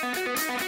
Thank. 0.00 0.67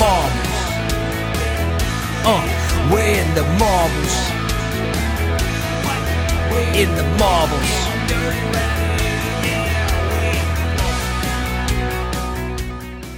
We're 0.00 0.06
in 0.06 0.14
the 0.14 0.14
marbles. 0.38 1.36
Uh, 2.24 2.90
we're 2.90 3.12
in 3.12 3.34
the 3.34 3.42
marbles. 3.58 4.30
In 6.74 6.94
the 6.96 7.02
marbles. 7.18 7.70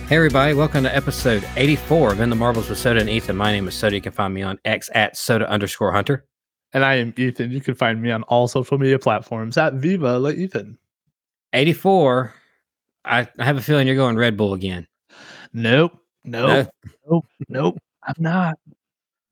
Hey 0.09 0.17
everybody, 0.17 0.55
welcome 0.55 0.83
to 0.83 0.93
episode 0.93 1.49
84 1.55 2.15
of 2.15 2.21
In 2.21 2.31
the 2.31 2.35
Marbles 2.35 2.69
with 2.69 2.79
Soda 2.79 2.99
and 2.99 3.09
Ethan. 3.09 3.37
My 3.37 3.53
name 3.53 3.69
is 3.69 3.75
Soda. 3.75 3.95
You 3.95 4.03
can 4.03 4.11
find 4.11 4.35
me 4.35 4.43
on 4.43 4.59
X 4.65 4.91
at 4.93 5.17
Soda 5.17 5.49
underscore 5.49 5.93
Hunter. 5.93 6.27
And 6.73 6.85
I 6.85 6.97
am 6.97 7.15
Ethan. 7.17 7.53
You 7.53 7.61
can 7.61 7.77
find 7.77 8.03
me 8.03 8.11
on 8.11 8.25
all 8.25 8.49
social 8.49 8.77
media 8.79 8.99
platforms 8.99 9.57
at 9.57 9.75
Viva 9.75 10.19
La 10.19 10.31
Ethan. 10.31 10.79
84. 11.53 12.35
I, 13.05 13.29
I 13.39 13.45
have 13.45 13.57
a 13.57 13.63
feeling 13.63 13.87
you're 13.87 13.95
going 13.95 14.17
Red 14.17 14.37
Bull 14.37 14.53
again. 14.53 14.89
Nope. 15.53 16.02
Nope. 16.25 16.69
Nope. 17.09 17.27
Nope. 17.49 17.79
I'm 18.05 18.15
not. 18.19 18.59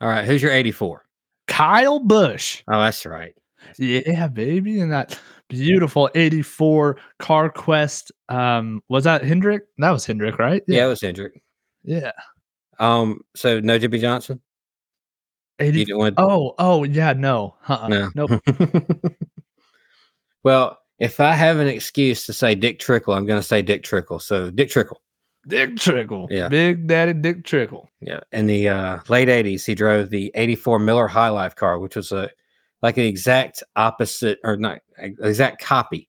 All 0.01 0.09
right, 0.09 0.25
who's 0.25 0.43
your 0.43 0.53
84? 0.53 1.05
Kyle 1.47 1.99
Busch. 1.99 2.63
Oh, 2.69 2.81
that's 2.81 3.05
right. 3.05 3.35
Yeah, 3.79 4.29
baby. 4.29 4.81
And 4.81 4.93
that 4.93 5.19
beautiful 5.49 6.09
84 6.15 6.97
Car 7.19 7.51
Quest. 7.51 8.13
Um, 8.29 8.83
was 8.89 9.05
that 9.05 9.25
Hendrick? 9.25 9.65
That 9.79 9.91
was 9.91 10.07
Hendrick, 10.07 10.39
right? 10.39 10.63
Yeah, 10.67 10.87
it 10.87 10.89
was 10.89 11.03
Hendrick. 11.03 11.43
Yeah. 11.85 12.13
Um, 12.79 13.21
so 13.37 13.61
no 13.61 13.79
Jimmie 13.79 13.99
Johnson. 13.99 14.41
80. 15.59 15.79
You 15.79 15.85
didn't 15.85 15.99
want 15.99 16.15
Oh, 16.17 16.55
oh, 16.59 16.85
yeah, 16.85 17.13
no. 17.13 17.57
Uh-uh. 17.69 17.89
no. 17.89 18.11
Nope. 18.15 18.43
well, 20.45 20.79
if 20.99 21.21
I 21.21 21.35
have 21.35 21.59
an 21.59 21.69
excuse 21.69 22.25
to 22.27 22.33
say 22.33 22.55
Dick 22.55 22.79
Trickle, 22.79 23.13
I'm 23.13 23.27
going 23.27 23.41
to 23.41 23.47
say 23.47 23.61
Dick 23.61 23.83
Trickle. 23.83 24.19
So 24.19 24.51
Dick 24.51 24.71
Trickle. 24.71 25.03
Dick 25.47 25.77
Trickle. 25.77 26.29
Yeah. 26.31 26.49
Big 26.49 26.87
Daddy 26.87 27.15
Dick 27.15 27.45
Trickle. 27.45 27.89
Yeah, 28.01 28.21
in 28.33 28.47
the 28.47 28.69
uh, 28.69 28.99
late 29.09 29.29
'80s, 29.29 29.65
he 29.65 29.75
drove 29.75 30.11
the 30.11 30.31
'84 30.35 30.79
Miller 30.79 31.09
High 31.09 31.29
Life 31.29 31.57
car, 31.57 31.79
which 31.79 31.97
was 31.97 32.13
a 32.13 32.31
like 32.83 32.97
an 32.97 33.05
exact 33.05 33.63
opposite 33.77 34.39
or 34.45 34.57
not 34.57 34.81
exact 34.99 35.63
copy 35.63 36.09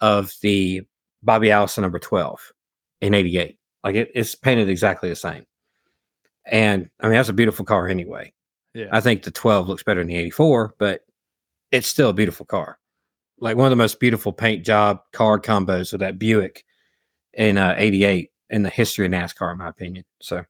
of 0.00 0.32
the 0.42 0.82
Bobby 1.22 1.50
Allison 1.50 1.82
number 1.82 1.98
12 1.98 2.52
in 3.00 3.14
'88. 3.14 3.58
Like 3.84 3.94
it, 3.94 4.10
it's 4.14 4.34
painted 4.34 4.68
exactly 4.68 5.08
the 5.08 5.16
same. 5.16 5.44
And 6.46 6.88
I 7.00 7.06
mean, 7.06 7.14
that's 7.14 7.28
a 7.28 7.34
beautiful 7.34 7.64
car 7.64 7.88
anyway. 7.88 8.32
Yeah. 8.74 8.88
I 8.90 9.00
think 9.00 9.22
the 9.22 9.30
12 9.30 9.68
looks 9.68 9.82
better 9.82 10.00
than 10.00 10.08
the 10.08 10.16
84, 10.16 10.74
but 10.78 11.02
it's 11.70 11.86
still 11.86 12.08
a 12.08 12.14
beautiful 12.14 12.46
car. 12.46 12.78
Like 13.38 13.56
one 13.56 13.66
of 13.66 13.70
the 13.70 13.76
most 13.76 14.00
beautiful 14.00 14.32
paint 14.32 14.64
job 14.64 15.00
car 15.12 15.38
combos 15.38 15.92
with 15.92 16.00
that 16.00 16.18
Buick 16.18 16.64
in 17.34 17.58
uh, 17.58 17.74
88 17.76 18.30
in 18.52 18.62
the 18.62 18.70
history 18.70 19.06
of 19.06 19.12
NASCAR, 19.12 19.50
in 19.52 19.58
my 19.58 19.68
opinion. 19.68 20.04
So, 20.20 20.44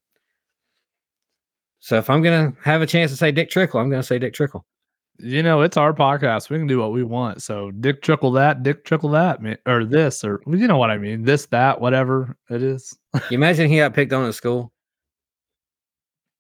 so 1.81 1.97
if 1.99 2.11
I'm 2.11 2.21
gonna 2.23 2.53
have 2.63 2.83
a 2.83 2.87
chance 2.87 3.11
to 3.11 3.17
say 3.17 3.33
Dick 3.33 3.49
Trickle, 3.51 3.81
I'm 3.81 3.89
gonna 3.91 4.03
say 4.03 4.19
Dick 4.19 4.35
Trickle. 4.35 4.65
you 5.19 5.43
know, 5.43 5.63
it's 5.63 5.77
our 5.77 5.93
podcast. 5.95 6.51
We 6.51 6.59
can 6.59 6.67
do 6.67 6.79
what 6.81 6.93
we 6.93 7.03
want. 7.05 7.43
So 7.43 7.71
Dick 7.71 8.03
Trickle 8.03 8.33
that, 8.33 8.63
Dick 8.63 8.85
Trickle 8.85 9.11
that, 9.11 9.41
or 9.67 9.85
this, 9.85 10.25
or 10.25 10.43
you 10.47 10.67
know 10.69 10.79
what 10.79 10.91
I 10.91 10.99
mean. 10.99 11.23
This, 11.23 11.47
that, 11.47 11.81
whatever 11.81 12.37
it 12.51 12.63
is. 12.63 12.97
You 13.31 13.37
imagine 13.37 13.69
he 13.71 13.77
got 13.79 13.95
picked 13.95 14.13
on 14.13 14.27
at 14.29 14.35
school. 14.35 14.73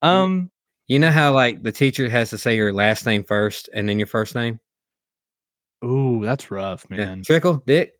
Um, 0.02 0.50
You 0.88 0.98
know 0.98 1.10
how 1.10 1.32
like 1.32 1.62
the 1.62 1.70
teacher 1.72 2.08
has 2.08 2.30
to 2.30 2.38
say 2.38 2.56
your 2.56 2.72
last 2.72 3.06
name 3.06 3.24
first 3.24 3.68
and 3.72 3.88
then 3.88 3.98
your 3.98 4.06
first 4.08 4.34
name. 4.34 4.58
ooh, 5.84 6.24
that's 6.24 6.50
rough, 6.50 6.86
Yeah. 6.90 6.96
man. 6.98 7.22
Trickle, 7.22 7.62
Dick. 7.66 7.92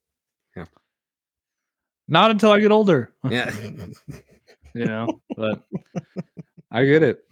Not 2.09 2.31
until 2.31 2.53
I 2.53 2.61
get 2.61 2.73
older. 2.73 3.13
Yeah. 3.29 3.55
you 4.75 4.87
know, 4.87 5.21
but 5.37 5.63
I 6.71 6.85
get 6.85 7.03
it. 7.03 7.25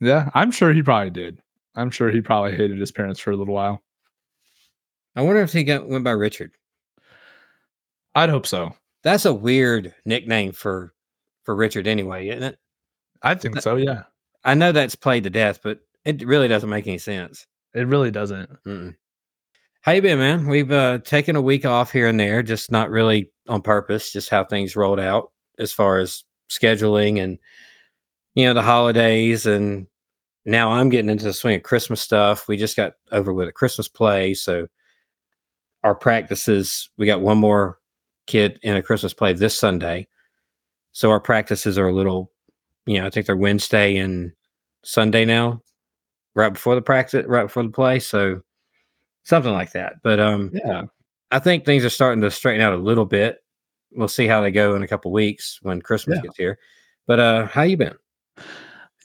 Yeah, 0.00 0.30
I'm 0.34 0.50
sure 0.50 0.72
he 0.72 0.82
probably 0.82 1.10
did. 1.10 1.40
I'm 1.74 1.90
sure 1.90 2.10
he 2.10 2.20
probably 2.20 2.52
hated 2.52 2.78
his 2.78 2.92
parents 2.92 3.20
for 3.20 3.30
a 3.30 3.36
little 3.36 3.54
while. 3.54 3.82
I 5.16 5.22
wonder 5.22 5.40
if 5.42 5.52
he 5.52 5.64
got 5.64 5.88
went 5.88 6.04
by 6.04 6.12
Richard. 6.12 6.52
I'd 8.14 8.30
hope 8.30 8.46
so. 8.46 8.74
That's 9.02 9.24
a 9.24 9.34
weird 9.34 9.94
nickname 10.04 10.52
for 10.52 10.92
for 11.44 11.54
Richard 11.54 11.86
anyway, 11.86 12.28
isn't 12.28 12.42
it? 12.42 12.58
I 13.22 13.34
think 13.34 13.60
so. 13.60 13.76
Yeah, 13.76 14.04
I 14.44 14.54
know 14.54 14.72
that's 14.72 14.94
played 14.94 15.24
to 15.24 15.30
death, 15.30 15.60
but 15.62 15.80
it 16.04 16.26
really 16.26 16.48
doesn't 16.48 16.70
make 16.70 16.86
any 16.86 16.98
sense. 16.98 17.46
it 17.74 17.86
really 17.86 18.10
doesn't. 18.10 18.50
Mm-mm. 18.64 18.94
How 19.82 19.92
you 19.92 20.02
been, 20.02 20.18
man? 20.18 20.46
We've 20.46 20.70
uh, 20.70 20.98
taken 20.98 21.36
a 21.36 21.40
week 21.42 21.64
off 21.64 21.92
here 21.92 22.08
and 22.08 22.18
there, 22.18 22.42
just 22.42 22.70
not 22.70 22.90
really 22.90 23.30
on 23.48 23.62
purpose, 23.62 24.12
just 24.12 24.30
how 24.30 24.44
things 24.44 24.76
rolled 24.76 25.00
out 25.00 25.32
as 25.58 25.72
far 25.72 25.98
as 25.98 26.24
scheduling 26.50 27.22
and 27.22 27.38
you 28.34 28.46
know 28.46 28.54
the 28.54 28.62
holidays. 28.62 29.46
And 29.46 29.86
now 30.44 30.70
I'm 30.72 30.88
getting 30.88 31.10
into 31.10 31.24
the 31.24 31.32
swing 31.32 31.56
of 31.56 31.62
Christmas 31.62 32.00
stuff. 32.00 32.48
We 32.48 32.56
just 32.56 32.76
got 32.76 32.94
over 33.12 33.32
with 33.32 33.48
a 33.48 33.52
Christmas 33.52 33.88
play, 33.88 34.34
so 34.34 34.66
our 35.84 35.94
practices. 35.94 36.90
We 36.98 37.06
got 37.06 37.20
one 37.20 37.38
more 37.38 37.78
kid 38.26 38.58
in 38.62 38.76
a 38.76 38.82
Christmas 38.82 39.14
play 39.14 39.32
this 39.32 39.58
Sunday, 39.58 40.08
so 40.92 41.10
our 41.10 41.20
practices 41.20 41.78
are 41.78 41.88
a 41.88 41.94
little, 41.94 42.30
you 42.86 43.00
know, 43.00 43.06
I 43.06 43.10
think 43.10 43.26
they're 43.26 43.36
Wednesday 43.36 43.96
and 43.96 44.32
Sunday 44.84 45.24
now, 45.24 45.62
right 46.34 46.52
before 46.52 46.74
the 46.74 46.82
practice, 46.82 47.26
right 47.26 47.44
before 47.44 47.62
the 47.64 47.70
play. 47.70 47.98
So 48.00 48.42
something 49.24 49.52
like 49.52 49.72
that. 49.72 49.94
But 50.02 50.20
um, 50.20 50.50
Yeah. 50.52 50.84
I 51.30 51.38
think 51.38 51.64
things 51.64 51.84
are 51.84 51.90
starting 51.90 52.22
to 52.22 52.30
straighten 52.30 52.62
out 52.62 52.72
a 52.72 52.76
little 52.76 53.04
bit. 53.04 53.38
We'll 53.92 54.08
see 54.08 54.26
how 54.26 54.40
they 54.40 54.50
go 54.50 54.74
in 54.74 54.82
a 54.82 54.88
couple 54.88 55.12
weeks 55.12 55.58
when 55.62 55.80
Christmas 55.82 56.16
Yeah. 56.16 56.22
gets 56.22 56.36
here. 56.36 56.58
But 57.06 57.20
uh, 57.20 57.46
how 57.46 57.62
you 57.62 57.76
been? 57.76 57.94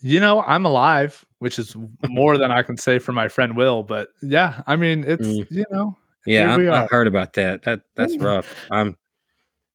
You 0.01 0.19
know, 0.19 0.41
I'm 0.44 0.66
alive, 0.66 1.23
which 1.39 1.57
is 1.57 1.75
more 2.09 2.38
than 2.38 2.51
I 2.51 2.62
can 2.63 2.75
say 2.78 3.00
for 3.00 3.13
my 3.13 3.28
friend 3.29 3.56
Will. 3.56 3.83
But 3.83 4.09
yeah, 4.22 4.62
I 4.67 4.75
mean, 4.75 5.03
it's 5.07 5.25
Mm. 5.28 5.47
you 5.50 5.66
know, 5.72 5.97
Yeah, 6.25 6.56
I, 6.56 6.83
I 6.83 6.88
heard 6.88 7.07
about 7.07 7.33
that. 7.33 7.63
That 7.63 7.81
that's 7.95 8.17
rough. 8.17 8.53
I'm, 8.72 8.97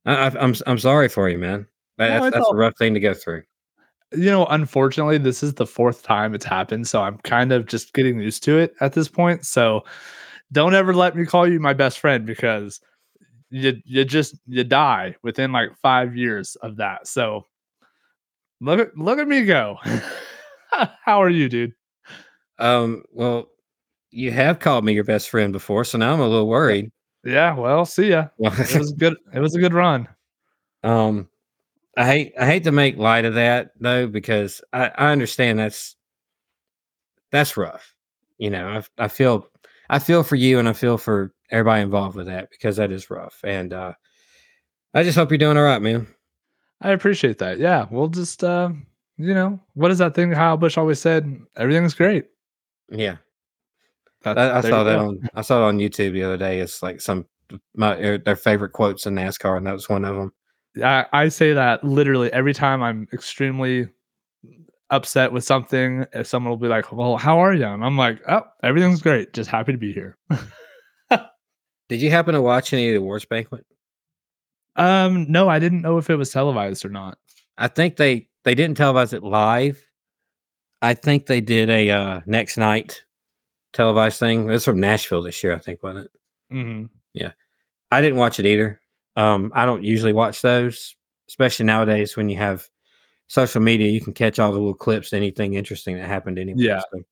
I, 0.04 0.28
I- 0.28 0.42
I'm 0.42 0.54
I'm 0.66 0.78
sorry 0.78 1.08
for 1.08 1.28
you, 1.28 1.38
man. 1.38 1.66
That, 1.97 2.08
No, 2.08 2.20
that's 2.25 2.37
that's 2.37 2.50
a 2.50 2.54
rough 2.54 2.76
thing 2.78 2.94
to 2.94 3.00
go 3.00 3.14
through. 3.14 3.42
you 4.12 4.26
know, 4.31 4.47
unfortunately, 4.47 5.19
this 5.19 5.42
is 5.42 5.54
the 5.54 5.66
fourth 5.66 6.03
time 6.03 6.34
it's 6.34 6.44
happened. 6.44 6.87
So 6.88 7.03
I'm 7.03 7.19
kind 7.19 7.53
of 7.53 7.66
just 7.66 7.93
getting 7.94 8.20
used 8.20 8.43
to 8.44 8.58
it 8.58 8.75
at 8.81 8.93
this 8.93 9.08
point. 9.08 9.44
So 9.46 9.84
don't 10.53 10.75
ever 10.75 10.95
let 10.95 11.17
me 11.17 11.27
call 11.27 11.47
you 11.47 11.61
my 11.61 11.73
best 11.73 12.00
friend 12.00 12.27
because 12.27 12.81
you 13.50 13.81
you 13.85 14.05
just 14.05 14.37
you 14.47 14.65
die 14.65 15.15
within 15.23 15.53
like 15.53 15.71
five 15.83 16.17
years 16.17 16.56
of 16.56 16.77
that. 16.77 17.06
So 17.06 17.47
look 18.61 18.81
at 18.81 18.97
look 18.97 19.19
at 19.19 19.29
me 19.29 19.45
go. 19.45 19.79
How 21.05 21.23
are 21.23 21.31
you, 21.31 21.49
dude? 21.49 21.73
Um, 22.59 23.05
well, 23.12 23.49
you 24.11 24.31
have 24.33 24.59
called 24.59 24.85
me 24.85 24.93
your 24.93 25.05
best 25.05 25.31
friend 25.31 25.53
before, 25.53 25.85
so 25.85 25.99
now 25.99 26.12
I'm 26.12 26.21
a 26.21 26.29
little 26.29 26.49
worried. 26.49 26.91
Yeah, 27.25 27.55
well, 27.55 27.85
see 27.85 28.11
ya. 28.11 28.29
It 28.39 28.79
was 28.79 28.93
good. 28.93 29.17
It 29.33 29.41
was 29.41 29.55
a 29.55 29.61
good 29.61 29.75
run. 29.75 30.09
Um, 30.83 31.29
I 31.97 32.06
hate 32.06 32.33
I 32.39 32.47
hate 32.47 32.65
to 32.65 32.73
make 32.73 32.97
light 32.97 33.25
of 33.25 33.35
that 33.35 33.73
though 33.81 34.06
because 34.06 34.62
I, 34.73 34.91
I 34.97 35.12
understand 35.12 35.59
that's 35.59 35.97
that's 37.31 37.56
rough. 37.56 37.95
You 38.39 38.50
know, 38.50 38.83
I 38.99 39.05
I 39.05 39.09
feel 39.09 39.49
I 39.90 39.99
feel 39.99 40.23
for 40.23 40.37
you 40.37 40.58
and 40.58 40.69
I 40.69 40.73
feel 40.73 40.99
for 40.99 41.32
everybody 41.50 41.82
involved 41.82 42.17
with 42.17 42.26
that 42.26 42.50
because 42.50 42.76
that 42.76 42.93
is 42.93 43.11
rough. 43.11 43.40
And 43.44 43.73
uh, 43.73 43.94
I 44.94 45.02
just 45.02 45.17
hope 45.17 45.31
you're 45.31 45.38
doing 45.38 45.56
all 45.56 45.64
right, 45.64 45.82
man. 45.82 46.06
I 46.81 46.90
appreciate 46.90 47.38
that. 47.38 47.58
Yeah, 47.58 47.87
we'll 47.90 48.08
just 48.08 48.44
uh, 48.44 48.70
you 49.17 49.35
know, 49.35 49.61
what 49.75 49.90
is 49.90 49.99
that 49.99 50.14
thing 50.14 50.32
Kyle 50.32 50.56
Busch 50.56 50.79
always 50.79 51.00
said? 51.00 51.40
Everything's 51.56 51.94
great. 51.94 52.26
Yeah, 52.90 53.17
I, 54.25 54.31
I 54.31 54.61
saw 54.61 54.85
that 54.85 54.96
go. 54.96 55.08
on 55.08 55.29
I 55.35 55.43
saw 55.43 55.62
it 55.62 55.69
on 55.69 55.79
YouTube 55.79 56.12
the 56.12 56.23
other 56.23 56.37
day. 56.37 56.61
It's 56.61 56.82
like 56.82 57.00
some 57.00 57.26
my 57.75 57.96
er, 57.99 58.19
their 58.19 58.37
favorite 58.37 58.73
quotes 58.73 59.06
in 59.06 59.14
NASCAR, 59.14 59.56
and 59.56 59.67
that 59.67 59.73
was 59.73 59.88
one 59.88 60.05
of 60.05 60.17
them. 60.17 60.32
I, 60.82 61.06
I 61.12 61.29
say 61.29 61.52
that 61.52 61.82
literally 61.82 62.32
every 62.32 62.55
time 62.55 62.82
I'm 62.82 63.08
extremely 63.12 63.88
upset 64.90 65.32
with 65.32 65.44
something. 65.44 66.06
If 66.12 66.26
someone 66.26 66.50
will 66.50 66.56
be 66.56 66.69
like, 66.69 66.93
"Well, 66.93 67.17
how 67.17 67.38
are 67.38 67.55
you?" 67.55 67.67
and 67.67 67.85
I'm 67.85 67.96
like, 67.99 68.20
"Oh, 68.29 68.43
everything's 68.62 69.02
great. 69.02 69.32
Just 69.32 69.50
happy 69.50 69.73
to 69.73 69.79
be 69.79 69.93
here." 69.93 70.17
Did 71.88 72.02
you 72.02 72.11
happen 72.11 72.35
to 72.35 72.43
watch 72.43 72.73
any 72.73 72.88
of 72.88 72.93
the 72.94 72.99
awards 72.99 73.25
banquet? 73.25 73.64
Um, 74.76 75.26
no, 75.31 75.49
I 75.49 75.58
didn't 75.58 75.82
know 75.82 75.99
if 75.99 76.11
it 76.11 76.17
was 76.17 76.31
televised 76.31 76.85
or 76.85 76.90
not. 76.90 77.19
I 77.56 77.69
think 77.69 77.96
they 77.96 78.29
they 78.44 78.55
didn't 78.55 78.79
televise 78.79 79.12
it 79.12 79.23
live. 79.23 79.82
I 80.82 80.94
think 80.94 81.26
they 81.26 81.40
did 81.40 81.70
a 81.70 81.90
uh, 81.90 82.20
next 82.26 82.56
night 82.56 83.02
televised 83.73 84.19
thing. 84.20 84.44
It 84.49 84.52
was 84.52 84.64
from 84.64 84.81
Nashville 84.81 85.23
this 85.23 85.43
year, 85.43 85.55
I 85.55 85.58
think, 85.58 85.82
wasn't 85.82 86.06
it? 86.06 86.11
hmm 86.50 86.85
Yeah, 87.14 87.32
I 87.90 88.00
didn't 88.00 88.19
watch 88.19 88.38
it 88.40 88.46
either. 88.46 88.81
Um, 89.17 89.52
I 89.55 89.67
don't 89.67 89.82
usually 89.85 90.12
watch 90.12 90.43
those, 90.43 90.94
especially 91.29 91.67
nowadays 91.67 92.17
when 92.17 92.29
you 92.29 92.37
have 92.38 92.69
social 93.28 93.60
media. 93.62 93.88
You 93.90 94.00
can 94.00 94.12
catch 94.12 94.38
all 94.38 94.50
the 94.52 94.58
little 94.58 94.75
clips, 94.75 95.12
anything 95.12 95.54
interesting 95.54 95.96
that 95.96 96.06
happened 96.08 96.38
anywhere. 96.38 96.64
Yeah. 96.64 96.80
so 96.92 97.02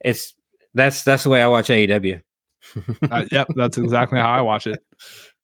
it's 0.00 0.34
that's 0.74 1.02
that's 1.02 1.24
the 1.24 1.30
way 1.30 1.42
I 1.42 1.46
watch 1.48 1.68
AEW. 1.68 2.22
Uh, 3.10 3.24
yep, 3.32 3.48
that's 3.56 3.78
exactly 3.78 4.18
how 4.18 4.30
I 4.30 4.40
watch 4.42 4.66
it. 4.66 4.82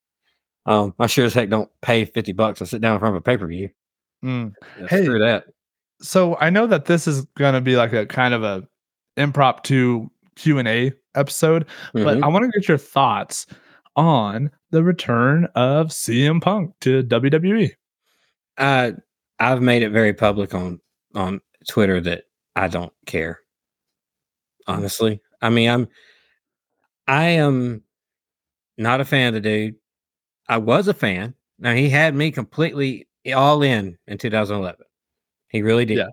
um, 0.66 0.94
I 0.98 1.06
sure 1.06 1.24
as 1.26 1.34
heck 1.34 1.48
don't 1.48 1.70
pay 1.82 2.04
fifty 2.04 2.32
bucks 2.32 2.58
to 2.60 2.66
sit 2.66 2.80
down 2.80 2.94
in 2.94 3.00
front 3.00 3.16
of 3.16 3.20
a 3.20 3.22
pay 3.22 3.36
per 3.36 3.46
view. 3.46 3.70
Mm. 4.24 4.52
Hey. 4.88 5.04
Screw 5.04 5.18
that. 5.18 5.44
So 6.00 6.36
I 6.40 6.50
know 6.50 6.66
that 6.66 6.84
this 6.86 7.06
is 7.06 7.24
going 7.36 7.54
to 7.54 7.60
be 7.60 7.76
like 7.76 7.92
a 7.92 8.04
kind 8.06 8.34
of 8.34 8.42
a 8.42 8.62
impromptu 9.16 10.08
Q 10.36 10.58
and 10.58 10.68
A 10.68 10.92
episode, 11.14 11.66
but 11.94 12.18
Mhm. 12.18 12.22
I 12.24 12.28
want 12.28 12.44
to 12.44 12.50
get 12.58 12.68
your 12.68 12.76
thoughts 12.78 13.46
on 13.96 14.50
the 14.70 14.84
return 14.84 15.46
of 15.54 15.88
CM 15.88 16.40
Punk 16.42 16.74
to. 16.82 17.02
WWE. 17.02 17.70
uh, 18.58 18.92
I've 19.38 19.62
made 19.62 19.82
it 19.82 19.90
very 19.90 20.12
public 20.14 20.54
on 20.54 20.80
on 21.14 21.40
Twitter 21.68 22.00
that 22.00 22.24
I 22.54 22.68
don't 22.68 22.92
care. 23.06 23.40
Honestly, 24.66 25.20
I 25.42 25.50
mean, 25.50 25.70
I'm 25.70 25.88
I 27.06 27.24
am 27.30 27.82
not 28.78 29.00
a 29.00 29.04
fan 29.04 29.28
of 29.28 29.34
the 29.34 29.40
dude. 29.40 29.76
I 30.48 30.58
was 30.58 30.88
a 30.88 30.94
fan. 30.94 31.34
Now 31.58 31.74
he 31.74 31.88
had 31.90 32.14
me 32.14 32.30
completely 32.30 33.08
all 33.34 33.62
in 33.62 33.98
in 34.06 34.18
2011. 34.18 34.86
He 35.50 35.62
really 35.62 35.84
did. 35.84 35.98
Yeah. 35.98 36.08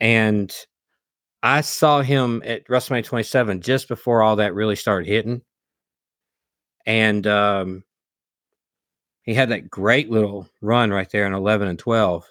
And 0.00 0.54
I 1.42 1.62
saw 1.62 2.02
him 2.02 2.42
at 2.46 2.66
WrestleMania 2.68 3.04
27 3.04 3.60
just 3.62 3.88
before 3.88 4.22
all 4.22 4.36
that 4.36 4.54
really 4.54 4.76
started 4.76 5.08
hitting. 5.08 5.42
And 6.86 7.26
um 7.26 7.84
he 9.30 9.34
had 9.34 9.50
that 9.50 9.70
great 9.70 10.10
little 10.10 10.48
run 10.60 10.90
right 10.90 11.08
there 11.08 11.24
in 11.24 11.34
11 11.34 11.68
and 11.68 11.78
12. 11.78 12.26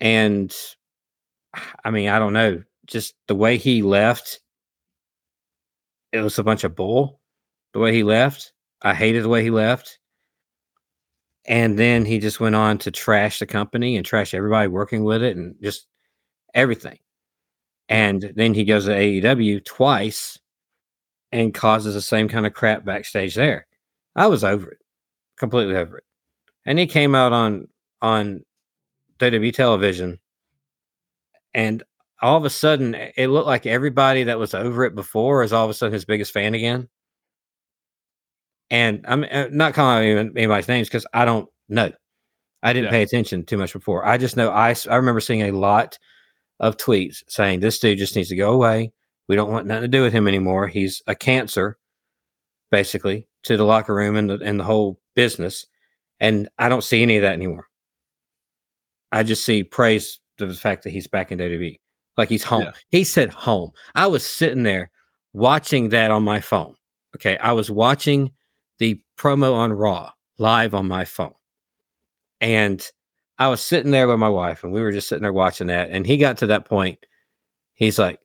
And 0.00 0.56
I 1.84 1.90
mean, 1.90 2.08
I 2.08 2.18
don't 2.18 2.32
know, 2.32 2.62
just 2.86 3.14
the 3.28 3.34
way 3.34 3.58
he 3.58 3.82
left, 3.82 4.40
it 6.12 6.20
was 6.22 6.38
a 6.38 6.42
bunch 6.42 6.64
of 6.64 6.74
bull. 6.74 7.20
The 7.74 7.78
way 7.78 7.92
he 7.92 8.02
left, 8.02 8.54
I 8.80 8.94
hated 8.94 9.22
the 9.22 9.28
way 9.28 9.42
he 9.42 9.50
left. 9.50 9.98
And 11.44 11.78
then 11.78 12.06
he 12.06 12.18
just 12.18 12.40
went 12.40 12.54
on 12.54 12.78
to 12.78 12.90
trash 12.90 13.38
the 13.38 13.46
company 13.46 13.98
and 13.98 14.06
trash 14.06 14.32
everybody 14.32 14.68
working 14.68 15.04
with 15.04 15.22
it 15.22 15.36
and 15.36 15.56
just 15.62 15.88
everything. 16.54 16.98
And 17.90 18.32
then 18.34 18.54
he 18.54 18.64
goes 18.64 18.86
to 18.86 18.92
AEW 18.92 19.62
twice 19.66 20.38
and 21.32 21.52
causes 21.52 21.92
the 21.92 22.00
same 22.00 22.30
kind 22.30 22.46
of 22.46 22.54
crap 22.54 22.86
backstage 22.86 23.34
there. 23.34 23.66
I 24.16 24.26
was 24.28 24.42
over 24.42 24.70
it, 24.70 24.81
completely 25.42 25.76
over 25.76 25.98
it. 25.98 26.04
And 26.64 26.78
he 26.78 26.86
came 26.86 27.14
out 27.14 27.32
on 27.32 27.68
on 28.00 28.44
WWE 29.18 29.52
television, 29.52 30.18
and 31.54 31.82
all 32.22 32.36
of 32.36 32.44
a 32.44 32.50
sudden, 32.50 32.94
it 32.94 33.26
looked 33.28 33.48
like 33.48 33.66
everybody 33.66 34.24
that 34.24 34.38
was 34.38 34.54
over 34.54 34.84
it 34.84 34.94
before 34.94 35.42
is 35.42 35.52
all 35.52 35.64
of 35.64 35.70
a 35.70 35.74
sudden 35.74 35.92
his 35.92 36.04
biggest 36.04 36.32
fan 36.32 36.54
again. 36.54 36.88
And 38.70 39.04
I'm 39.06 39.24
uh, 39.30 39.46
not 39.50 39.74
calling 39.74 40.16
out 40.18 40.30
anybody's 40.36 40.68
names 40.68 40.88
because 40.88 41.06
I 41.12 41.24
don't 41.24 41.48
know. 41.68 41.90
I 42.62 42.72
didn't 42.72 42.86
Yeah. 42.86 42.90
pay 42.92 43.02
attention 43.02 43.44
too 43.44 43.58
much 43.58 43.72
before. 43.72 44.06
I 44.06 44.16
just 44.18 44.36
know 44.36 44.50
I 44.50 44.74
I 44.88 44.96
remember 44.96 45.20
seeing 45.20 45.42
a 45.42 45.50
lot 45.52 45.98
of 46.60 46.76
tweets 46.76 47.22
saying 47.28 47.60
this 47.60 47.78
dude 47.80 47.98
just 47.98 48.14
needs 48.16 48.28
to 48.30 48.36
go 48.36 48.52
away. 48.52 48.92
We 49.28 49.36
don't 49.36 49.50
want 49.50 49.66
nothing 49.66 49.82
to 49.82 49.88
do 49.88 50.02
with 50.02 50.12
him 50.12 50.28
anymore. 50.28 50.68
He's 50.68 51.02
a 51.08 51.14
cancer, 51.14 51.76
basically, 52.70 53.26
to 53.44 53.56
the 53.56 53.64
locker 53.64 53.94
room 53.94 54.16
and 54.16 54.30
the 54.30 54.38
and 54.42 54.60
the 54.60 54.64
whole 54.64 54.98
business. 55.14 55.66
And 56.20 56.48
I 56.58 56.68
don't 56.68 56.84
see 56.84 57.02
any 57.02 57.16
of 57.16 57.22
that 57.22 57.32
anymore. 57.32 57.66
I 59.10 59.22
just 59.22 59.44
see 59.44 59.64
praise 59.64 60.20
to 60.38 60.46
the 60.46 60.54
fact 60.54 60.84
that 60.84 60.90
he's 60.90 61.06
back 61.06 61.32
in 61.32 61.38
WWE. 61.38 61.78
Like 62.16 62.28
he's 62.28 62.44
home. 62.44 62.62
Yeah. 62.62 62.72
He 62.90 63.04
said 63.04 63.30
home. 63.30 63.72
I 63.94 64.06
was 64.06 64.24
sitting 64.24 64.62
there 64.62 64.90
watching 65.32 65.90
that 65.90 66.10
on 66.10 66.22
my 66.22 66.40
phone. 66.40 66.74
Okay. 67.16 67.36
I 67.38 67.52
was 67.52 67.70
watching 67.70 68.30
the 68.78 69.00
promo 69.18 69.54
on 69.54 69.72
Raw 69.72 70.10
live 70.38 70.74
on 70.74 70.88
my 70.88 71.04
phone. 71.04 71.34
And 72.40 72.86
I 73.38 73.48
was 73.48 73.60
sitting 73.60 73.92
there 73.92 74.08
with 74.08 74.18
my 74.18 74.28
wife 74.28 74.64
and 74.64 74.72
we 74.72 74.80
were 74.80 74.92
just 74.92 75.08
sitting 75.08 75.22
there 75.22 75.32
watching 75.32 75.68
that. 75.68 75.90
And 75.90 76.06
he 76.06 76.16
got 76.16 76.38
to 76.38 76.46
that 76.48 76.64
point. 76.64 76.98
He's 77.74 77.98
like, 77.98 78.18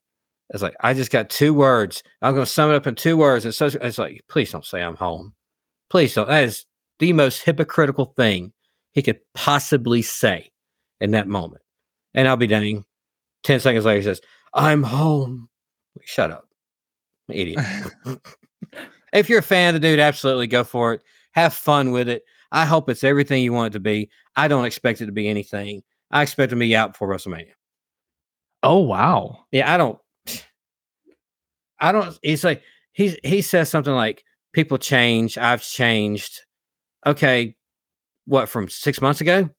it's 0.49 0.63
like, 0.63 0.75
I 0.81 0.93
just 0.93 1.11
got 1.11 1.29
two 1.29 1.53
words. 1.53 2.03
I'm 2.21 2.33
going 2.33 2.45
to 2.45 2.51
sum 2.51 2.71
it 2.71 2.75
up 2.75 2.87
in 2.87 2.95
two 2.95 3.17
words. 3.17 3.45
It's, 3.45 3.57
so, 3.57 3.65
it's 3.67 3.97
like, 3.97 4.23
please 4.29 4.51
don't 4.51 4.65
say 4.65 4.81
I'm 4.81 4.95
home. 4.95 5.33
Please 5.89 6.13
don't. 6.13 6.27
That 6.27 6.43
is 6.45 6.65
the 6.99 7.13
most 7.13 7.43
hypocritical 7.43 8.13
thing 8.17 8.53
he 8.91 9.01
could 9.01 9.19
possibly 9.33 10.01
say 10.01 10.51
in 10.99 11.11
that 11.11 11.27
moment. 11.27 11.61
And 12.13 12.27
I'll 12.27 12.37
be 12.37 12.47
dang. 12.47 12.85
10 13.43 13.59
seconds 13.59 13.85
later, 13.85 13.99
he 13.99 14.03
says, 14.03 14.21
I'm 14.53 14.83
home. 14.83 15.49
Shut 16.03 16.31
up. 16.31 16.47
Idiot. 17.29 17.59
if 19.13 19.29
you're 19.29 19.39
a 19.39 19.43
fan 19.43 19.75
of 19.75 19.81
the 19.81 19.87
dude, 19.87 19.99
absolutely 19.99 20.47
go 20.47 20.63
for 20.63 20.93
it. 20.93 21.01
Have 21.31 21.53
fun 21.53 21.91
with 21.91 22.09
it. 22.09 22.23
I 22.51 22.65
hope 22.65 22.89
it's 22.89 23.03
everything 23.03 23.43
you 23.43 23.53
want 23.53 23.73
it 23.73 23.77
to 23.77 23.79
be. 23.79 24.09
I 24.35 24.47
don't 24.47 24.65
expect 24.65 25.01
it 25.01 25.07
to 25.07 25.11
be 25.11 25.27
anything. 25.27 25.83
I 26.11 26.21
expect 26.21 26.51
it 26.51 26.55
to 26.55 26.59
be 26.59 26.75
out 26.75 26.93
before 26.93 27.09
WrestleMania. 27.09 27.51
Oh 28.63 28.79
wow. 28.79 29.45
Yeah, 29.51 29.71
I 29.71 29.77
don't. 29.77 29.99
I 31.79 31.91
don't. 31.91 32.17
He's 32.23 32.43
like 32.43 32.63
he 32.93 33.17
he 33.23 33.41
says 33.41 33.69
something 33.69 33.93
like 33.93 34.23
people 34.53 34.77
change. 34.77 35.37
I've 35.37 35.61
changed. 35.61 36.41
Okay, 37.05 37.55
what 38.25 38.49
from 38.49 38.69
six 38.69 39.01
months 39.01 39.21
ago? 39.21 39.49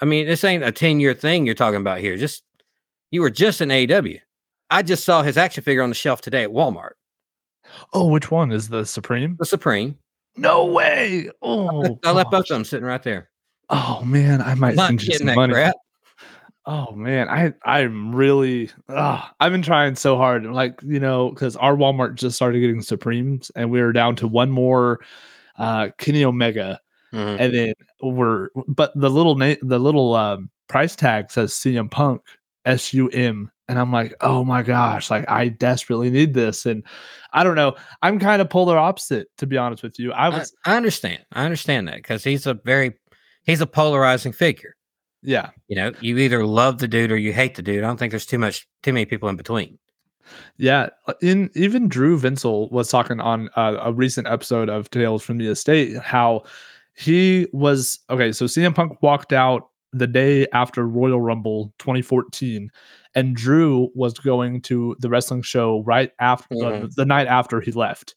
I 0.00 0.04
mean, 0.04 0.26
this 0.26 0.44
ain't 0.44 0.64
a 0.64 0.72
ten 0.72 1.00
year 1.00 1.14
thing 1.14 1.46
you're 1.46 1.54
talking 1.54 1.80
about 1.80 1.98
here. 1.98 2.16
Just 2.16 2.42
you 3.10 3.20
were 3.20 3.30
just 3.30 3.60
in 3.60 3.68
AEW. 3.68 4.20
I 4.70 4.82
just 4.82 5.04
saw 5.04 5.22
his 5.22 5.36
action 5.36 5.64
figure 5.64 5.82
on 5.82 5.88
the 5.88 5.94
shelf 5.94 6.20
today 6.20 6.44
at 6.44 6.50
Walmart. 6.50 6.92
Oh, 7.92 8.06
which 8.06 8.30
one 8.30 8.52
is 8.52 8.68
the 8.68 8.84
Supreme? 8.84 9.36
The 9.38 9.46
Supreme. 9.46 9.98
No 10.36 10.66
way. 10.66 11.28
Oh, 11.42 11.98
I 12.04 12.12
left 12.12 12.30
both 12.30 12.42
of 12.42 12.48
them 12.48 12.64
sitting 12.64 12.86
right 12.86 13.02
there. 13.02 13.30
Oh 13.68 14.02
man, 14.04 14.40
I 14.42 14.54
might 14.54 14.76
send 14.76 15.02
you 15.02 15.14
some 15.14 15.34
money. 15.34 15.52
crap. 15.52 15.74
Oh 16.66 16.92
man, 16.92 17.28
I 17.28 17.52
I'm 17.64 18.14
really 18.14 18.70
ugh, 18.88 19.24
I've 19.40 19.52
been 19.52 19.62
trying 19.62 19.96
so 19.96 20.16
hard. 20.16 20.44
Like, 20.46 20.80
you 20.84 21.00
know, 21.00 21.30
because 21.30 21.56
our 21.56 21.74
Walmart 21.74 22.14
just 22.14 22.36
started 22.36 22.60
getting 22.60 22.82
Supremes 22.82 23.50
and 23.56 23.70
we 23.70 23.80
were 23.80 23.92
down 23.92 24.16
to 24.16 24.28
one 24.28 24.50
more 24.50 25.00
uh 25.60 25.90
Kenny 25.98 26.24
Omega. 26.24 26.80
Mhm. 27.12 27.36
And 27.40 27.54
then 27.54 27.74
we're 28.02 28.48
but 28.68 28.92
the 28.96 29.10
little 29.10 29.36
name 29.36 29.56
the 29.62 29.78
little 29.78 30.14
um 30.14 30.50
price 30.68 30.96
tag 30.96 31.30
says 31.30 31.52
CM 31.52 31.90
Punk 31.90 32.22
S-U-M. 32.66 33.50
And 33.68 33.78
I'm 33.78 33.92
like, 33.92 34.14
oh 34.20 34.44
my 34.44 34.62
gosh, 34.62 35.10
like 35.10 35.28
I 35.30 35.48
desperately 35.48 36.10
need 36.10 36.34
this. 36.34 36.66
And 36.66 36.82
I 37.32 37.44
don't 37.44 37.54
know. 37.54 37.76
I'm 38.02 38.18
kind 38.18 38.42
of 38.42 38.50
polar 38.50 38.76
opposite, 38.76 39.28
to 39.38 39.46
be 39.46 39.56
honest 39.56 39.82
with 39.82 39.98
you. 39.98 40.12
I 40.12 40.26
I, 40.26 40.28
was 40.28 40.52
I 40.64 40.76
understand. 40.76 41.24
I 41.32 41.44
understand 41.44 41.86
that 41.88 41.96
because 41.96 42.24
he's 42.24 42.46
a 42.46 42.54
very 42.64 42.94
he's 43.44 43.60
a 43.60 43.66
polarizing 43.66 44.32
figure. 44.32 44.74
yeah. 45.22 45.50
You 45.68 45.76
know, 45.76 45.92
you 46.00 46.18
either 46.18 46.44
love 46.44 46.78
the 46.78 46.88
dude 46.88 47.12
or 47.12 47.16
you 47.16 47.32
hate 47.32 47.54
the 47.54 47.62
dude. 47.62 47.84
I 47.84 47.86
don't 47.86 47.96
think 47.96 48.10
there's 48.10 48.26
too 48.26 48.38
much 48.38 48.66
too 48.82 48.92
many 48.92 49.06
people 49.06 49.28
in 49.28 49.36
between. 49.36 49.78
Yeah, 50.58 50.90
uh, 51.06 51.14
in 51.22 51.50
even 51.54 51.88
Drew 51.88 52.18
Vinsel 52.18 52.70
was 52.70 52.88
talking 52.90 53.20
on 53.20 53.48
uh, 53.56 53.76
a 53.82 53.92
recent 53.92 54.26
episode 54.26 54.68
of 54.68 54.90
Tales 54.90 55.22
from 55.22 55.38
the 55.38 55.48
Estate 55.48 55.96
how 55.98 56.42
he 56.94 57.46
was 57.52 57.98
okay. 58.10 58.32
So 58.32 58.44
CM 58.46 58.74
Punk 58.74 59.00
walked 59.02 59.32
out 59.32 59.68
the 59.92 60.06
day 60.06 60.46
after 60.52 60.86
Royal 60.86 61.20
Rumble 61.20 61.72
2014, 61.78 62.70
and 63.14 63.34
Drew 63.34 63.90
was 63.94 64.14
going 64.14 64.60
to 64.62 64.94
the 65.00 65.08
wrestling 65.08 65.42
show 65.42 65.82
right 65.82 66.12
after 66.20 66.54
the, 66.54 66.64
Mhm. 66.64 66.94
the 66.94 67.04
night 67.04 67.26
after 67.26 67.60
he 67.60 67.72
left. 67.72 68.14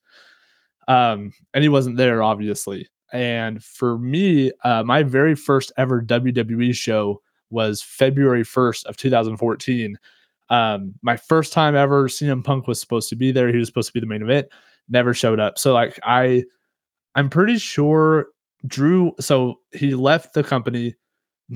Um, 0.88 1.31
and 1.53 1.63
he 1.63 1.69
wasn't 1.69 1.98
there, 1.98 2.22
obviously. 2.22 2.88
And 3.12 3.63
for 3.63 3.98
me, 3.98 4.51
uh, 4.63 4.83
my 4.83 5.03
very 5.03 5.36
first 5.36 5.72
ever 5.77 6.01
WWE 6.01 6.74
show 6.74 7.22
was 7.50 7.81
February 7.81 8.43
1st 8.43 8.86
of 8.88 8.98
2014. 8.98 9.98
Um, 10.53 10.93
my 11.01 11.17
first 11.17 11.51
time 11.51 11.75
ever, 11.75 12.07
CM 12.07 12.43
Punk 12.43 12.67
was 12.67 12.79
supposed 12.79 13.10
to 13.10 13.15
be 13.15 13.31
there. 13.31 13.50
He 13.51 13.57
was 13.57 13.67
supposed 13.67 13.88
to 13.88 13.93
be 13.93 14.00
the 14.00 14.05
main 14.05 14.22
event, 14.22 14.48
never 14.88 15.12
showed 15.12 15.39
up. 15.39 15.57
So 15.57 15.74
like 15.74 16.00
I, 16.03 16.43
I'm 17.15 17.27
pretty 17.27 17.57
sure 17.57 18.27
Drew. 18.67 19.13
So 19.19 19.55
he 19.72 19.95
left 19.95 20.36
the 20.36 20.43
company. 20.43 20.95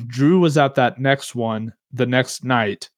Drew 0.08 0.40
was 0.40 0.58
at 0.58 0.74
that 0.76 1.00
next 1.00 1.36
one 1.36 1.74
the 1.92 2.08
next 2.08 2.44
night, 2.44 2.90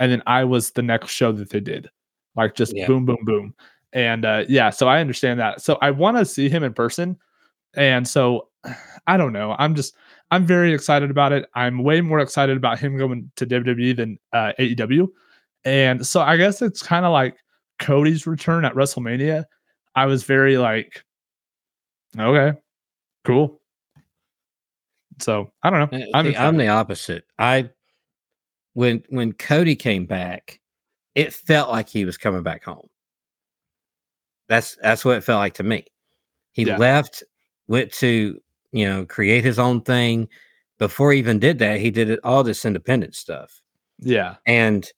and 0.00 0.10
then 0.10 0.24
I 0.26 0.42
was 0.42 0.72
the 0.72 0.82
next 0.82 1.10
show 1.10 1.30
that 1.30 1.50
they 1.50 1.60
did. 1.60 1.88
Like 2.34 2.56
just 2.56 2.74
Yeah. 2.74 2.88
boom, 2.88 3.06
boom, 3.06 3.24
boom. 3.24 3.54
And 3.92 4.24
uh, 4.24 4.44
yeah, 4.48 4.70
so 4.70 4.88
I 4.88 5.00
understand 5.00 5.38
that. 5.38 5.60
So 5.60 5.78
I 5.80 5.92
want 5.92 6.16
to 6.16 6.24
see 6.24 6.48
him 6.48 6.64
in 6.64 6.74
person. 6.74 7.16
And 7.76 8.08
so 8.08 8.48
I 9.06 9.16
don't 9.16 9.32
know. 9.32 9.54
I'm 9.56 9.76
just 9.76 9.94
I'm 10.32 10.46
very 10.46 10.74
excited 10.74 11.12
about 11.12 11.30
it. 11.30 11.46
I'm 11.54 11.84
way 11.84 12.00
more 12.00 12.18
excited 12.18 12.56
about 12.56 12.80
him 12.80 12.98
going 12.98 13.30
to 13.36 13.46
WWE 13.46 13.96
than 13.96 14.18
uh, 14.32 14.52
AEW. 14.58 15.06
And 15.64 16.06
so 16.06 16.20
I 16.20 16.36
guess 16.36 16.60
it's 16.62 16.82
kind 16.82 17.04
of 17.06 17.12
like 17.12 17.36
Cody's 17.78 18.26
return 18.26 18.64
at 18.64 18.74
WrestleMania. 18.74 19.44
I 19.94 20.06
was 20.06 20.24
very 20.24 20.58
like, 20.58 21.04
okay, 22.18 22.58
cool. 23.24 23.60
So 25.20 25.52
I 25.62 25.70
don't 25.70 25.90
know. 25.92 25.98
Uh, 25.98 26.04
I'm, 26.14 26.26
see. 26.26 26.36
I'm 26.36 26.56
the 26.56 26.68
opposite. 26.68 27.24
I 27.38 27.70
when 28.74 29.02
when 29.08 29.32
Cody 29.32 29.76
came 29.76 30.06
back, 30.06 30.60
it 31.14 31.32
felt 31.32 31.70
like 31.70 31.88
he 31.88 32.04
was 32.04 32.18
coming 32.18 32.42
back 32.42 32.64
home. 32.64 32.88
That's 34.48 34.76
that's 34.82 35.04
what 35.04 35.16
it 35.16 35.24
felt 35.24 35.38
like 35.38 35.54
to 35.54 35.62
me. 35.62 35.86
He 36.52 36.64
Yeah. 36.64 36.76
left, 36.76 37.22
went 37.68 37.92
to 37.94 38.38
you 38.72 38.84
know 38.88 39.06
create 39.06 39.44
his 39.44 39.58
own 39.58 39.80
thing. 39.82 40.28
Before 40.78 41.12
he 41.12 41.20
even 41.20 41.38
did 41.38 41.60
that, 41.60 41.78
he 41.78 41.90
did 41.92 42.10
it, 42.10 42.18
all 42.24 42.42
this 42.42 42.64
independent 42.64 43.14
stuff, 43.14 43.62
yeah, 44.00 44.34
and 44.44 44.90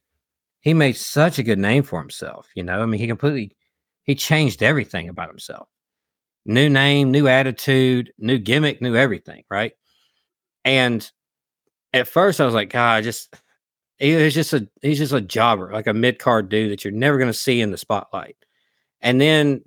he 0.67 0.75
made 0.75 0.97
such 0.97 1.39
a 1.39 1.45
good 1.45 1.61
name 1.61 1.85
for 1.85 2.01
himself. 2.01 2.49
You 2.57 2.65
know, 2.65 2.83
I 2.83 2.87
mean, 2.87 3.01
he 3.01 3.07
completely 3.07 3.57
he 4.03 4.17
changed 4.17 4.65
everything 4.65 5.09
about 5.09 5.29
himself. 5.29 5.69
New 6.45 6.69
name, 6.69 7.13
new 7.13 7.29
attitude, 7.29 8.13
new 8.19 8.37
gimmick, 8.37 8.83
new 8.83 8.97
everything, 8.97 9.45
right? 9.49 9.75
And 10.65 11.09
at 11.93 12.09
first, 12.09 12.41
I 12.41 12.45
was 12.45 12.55
like, 12.55 12.71
God, 12.71 12.97
I 12.97 13.01
just 13.03 13.33
he 13.99 14.17
was 14.17 14.35
just 14.35 14.55
a 14.55 14.69
he's 14.83 14.99
just 14.99 15.13
a 15.13 15.21
jobber, 15.21 15.71
like 15.73 15.87
a 15.87 15.95
mid 15.95 16.19
card 16.19 16.49
dude 16.49 16.73
that 16.73 16.85
you're 16.85 16.93
never 16.93 17.17
going 17.17 17.31
to 17.31 17.33
see 17.33 17.61
in 17.61 17.71
the 17.71 17.79
spotlight. 17.79 18.37
And 19.01 19.21
then 19.21 19.63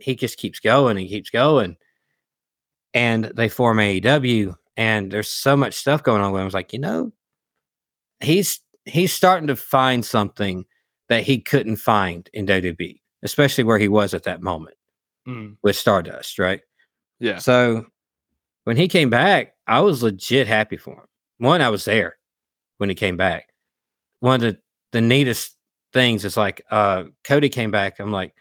he 0.00 0.16
just 0.16 0.36
keeps 0.36 0.60
going 0.60 0.98
and 0.98 1.08
keeps 1.08 1.30
going, 1.30 1.78
and 2.92 3.24
they 3.24 3.48
form 3.48 3.78
AEW, 3.78 4.54
and 4.76 5.10
there's 5.10 5.30
so 5.30 5.56
much 5.56 5.72
stuff 5.72 6.02
going 6.02 6.20
on 6.20 6.30
with 6.30 6.40
him. 6.40 6.44
I 6.44 6.44
was 6.44 6.52
like, 6.52 6.74
you 6.74 6.78
know, 6.78 7.10
he's 8.20 8.60
he's 8.84 9.12
starting 9.12 9.46
to 9.48 9.56
find 9.56 10.04
something 10.04 10.64
that 11.08 11.22
he 11.24 11.38
couldn't 11.40 11.76
find 11.76 12.28
in 12.32 12.46
WWE, 12.46 13.00
especially 13.22 13.64
where 13.64 13.78
he 13.78 13.88
was 13.88 14.14
at 14.14 14.24
that 14.24 14.42
moment 14.42 14.76
Mm, 15.28 15.56
with 15.62 15.76
Stardust, 15.76 16.38
right? 16.38 16.60
yeah, 17.20 17.38
So 17.38 17.86
when 18.64 18.76
he 18.76 18.88
came 18.88 19.08
back, 19.10 19.54
I 19.68 19.80
was 19.80 20.02
legit 20.02 20.46
happy 20.48 20.76
for 20.76 20.94
him. 20.94 21.06
One, 21.38 21.60
I 21.60 21.68
was 21.68 21.84
there 21.84 22.16
when 22.78 22.88
he 22.88 22.94
came 22.96 23.16
back. 23.16 23.48
One 24.20 24.36
of 24.36 24.40
the, 24.40 24.58
the 24.92 25.00
neatest 25.00 25.56
things 25.92 26.24
is 26.24 26.36
like 26.36 26.62
uh 26.70 27.04
Cody 27.24 27.48
came 27.48 27.70
back. 27.70 28.00
I'm 28.00 28.10
like, 28.12 28.34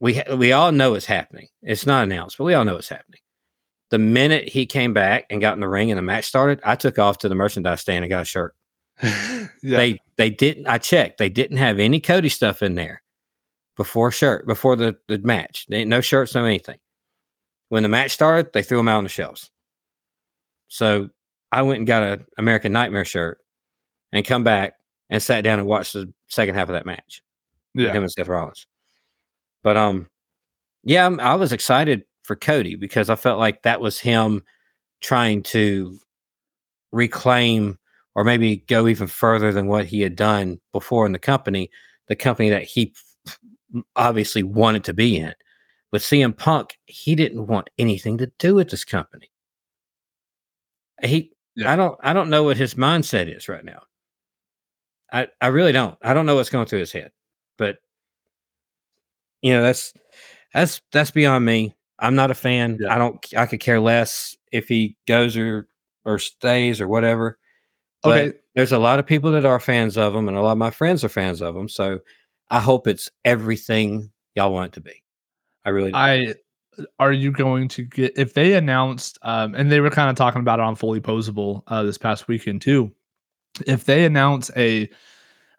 we 0.00 0.14
ha- 0.14 0.34
we 0.34 0.52
all 0.52 0.72
know 0.72 0.94
it's 0.94 1.06
happening. 1.06 1.48
It's 1.62 1.86
not 1.86 2.04
announced, 2.04 2.38
but 2.38 2.44
we 2.44 2.54
all 2.54 2.64
know 2.64 2.76
it's 2.76 2.88
happening. 2.88 3.20
The 3.90 3.98
minute 3.98 4.48
he 4.48 4.66
came 4.66 4.92
back 4.92 5.26
and 5.30 5.40
got 5.40 5.54
in 5.54 5.60
the 5.60 5.68
ring 5.68 5.90
and 5.90 5.98
the 5.98 6.02
match 6.02 6.24
started, 6.24 6.60
I 6.64 6.74
took 6.76 6.98
off 6.98 7.18
to 7.18 7.28
the 7.28 7.34
merchandise 7.34 7.80
stand 7.82 8.04
and 8.04 8.10
got 8.10 8.22
a 8.22 8.24
shirt. 8.24 8.54
yeah. 9.02 9.48
They 9.62 10.00
they 10.16 10.30
didn't. 10.30 10.66
I 10.66 10.78
checked. 10.78 11.18
They 11.18 11.28
didn't 11.28 11.56
have 11.56 11.78
any 11.78 12.00
Cody 12.00 12.28
stuff 12.28 12.62
in 12.62 12.74
there 12.74 13.02
before 13.76 14.10
shirt 14.10 14.46
before 14.46 14.76
the 14.76 14.96
the 15.08 15.18
match. 15.18 15.66
They, 15.68 15.84
no 15.84 16.00
shirts, 16.00 16.34
no 16.34 16.44
anything. 16.44 16.78
When 17.68 17.82
the 17.82 17.88
match 17.88 18.12
started, 18.12 18.52
they 18.52 18.62
threw 18.62 18.78
them 18.78 18.88
out 18.88 18.98
on 18.98 19.04
the 19.04 19.10
shelves. 19.10 19.50
So 20.68 21.10
I 21.50 21.62
went 21.62 21.78
and 21.78 21.86
got 21.86 22.02
a 22.02 22.20
American 22.38 22.72
Nightmare 22.72 23.04
shirt 23.04 23.38
and 24.12 24.24
come 24.24 24.44
back 24.44 24.74
and 25.10 25.22
sat 25.22 25.42
down 25.44 25.58
and 25.58 25.68
watched 25.68 25.92
the 25.92 26.12
second 26.28 26.54
half 26.54 26.68
of 26.68 26.74
that 26.74 26.86
match. 26.86 27.22
yeah. 27.74 27.92
him 27.92 28.02
and 28.02 28.12
Seth 28.12 28.28
Rollins. 28.28 28.66
But 29.62 29.76
um, 29.76 30.08
yeah, 30.84 31.08
I 31.20 31.34
was 31.34 31.52
excited 31.52 32.04
for 32.22 32.36
Cody 32.36 32.76
because 32.76 33.10
I 33.10 33.16
felt 33.16 33.38
like 33.38 33.62
that 33.62 33.80
was 33.80 33.98
him 33.98 34.42
trying 35.00 35.42
to 35.44 35.98
reclaim 36.92 37.78
or 38.14 38.24
maybe 38.24 38.58
go 38.68 38.86
even 38.88 39.06
further 39.06 39.52
than 39.52 39.66
what 39.66 39.86
he 39.86 40.00
had 40.00 40.16
done 40.16 40.60
before 40.72 41.06
in 41.06 41.12
the 41.12 41.18
company, 41.18 41.70
the 42.08 42.16
company 42.16 42.50
that 42.50 42.62
he 42.64 42.94
obviously 43.96 44.42
wanted 44.42 44.84
to 44.84 44.94
be 44.94 45.16
in. 45.16 45.34
With 45.92 46.02
CM 46.02 46.36
Punk, 46.36 46.78
he 46.86 47.14
didn't 47.14 47.46
want 47.46 47.70
anything 47.78 48.18
to 48.18 48.30
do 48.38 48.54
with 48.56 48.70
this 48.70 48.84
company. 48.84 49.30
He, 51.02 51.32
Yeah. 51.56 51.72
I 51.72 51.76
don't, 51.76 51.98
I 52.02 52.12
don't 52.12 52.30
know 52.30 52.42
what 52.44 52.56
his 52.56 52.74
mindset 52.74 53.34
is 53.34 53.48
right 53.48 53.64
now. 53.64 53.82
I, 55.12 55.28
I 55.40 55.48
really 55.48 55.72
don't. 55.72 55.96
I 56.02 56.14
don't 56.14 56.26
know 56.26 56.34
what's 56.34 56.50
going 56.50 56.66
through 56.66 56.80
his 56.80 56.92
head, 56.92 57.12
but 57.56 57.78
you 59.42 59.52
know, 59.52 59.62
that's 59.62 59.92
that's 60.52 60.80
that's 60.92 61.10
beyond 61.10 61.44
me. 61.44 61.74
I'm 61.98 62.14
not 62.16 62.30
a 62.30 62.34
fan. 62.34 62.78
Yeah. 62.80 62.94
I 62.94 62.98
don't. 62.98 63.24
I 63.36 63.46
could 63.46 63.60
care 63.60 63.80
less 63.80 64.36
if 64.50 64.66
he 64.66 64.96
goes 65.06 65.36
or 65.36 65.68
or 66.04 66.18
stays 66.18 66.80
or 66.80 66.88
whatever. 66.88 67.38
But 68.04 68.22
Okay. 68.24 68.38
there's 68.54 68.72
a 68.72 68.78
lot 68.78 68.98
of 68.98 69.06
people 69.06 69.32
that 69.32 69.44
are 69.46 69.58
fans 69.58 69.96
of 69.96 70.12
them 70.12 70.28
and 70.28 70.36
a 70.36 70.40
lot 70.42 70.52
of 70.52 70.58
my 70.58 70.70
friends 70.70 71.02
are 71.04 71.08
fans 71.08 71.40
of 71.40 71.54
them 71.54 71.68
So 71.68 71.98
I 72.50 72.60
hope 72.60 72.86
it's 72.86 73.10
everything 73.24 74.10
y'all 74.34 74.52
want 74.52 74.68
it 74.68 74.74
to 74.74 74.80
be. 74.80 75.02
I 75.64 75.70
really 75.70 75.90
do. 75.90 75.96
I 75.96 76.34
are 76.98 77.12
you 77.12 77.30
going 77.30 77.68
to 77.68 77.82
get 77.82 78.12
if 78.16 78.34
they 78.34 78.54
announced 78.54 79.18
um 79.22 79.54
and 79.54 79.70
they 79.72 79.80
were 79.80 79.90
kind 79.90 80.10
of 80.10 80.16
talking 80.16 80.40
about 80.40 80.58
it 80.58 80.62
on 80.64 80.74
fully 80.76 81.00
posable 81.00 81.62
uh 81.68 81.82
this 81.82 81.98
past 81.98 82.28
weekend 82.28 82.60
too. 82.62 82.92
If 83.66 83.84
they 83.84 84.04
announce 84.04 84.50
a 84.56 84.88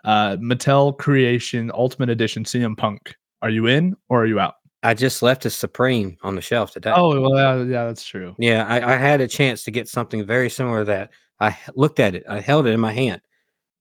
uh 0.04 0.38
Mattel 0.38 0.98
Creation 0.98 1.72
Ultimate 1.74 2.10
Edition 2.10 2.44
CM 2.44 2.78
Punk, 2.78 3.16
are 3.42 3.50
you 3.50 3.66
in 3.68 3.96
or 4.10 4.22
are 4.24 4.28
you 4.28 4.40
out? 4.40 4.56
I 4.84 4.94
just 4.94 5.24
left 5.24 5.46
a 5.46 5.50
Supreme 5.50 6.16
on 6.22 6.36
the 6.36 6.42
shelf 6.42 6.72
today. 6.74 6.92
Oh 6.96 7.20
well 7.20 7.36
yeah, 7.36 7.64
yeah 7.64 7.86
that's 7.86 8.06
true. 8.06 8.36
Yeah, 8.38 8.66
I, 8.68 8.94
I 8.94 8.98
had 8.98 9.20
a 9.22 9.28
chance 9.28 9.64
to 9.64 9.72
get 9.72 9.88
something 9.88 10.24
very 10.26 10.50
similar 10.50 10.80
to 10.82 10.86
that. 10.86 11.12
I 11.40 11.58
looked 11.76 12.00
at 12.00 12.16
it. 12.16 12.24
I 12.30 12.40
held 12.40 12.66
it 12.68 12.72
in 12.72 12.80
my 12.80 12.92
hand. 12.94 13.22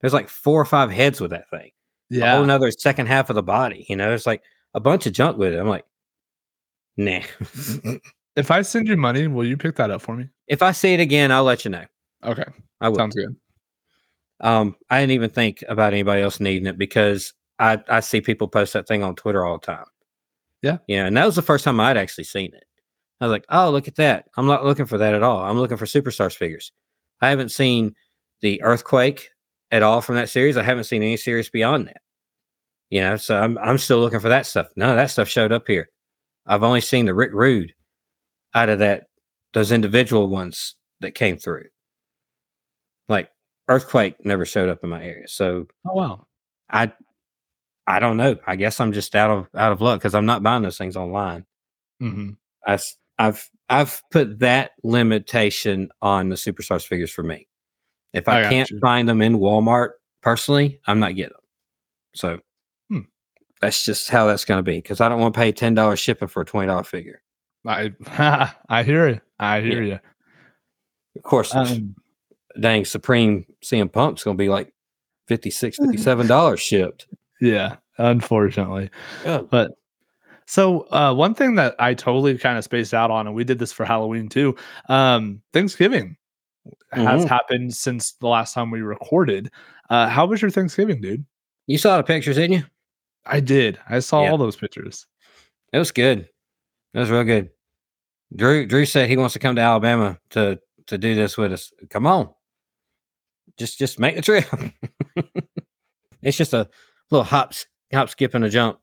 There's 0.01 0.13
like 0.15 0.29
four 0.29 0.61
or 0.61 0.65
five 0.65 0.91
heads 0.91 1.21
with 1.21 1.31
that 1.31 1.49
thing. 1.51 1.71
A 2.13 2.15
whole 2.21 2.21
Yeah. 2.21 2.43
another 2.43 2.71
second 2.71 3.07
half 3.07 3.31
of 3.31 3.37
the 3.37 3.43
body. 3.43 3.87
You 3.89 3.97
know, 3.97 4.09
there's 4.09 4.27
like 4.27 4.43
a 4.75 4.81
bunch 4.81 5.07
of 5.07 5.13
junk 5.13 5.39
with 5.39 5.55
it. 5.55 5.59
I'm 5.59 5.69
like, 5.69 5.85
nah. 6.97 7.21
If 8.37 8.51
I 8.51 8.63
send 8.63 8.89
you 8.89 8.97
money, 8.97 9.29
will 9.29 9.47
you 9.47 9.57
pick 9.57 9.77
that 9.77 9.91
up 9.93 10.03
for 10.03 10.17
me? 10.17 10.29
if 10.49 10.61
I 10.63 10.73
see 10.73 10.93
it 10.93 11.01
again, 11.01 11.31
I'll 11.33 11.45
let 11.45 11.65
you 11.65 11.71
know. 11.71 11.85
Okay. 12.25 12.45
I 12.81 12.89
will. 12.89 12.97
Sounds 12.97 13.15
good. 13.15 13.37
Um, 14.41 14.75
I 14.91 15.01
didn't 15.01 15.13
even 15.13 15.31
think 15.31 15.63
about 15.69 15.93
anybody 15.93 16.21
else 16.23 16.41
needing 16.41 16.67
it 16.67 16.77
because 16.77 17.33
I 17.61 17.81
I 17.89 18.01
see 18.01 18.21
people 18.21 18.49
post 18.49 18.73
that 18.73 18.89
thing 18.89 19.03
on 19.05 19.15
Twitter 19.15 19.45
all 19.45 19.59
the 19.59 19.67
time. 19.67 19.85
Yeah. 20.63 20.79
Yeah, 20.89 21.07
and 21.07 21.17
that 21.17 21.25
was 21.27 21.37
the 21.37 21.43
first 21.43 21.65
time 21.65 21.79
I'd 21.79 21.97
actually 21.97 22.25
seen 22.25 22.53
it. 22.55 22.65
I 23.21 23.27
was 23.27 23.31
like, 23.33 23.45
oh, 23.51 23.71
look 23.71 23.87
at 23.87 23.95
that. 23.97 24.27
I'm 24.37 24.47
not 24.47 24.65
looking 24.65 24.87
for 24.87 24.99
that 24.99 25.15
at 25.15 25.23
all. 25.23 25.39
I'm 25.45 25.59
looking 25.59 25.77
for 25.77 25.87
superstars 25.87 26.35
figures. 26.35 26.73
I 27.21 27.31
haven't 27.31 27.51
seen 27.51 27.95
the 28.41 28.63
earthquake 28.63 29.31
at 29.71 29.83
all 29.83 30.01
from 30.01 30.17
that 30.17 30.29
series. 30.29 30.57
I 30.57 30.63
haven't 30.63 30.85
seen 30.85 31.03
any 31.03 31.17
series 31.17 31.51
beyond 31.51 31.89
that. 31.89 32.03
You 32.91 33.01
know, 33.03 33.17
so 33.17 33.39
I'm 33.41 33.59
I'm 33.59 33.79
still 33.79 33.99
looking 34.01 34.21
for 34.21 34.29
that 34.29 34.47
stuff. 34.47 34.69
None 34.77 34.91
of 34.91 34.97
that 34.97 35.11
stuff 35.11 35.29
showed 35.29 35.53
up 35.53 35.67
here. 35.67 35.89
I've 36.47 36.63
only 36.63 36.81
seen 36.81 37.07
the 37.07 37.15
Rick 37.15 37.33
Rude 37.33 37.75
out 38.55 38.69
of 38.71 38.81
that 38.81 39.07
those 39.55 39.73
individual 39.73 40.29
ones 40.29 40.77
that 41.01 41.15
came 41.15 41.39
through. 41.39 41.67
Like 43.09 43.31
earthquake 43.69 44.25
never 44.25 44.45
showed 44.45 44.69
up 44.69 44.83
in 44.83 44.91
my 44.91 45.03
area. 45.05 45.29
So 45.29 45.67
Oh 45.87 45.93
wow. 45.95 46.27
I 46.71 46.93
I 47.87 48.01
don't 48.01 48.17
know. 48.17 48.37
I 48.47 48.57
guess 48.57 48.81
I'm 48.81 48.93
just 48.93 49.15
out 49.15 49.31
of 49.31 49.49
out 49.55 49.73
of 49.73 49.81
luck 49.81 50.01
because 50.01 50.15
I'm 50.15 50.27
not 50.27 50.43
buying 50.43 50.63
those 50.63 50.79
things 50.79 50.97
online. 50.97 51.45
hmm 52.01 52.31
I, 52.67 52.79
have 53.19 53.45
I've 53.69 54.03
put 54.11 54.39
that 54.41 54.73
limitation 54.83 55.89
on 56.03 56.29
the 56.29 56.37
superstars 56.37 56.87
figures 56.87 57.11
for 57.11 57.23
me. 57.23 57.49
If 58.13 58.29
I 58.29 58.41
I, 58.47 58.49
can't 58.51 58.71
you. 58.71 58.79
find 58.81 59.09
them 59.09 59.23
in 59.23 59.39
Walmart 59.39 59.91
personally, 60.23 60.81
I'm 60.87 61.01
not 61.01 61.17
getting 61.17 61.33
them. 61.33 61.41
So 62.15 62.39
Hmm. 62.91 63.01
that's 63.61 63.85
just 63.85 64.11
how 64.11 64.27
that's 64.27 64.45
going 64.45 64.59
to 64.59 64.63
be 64.63 64.77
because 64.79 65.01
I 65.01 65.09
don't 65.09 65.21
want 65.21 65.35
to 65.35 65.41
pay 65.41 65.51
ten 65.53 65.75
dollars 65.75 65.99
shipping 65.99 66.29
for 66.29 66.43
a 66.43 66.45
twenty 66.45 66.69
dollar 66.69 66.85
figure. 66.85 67.23
I 67.67 67.93
I 68.69 68.83
hear 68.83 69.09
you. 69.09 69.21
I 69.39 69.61
hear 69.63 69.83
you. 69.83 69.99
Of 71.17 71.23
course, 71.23 71.55
Um, 71.55 71.95
dang 72.61 72.85
Supreme 72.85 73.47
CM 73.65 73.91
Punk's 73.91 74.23
going 74.25 74.37
to 74.37 74.43
be 74.43 74.49
like 74.49 74.73
56 75.29 75.79
dollars 76.29 76.61
shipped. 76.61 77.07
yeah, 77.41 77.77
unfortunately. 77.99 78.91
Yeah. 79.25 79.43
But 79.51 79.73
so 80.47 80.81
uh, 80.91 81.13
one 81.15 81.35
thing 81.35 81.55
that 81.57 81.75
I 81.79 81.95
totally 81.95 82.37
kind 82.39 82.59
of 82.59 82.65
spaced 82.65 82.93
out 82.95 83.11
on, 83.11 83.27
and 83.27 83.35
we 83.35 83.45
did 83.45 83.59
this 83.59 83.73
for 83.73 83.85
Halloween 83.85 84.29
too. 84.29 84.57
Um, 84.89 85.43
Thanksgiving. 85.53 86.17
has 86.93 87.25
Mhm. 87.25 87.29
happened 87.29 87.75
since 87.75 88.13
the 88.13 88.27
last 88.27 88.55
time 88.55 88.71
we 88.71 88.81
recorded. 88.81 89.51
Uh, 89.91 90.09
how 90.09 90.25
was 90.25 90.41
your 90.41 90.51
Thanksgiving, 90.51 90.99
dude? 91.01 91.27
You 91.67 91.77
saw 91.77 91.99
the 91.99 92.03
pictures, 92.03 92.37
didn't 92.37 92.57
you? 92.59 92.65
I 93.27 93.41
did. 93.41 93.79
I 93.87 93.99
saw 93.99 94.23
Yeah. 94.23 94.31
all 94.31 94.39
those 94.39 94.57
pictures. 94.57 95.07
It 95.75 95.79
was 95.79 95.91
good. 95.91 96.21
It 96.95 96.99
was 96.99 97.11
real 97.11 97.25
good. 97.25 97.51
Drew 98.35 98.65
Drew 98.67 98.87
said 98.87 99.11
he 99.11 99.17
wants 99.19 99.35
to 99.35 99.39
come 99.41 99.57
to 99.57 99.61
Alabama 99.63 100.19
to 100.31 100.59
to 100.87 100.97
do 100.97 101.15
this 101.15 101.37
with 101.37 101.53
us. 101.53 101.71
Come 101.91 102.07
on. 102.07 102.33
Just 103.59 103.79
just 103.79 103.99
make 103.99 104.17
the 104.17 104.23
trip. 104.23 104.47
it's 106.23 106.37
just 106.37 106.53
a 106.55 106.69
little 107.11 107.25
hop 107.25 107.53
hop 107.93 108.09
skip 108.09 108.35
and 108.35 108.45
a 108.45 108.49
jump 108.51 108.79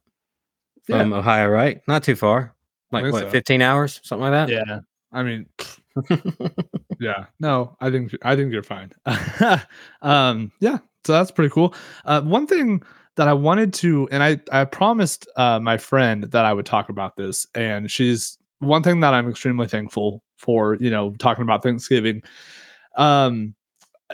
from 0.86 1.14
Ohio, 1.14 1.48
right? 1.50 1.82
Not 1.88 2.04
too 2.04 2.16
far. 2.16 2.56
Like 2.92 3.12
what, 3.12 3.20
so. 3.22 3.30
15 3.30 3.62
hours, 3.62 4.02
something 4.04 4.30
like 4.30 4.48
that? 4.48 4.50
Yeah. 4.50 4.80
I 5.14 5.24
mean, 5.24 5.46
yeah. 7.00 7.26
No, 7.40 7.76
I 7.80 7.90
think 7.90 8.16
I 8.24 8.36
think 8.36 8.52
you're 8.52 8.64
fine. 8.64 8.92
um, 10.02 10.52
yeah. 10.60 10.80
So 11.06 11.14
that's 11.14 11.32
pretty 11.32 11.50
cool. 11.50 11.74
Uh, 12.06 12.22
one 12.22 12.48
thing 12.48 12.84
that 13.16 13.28
I 13.28 13.34
wanted 13.34 13.74
to, 13.76 14.08
and 14.12 14.24
I 14.24 14.40
I 14.52 14.66
promised 14.66 15.28
uh, 15.36 15.60
my 15.60 15.78
friend 15.78 16.24
that 16.26 16.46
I 16.46 16.54
would 16.54 16.66
talk 16.66 16.90
about 16.90 17.18
this, 17.18 17.46
and 17.56 17.92
she's 17.92 18.38
one 18.60 18.84
thing 18.84 19.00
that 19.02 19.14
I'm 19.14 19.30
extremely 19.30 19.68
thankful 19.68 20.24
for. 20.38 20.76
You 20.80 20.90
know, 20.90 21.12
talking 21.20 21.44
about 21.44 21.64
Thanksgiving. 21.64 22.24
Um, 22.98 23.56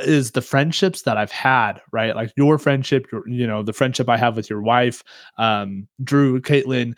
is 0.01 0.31
the 0.31 0.41
friendships 0.41 1.03
that 1.03 1.17
I've 1.17 1.31
had, 1.31 1.81
right? 1.91 2.15
Like 2.15 2.31
your 2.35 2.57
friendship, 2.57 3.07
your, 3.11 3.27
you 3.27 3.47
know, 3.47 3.63
the 3.63 3.73
friendship 3.73 4.09
I 4.09 4.17
have 4.17 4.35
with 4.35 4.49
your 4.49 4.61
wife, 4.61 5.03
um, 5.37 5.87
Drew, 6.03 6.41
Caitlin, 6.41 6.93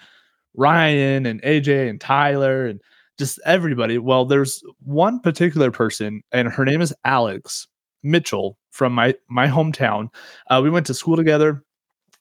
Ryan, 0.56 1.26
and 1.26 1.42
AJ, 1.44 1.90
and 1.90 2.02
Tyler, 2.02 2.66
and 2.66 2.82
just 3.18 3.40
everybody. 3.46 3.98
Well, 3.98 4.26
there's 4.26 4.64
one 4.84 5.20
particular 5.20 5.72
person, 5.72 6.22
and 6.32 6.48
her 6.48 6.66
name 6.66 6.82
is 6.82 6.94
Alex 7.06 7.68
Mitchell 8.04 8.58
from 8.72 8.94
my 8.94 9.16
my 9.30 9.48
hometown. 9.48 10.08
Uh, 10.50 10.62
we 10.64 10.70
went 10.70 10.86
to 10.88 10.94
school 10.94 11.16
together. 11.16 11.64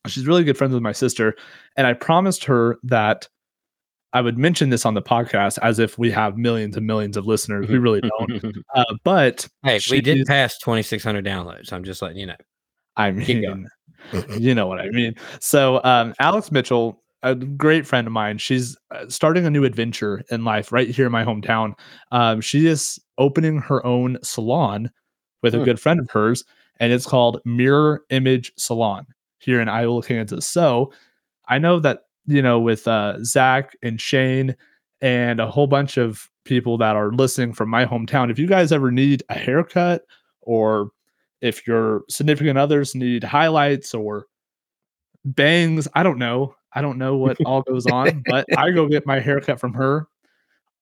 She's 0.06 0.26
really 0.26 0.44
good 0.44 0.56
friends 0.56 0.74
with 0.74 0.82
my 0.82 0.92
sister, 0.92 1.34
and 1.76 1.86
I 1.86 1.92
promised 1.92 2.44
her 2.44 2.78
that 2.82 3.28
I 4.18 4.20
would 4.20 4.36
mention 4.36 4.70
this 4.70 4.84
on 4.84 4.94
the 4.94 5.02
podcast 5.02 5.58
as 5.62 5.78
if 5.78 5.96
we 5.96 6.10
have 6.10 6.36
millions 6.36 6.76
and 6.76 6.84
millions 6.84 7.16
of 7.16 7.24
listeners. 7.24 7.68
We 7.68 7.78
really 7.78 8.00
don't, 8.00 8.56
uh, 8.74 8.84
but 9.04 9.46
hey, 9.62 9.78
we 9.90 10.00
did 10.00 10.16
she's- 10.16 10.26
pass 10.26 10.58
2,600 10.58 11.24
downloads. 11.24 11.72
I'm 11.72 11.84
just 11.84 12.02
letting 12.02 12.18
you 12.18 12.26
know. 12.26 12.34
I 12.96 13.12
Keep 13.12 13.42
going. 13.44 13.68
mean, 14.12 14.24
you 14.42 14.56
know 14.56 14.66
what 14.66 14.80
I 14.80 14.88
mean. 14.90 15.14
So, 15.40 15.80
um, 15.84 16.14
Alex 16.18 16.50
Mitchell, 16.50 17.00
a 17.22 17.36
great 17.36 17.86
friend 17.86 18.08
of 18.08 18.12
mine, 18.12 18.38
she's 18.38 18.76
uh, 18.90 19.04
starting 19.08 19.46
a 19.46 19.50
new 19.50 19.62
adventure 19.64 20.22
in 20.32 20.42
life 20.44 20.72
right 20.72 20.88
here 20.88 21.06
in 21.06 21.12
my 21.12 21.24
hometown. 21.24 21.74
Um, 22.10 22.40
she 22.40 22.66
is 22.66 22.98
opening 23.18 23.58
her 23.58 23.86
own 23.86 24.18
salon 24.24 24.90
with 25.44 25.54
a 25.54 25.58
Hmm. 25.58 25.64
good 25.64 25.80
friend 25.80 26.00
of 26.00 26.10
hers, 26.10 26.44
and 26.80 26.92
it's 26.92 27.06
called 27.06 27.40
Mirror 27.44 28.02
Image 28.10 28.52
Salon 28.56 29.06
here 29.38 29.60
in 29.60 29.68
Iola, 29.68 30.02
Kansas. 30.02 30.44
So, 30.44 30.92
I 31.48 31.58
know 31.58 31.78
that 31.78 32.00
you 32.28 32.42
know 32.42 32.60
with 32.60 32.86
uh, 32.86 33.22
Zach 33.24 33.76
and 33.82 34.00
Shane 34.00 34.54
and 35.00 35.40
a 35.40 35.50
whole 35.50 35.66
bunch 35.66 35.96
of 35.96 36.28
people 36.44 36.78
that 36.78 36.94
are 36.96 37.12
listening 37.12 37.52
from 37.52 37.68
my 37.68 37.84
hometown. 37.84 38.30
If 38.30 38.38
you 38.38 38.46
guys 38.46 38.72
ever 38.72 38.90
need 38.90 39.22
a 39.28 39.34
haircut 39.34 40.02
or 40.42 40.90
if 41.40 41.66
your 41.66 42.02
significant 42.08 42.58
others 42.58 42.94
need 42.94 43.24
highlights 43.24 43.94
or 43.94 44.26
bangs, 45.24 45.88
I 45.94 46.02
don't 46.02 46.18
know. 46.18 46.54
I 46.72 46.82
don't 46.82 46.98
know 46.98 47.16
what 47.16 47.38
all 47.46 47.62
goes 47.62 47.86
on, 47.86 48.22
but 48.28 48.44
I 48.56 48.70
go 48.70 48.86
get 48.86 49.06
my 49.06 49.20
haircut 49.20 49.58
from 49.58 49.72
her 49.74 50.06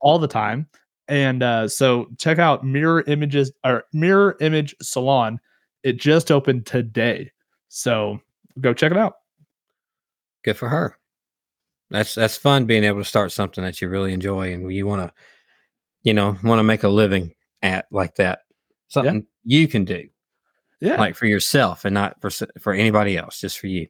all 0.00 0.19
the 0.19 0.29
time. 0.29 0.69
And 1.09 1.43
uh, 1.43 1.69
so 1.69 2.07
check 2.19 2.38
out 2.38 2.65
Mirror 2.65 3.05
Images 3.07 3.53
or 3.65 3.85
Mirror 3.93 4.37
Image 4.41 4.75
Salon. 4.83 5.38
It 5.85 6.00
just 6.00 6.33
opened 6.33 6.67
today. 6.67 7.31
So 7.69 8.19
go 8.61 8.75
check 8.75 8.91
it 8.91 8.99
out. 8.99 9.15
Good 10.43 10.57
for 10.57 10.69
her. 10.69 10.97
That's 11.90 12.14
that's 12.14 12.37
fun 12.37 12.64
being 12.66 12.85
able 12.85 12.99
to 12.99 13.05
start 13.05 13.33
something 13.33 13.62
that 13.62 13.81
you 13.81 13.88
really 13.88 14.12
enjoy 14.12 14.53
and 14.53 14.72
you 14.72 14.87
want 14.87 15.03
to, 15.09 15.14
you 16.03 16.14
know, 16.14 16.37
want 16.42 16.59
to 16.59 16.64
make 16.64 16.83
a 16.83 16.88
living 16.88 17.33
at 17.62 17.87
like 17.90 18.16
that. 18.16 18.40
Something 18.88 19.27
you 19.44 19.68
can 19.68 19.85
do, 19.85 20.09
Yeah. 20.81 20.96
like 20.99 21.14
for 21.16 21.27
yourself 21.27 21.85
and 21.85 21.94
not 21.94 22.20
for 22.20 22.31
for 22.61 22.72
anybody 22.72 23.16
else, 23.16 23.40
just 23.40 23.59
for 23.59 23.66
you. 23.68 23.87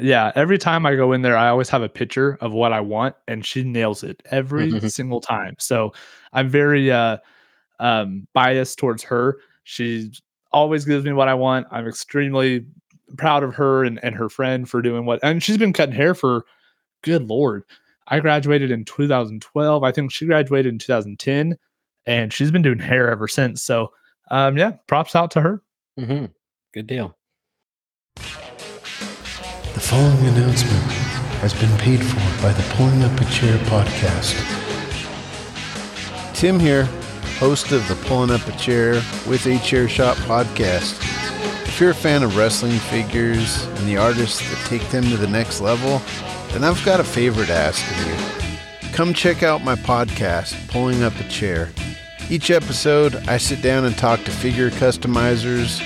yeah. 0.00 0.32
Every 0.34 0.58
time 0.58 0.86
I 0.86 0.94
go 0.96 1.12
in 1.12 1.22
there, 1.22 1.36
I 1.36 1.48
always 1.48 1.68
have 1.68 1.82
a 1.82 1.88
picture 1.88 2.36
of 2.40 2.52
what 2.52 2.72
I 2.72 2.80
want, 2.80 3.14
and 3.28 3.44
she 3.44 3.62
nails 3.62 4.02
it 4.02 4.22
every 4.30 4.72
Mhm. 4.72 4.90
single 4.90 5.20
time. 5.20 5.54
So 5.58 5.92
I'm 6.32 6.48
very 6.48 6.90
uh 6.90 7.18
um 7.80 8.26
biased 8.34 8.78
towards 8.78 9.02
her. 9.04 9.38
She 9.64 10.10
always 10.52 10.84
gives 10.84 11.04
me 11.04 11.12
what 11.12 11.28
I 11.28 11.34
want. 11.34 11.66
I'm 11.70 11.86
extremely 11.86 12.64
proud 13.18 13.42
of 13.42 13.54
her 13.54 13.84
and, 13.84 14.02
and 14.04 14.14
her 14.14 14.28
friend 14.28 14.68
for 14.68 14.80
doing 14.82 15.04
what 15.06 15.20
and 15.22 15.42
she's 15.42 15.58
been 15.58 15.72
cutting 15.74 15.94
hair 15.94 16.14
for 16.14 16.44
good 17.04 17.28
lord. 17.28 17.62
I 18.08 18.20
graduated 18.20 18.70
in 18.70 18.84
2012. 18.84 19.84
I 19.84 19.92
think 19.92 20.10
she 20.10 20.26
graduated 20.26 20.72
in 20.72 20.78
2010 20.78 21.56
and 22.06 22.32
she's 22.32 22.50
been 22.50 22.62
doing 22.62 22.78
hair 22.78 23.10
ever 23.10 23.28
since. 23.28 23.62
So 23.62 23.92
um 24.30 24.56
yeah, 24.56 24.72
props 24.86 25.14
out 25.14 25.30
to 25.32 25.40
her. 25.40 25.62
Mm-hmm. 26.00 26.26
Good 26.72 26.86
deal. 26.86 27.16
The 28.16 29.80
following 29.80 30.26
announcement 30.26 30.82
has 31.40 31.52
been 31.54 31.76
paid 31.78 32.02
for 32.02 32.42
by 32.42 32.52
the 32.52 32.62
Pulling 32.74 33.02
Up 33.02 33.20
a 33.20 33.24
Chair 33.26 33.56
podcast. 33.66 34.34
Tim 36.34 36.58
here, 36.58 36.84
host 37.38 37.70
of 37.72 37.86
the 37.88 37.96
Pulling 38.06 38.30
Up 38.30 38.46
a 38.48 38.52
Chair 38.52 38.94
with 39.28 39.46
a 39.46 39.58
Chair 39.58 39.88
Shot 39.88 40.16
podcast. 40.18 41.00
If 41.66 41.80
you're 41.80 41.90
a 41.90 41.94
fan 41.94 42.22
of 42.22 42.36
wrestling 42.36 42.78
figures 42.78 43.64
and 43.64 43.88
the 43.88 43.96
artists 43.96 44.38
that 44.48 44.66
take 44.68 44.88
them 44.90 45.02
to 45.04 45.16
the 45.16 45.26
next 45.26 45.60
level, 45.60 46.00
then 46.54 46.62
I've 46.62 46.84
got 46.84 47.00
a 47.00 47.04
favor 47.04 47.44
to 47.44 47.52
ask 47.52 47.84
of 47.90 48.06
you. 48.06 48.90
Come 48.92 49.12
check 49.12 49.42
out 49.42 49.64
my 49.64 49.74
podcast, 49.74 50.68
Pulling 50.68 51.02
Up 51.02 51.18
a 51.18 51.24
Chair. 51.24 51.70
Each 52.30 52.48
episode, 52.50 53.16
I 53.26 53.38
sit 53.38 53.60
down 53.60 53.84
and 53.84 53.98
talk 53.98 54.22
to 54.22 54.30
figure 54.30 54.70
customizers, 54.70 55.82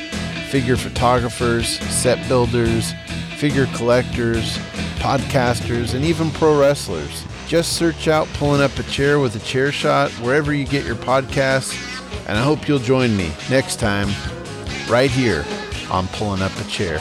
figure 0.50 0.76
photographers, 0.76 1.78
set 1.80 2.28
builders, 2.28 2.92
figure 3.38 3.66
collectors, 3.76 4.58
podcasters, 4.98 5.94
and 5.94 6.04
even 6.04 6.30
pro 6.32 6.60
wrestlers. 6.60 7.24
Just 7.46 7.72
search 7.78 8.06
out 8.06 8.28
Pulling 8.34 8.60
Up 8.60 8.78
a 8.78 8.82
Chair 8.82 9.20
with 9.20 9.36
a 9.36 9.40
Chair 9.46 9.72
Shot 9.72 10.10
wherever 10.20 10.52
you 10.52 10.66
get 10.66 10.84
your 10.84 10.96
podcasts, 10.96 11.74
and 12.28 12.36
I 12.36 12.42
hope 12.42 12.68
you'll 12.68 12.78
join 12.78 13.16
me 13.16 13.32
next 13.48 13.80
time, 13.80 14.08
right 14.86 15.10
here 15.10 15.46
on 15.90 16.08
Pulling 16.08 16.42
Up 16.42 16.54
a 16.60 16.64
Chair. 16.64 17.00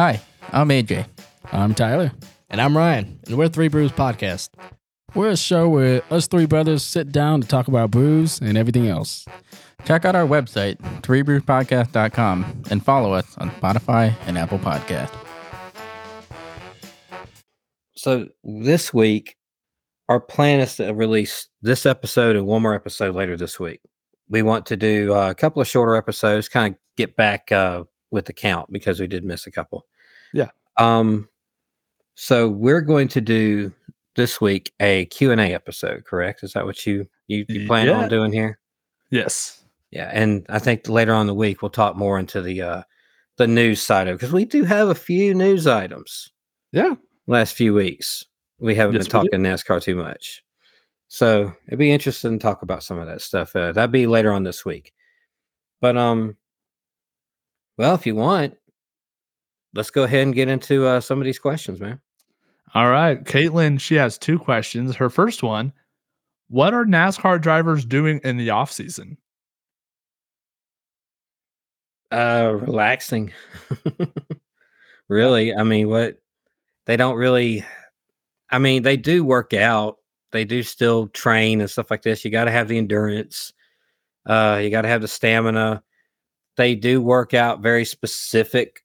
Hi, 0.00 0.18
I'm 0.50 0.70
AJ. 0.70 1.04
I'm 1.52 1.74
Tyler, 1.74 2.10
And 2.48 2.58
I'm 2.58 2.74
Ryan. 2.74 3.20
and 3.26 3.36
we're 3.36 3.50
Three 3.50 3.68
Brews 3.68 3.92
Podcast. 3.92 4.48
We're 5.14 5.28
a 5.28 5.36
show 5.36 5.68
where 5.68 6.00
us 6.10 6.26
three 6.26 6.46
brothers 6.46 6.82
sit 6.82 7.12
down 7.12 7.42
to 7.42 7.46
talk 7.46 7.68
about 7.68 7.90
brews 7.90 8.40
and 8.40 8.56
everything 8.56 8.88
else. 8.88 9.26
Check 9.84 10.06
out 10.06 10.16
our 10.16 10.26
website, 10.26 10.78
threebrewspodcast.com, 11.02 12.62
and 12.70 12.82
follow 12.82 13.12
us 13.12 13.36
on 13.36 13.50
Spotify 13.50 14.14
and 14.26 14.38
Apple 14.38 14.58
Podcast. 14.58 15.12
So 17.94 18.28
this 18.42 18.94
week, 18.94 19.36
our 20.08 20.18
plan 20.18 20.60
is 20.60 20.76
to 20.76 20.94
release 20.94 21.46
this 21.60 21.84
episode 21.84 22.36
and 22.36 22.46
one 22.46 22.62
more 22.62 22.74
episode 22.74 23.14
later 23.14 23.36
this 23.36 23.60
week. 23.60 23.82
We 24.30 24.40
want 24.40 24.64
to 24.64 24.78
do 24.78 25.12
uh, 25.12 25.28
a 25.28 25.34
couple 25.34 25.60
of 25.60 25.68
shorter 25.68 25.94
episodes, 25.94 26.48
kind 26.48 26.74
of 26.74 26.80
get 26.96 27.16
back 27.16 27.52
uh, 27.52 27.84
with 28.10 28.24
the 28.24 28.32
count 28.32 28.72
because 28.72 28.98
we 28.98 29.06
did 29.06 29.24
miss 29.24 29.46
a 29.46 29.50
couple. 29.50 29.86
Yeah. 30.32 30.48
Um. 30.78 31.28
So 32.14 32.48
we're 32.48 32.82
going 32.82 33.08
to 33.08 33.20
do 33.20 33.72
this 34.16 34.40
week 34.40 34.72
a 34.80 35.06
Q 35.06 35.30
and 35.32 35.40
A 35.40 35.52
episode. 35.54 36.04
Correct? 36.04 36.42
Is 36.42 36.52
that 36.52 36.66
what 36.66 36.86
you 36.86 37.06
you, 37.28 37.44
you 37.48 37.66
plan 37.66 37.86
Yeah. 37.86 37.98
on 38.02 38.08
doing 38.08 38.32
here? 38.32 38.58
Yes. 39.10 39.62
Yeah, 39.90 40.10
and 40.12 40.46
I 40.48 40.58
think 40.60 40.88
later 40.88 41.12
on 41.14 41.26
the 41.26 41.34
week 41.34 41.62
we'll 41.62 41.70
talk 41.70 41.96
more 41.96 42.18
into 42.18 42.40
the 42.40 42.62
uh, 42.62 42.82
the 43.38 43.46
news 43.46 43.82
side 43.82 44.06
of 44.08 44.18
because 44.18 44.32
we 44.32 44.44
do 44.44 44.62
have 44.64 44.88
a 44.88 44.94
few 44.94 45.34
news 45.34 45.66
items 45.66 46.30
Yeah. 46.72 46.94
last 47.26 47.54
few 47.54 47.74
weeks. 47.74 48.24
We 48.58 48.74
haven't 48.74 48.96
Yes, 48.96 49.06
been 49.06 49.10
talking 49.10 49.40
NASCAR 49.40 49.82
too 49.82 49.96
much. 49.96 50.44
So 51.08 51.52
it'd 51.66 51.78
be 51.78 51.90
interesting 51.90 52.38
to 52.38 52.42
talk 52.42 52.62
about 52.62 52.82
some 52.84 52.98
of 52.98 53.06
that 53.08 53.20
stuff. 53.22 53.56
Uh, 53.56 53.72
that'd 53.72 53.90
be 53.90 54.06
later 54.06 54.32
on 54.32 54.44
this 54.44 54.64
week. 54.64 54.92
But 55.80 55.96
um 55.96 56.36
well, 57.78 57.94
if 57.94 58.06
you 58.06 58.14
want, 58.14 58.54
let's 59.74 59.90
go 59.90 60.04
ahead 60.04 60.22
and 60.22 60.34
get 60.34 60.48
into 60.48 60.86
uh, 60.86 61.00
some 61.00 61.18
of 61.20 61.24
these 61.24 61.38
questions, 61.38 61.80
man. 61.80 62.00
All 62.74 62.88
right. 62.88 63.22
Caitlin, 63.24 63.80
she 63.80 63.96
has 63.96 64.16
two 64.16 64.38
questions. 64.38 64.94
Her 64.96 65.10
first 65.10 65.42
one 65.42 65.72
What 66.48 66.74
are 66.74 66.84
NASCAR 66.84 67.40
drivers 67.40 67.84
doing 67.84 68.20
in 68.24 68.36
the 68.36 68.50
off 68.50 68.70
season? 68.70 69.16
Uh 72.12 72.56
relaxing. 72.60 73.32
really. 75.08 75.54
I 75.54 75.62
mean, 75.62 75.88
what 75.88 76.20
they 76.86 76.96
don't 76.96 77.16
really 77.16 77.64
I 78.50 78.58
mean, 78.58 78.82
they 78.82 78.96
do 78.96 79.24
work 79.24 79.52
out. 79.54 79.96
They 80.32 80.44
do 80.44 80.62
still 80.62 81.08
train 81.08 81.60
and 81.60 81.70
stuff 81.70 81.90
like 81.90 82.02
this. 82.02 82.24
You 82.24 82.30
got 82.30 82.44
to 82.44 82.50
have 82.50 82.68
the 82.68 82.78
endurance. 82.78 83.52
Uh 84.26 84.60
you 84.62 84.70
got 84.70 84.82
to 84.82 84.88
have 84.88 85.02
the 85.02 85.08
stamina. 85.08 85.82
They 86.56 86.74
do 86.76 87.00
work 87.02 87.34
out 87.34 87.62
very 87.62 87.84
specific 87.84 88.82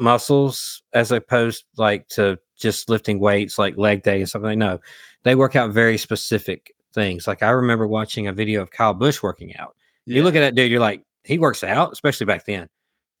muscles 0.00 0.82
as 0.92 1.12
opposed 1.12 1.64
like 1.76 2.08
to 2.08 2.38
just 2.56 2.88
lifting 2.88 3.20
weights 3.20 3.58
like 3.58 3.76
leg 3.76 4.02
day 4.02 4.20
and 4.20 4.28
something. 4.28 4.58
No. 4.58 4.80
They 5.22 5.34
work 5.34 5.56
out 5.56 5.70
very 5.70 5.98
specific 5.98 6.74
things. 6.94 7.26
Like 7.26 7.42
I 7.42 7.50
remember 7.50 7.86
watching 7.86 8.26
a 8.26 8.32
video 8.32 8.62
of 8.62 8.70
Kyle 8.70 8.94
Busch 8.94 9.22
working 9.22 9.56
out. 9.56 9.76
You 10.06 10.22
look 10.22 10.34
at 10.34 10.40
that 10.40 10.54
dude, 10.54 10.70
you're 10.70 10.80
like, 10.80 11.04
he 11.24 11.38
works 11.38 11.62
out, 11.62 11.92
especially 11.92 12.26
back 12.26 12.46
then. 12.46 12.68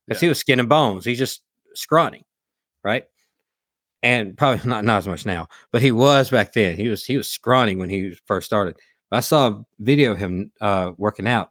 Because 0.06 0.20
he 0.20 0.28
was 0.28 0.38
skin 0.38 0.58
and 0.58 0.68
bones. 0.68 1.04
He's 1.04 1.18
just 1.18 1.42
scrawny, 1.74 2.26
right? 2.82 3.04
And 4.02 4.36
probably 4.36 4.60
not 4.68 4.84
not 4.84 4.98
as 4.98 5.08
much 5.08 5.26
now, 5.26 5.48
but 5.70 5.82
he 5.82 5.92
was 5.92 6.30
back 6.30 6.52
then. 6.52 6.76
He 6.76 6.88
was 6.88 7.04
he 7.04 7.16
was 7.16 7.28
scrawny 7.28 7.76
when 7.76 7.90
he 7.90 8.16
first 8.26 8.46
started. 8.46 8.76
I 9.12 9.20
saw 9.20 9.48
a 9.48 9.64
video 9.78 10.12
of 10.12 10.18
him 10.18 10.52
uh, 10.60 10.92
working 10.96 11.26
out, 11.26 11.50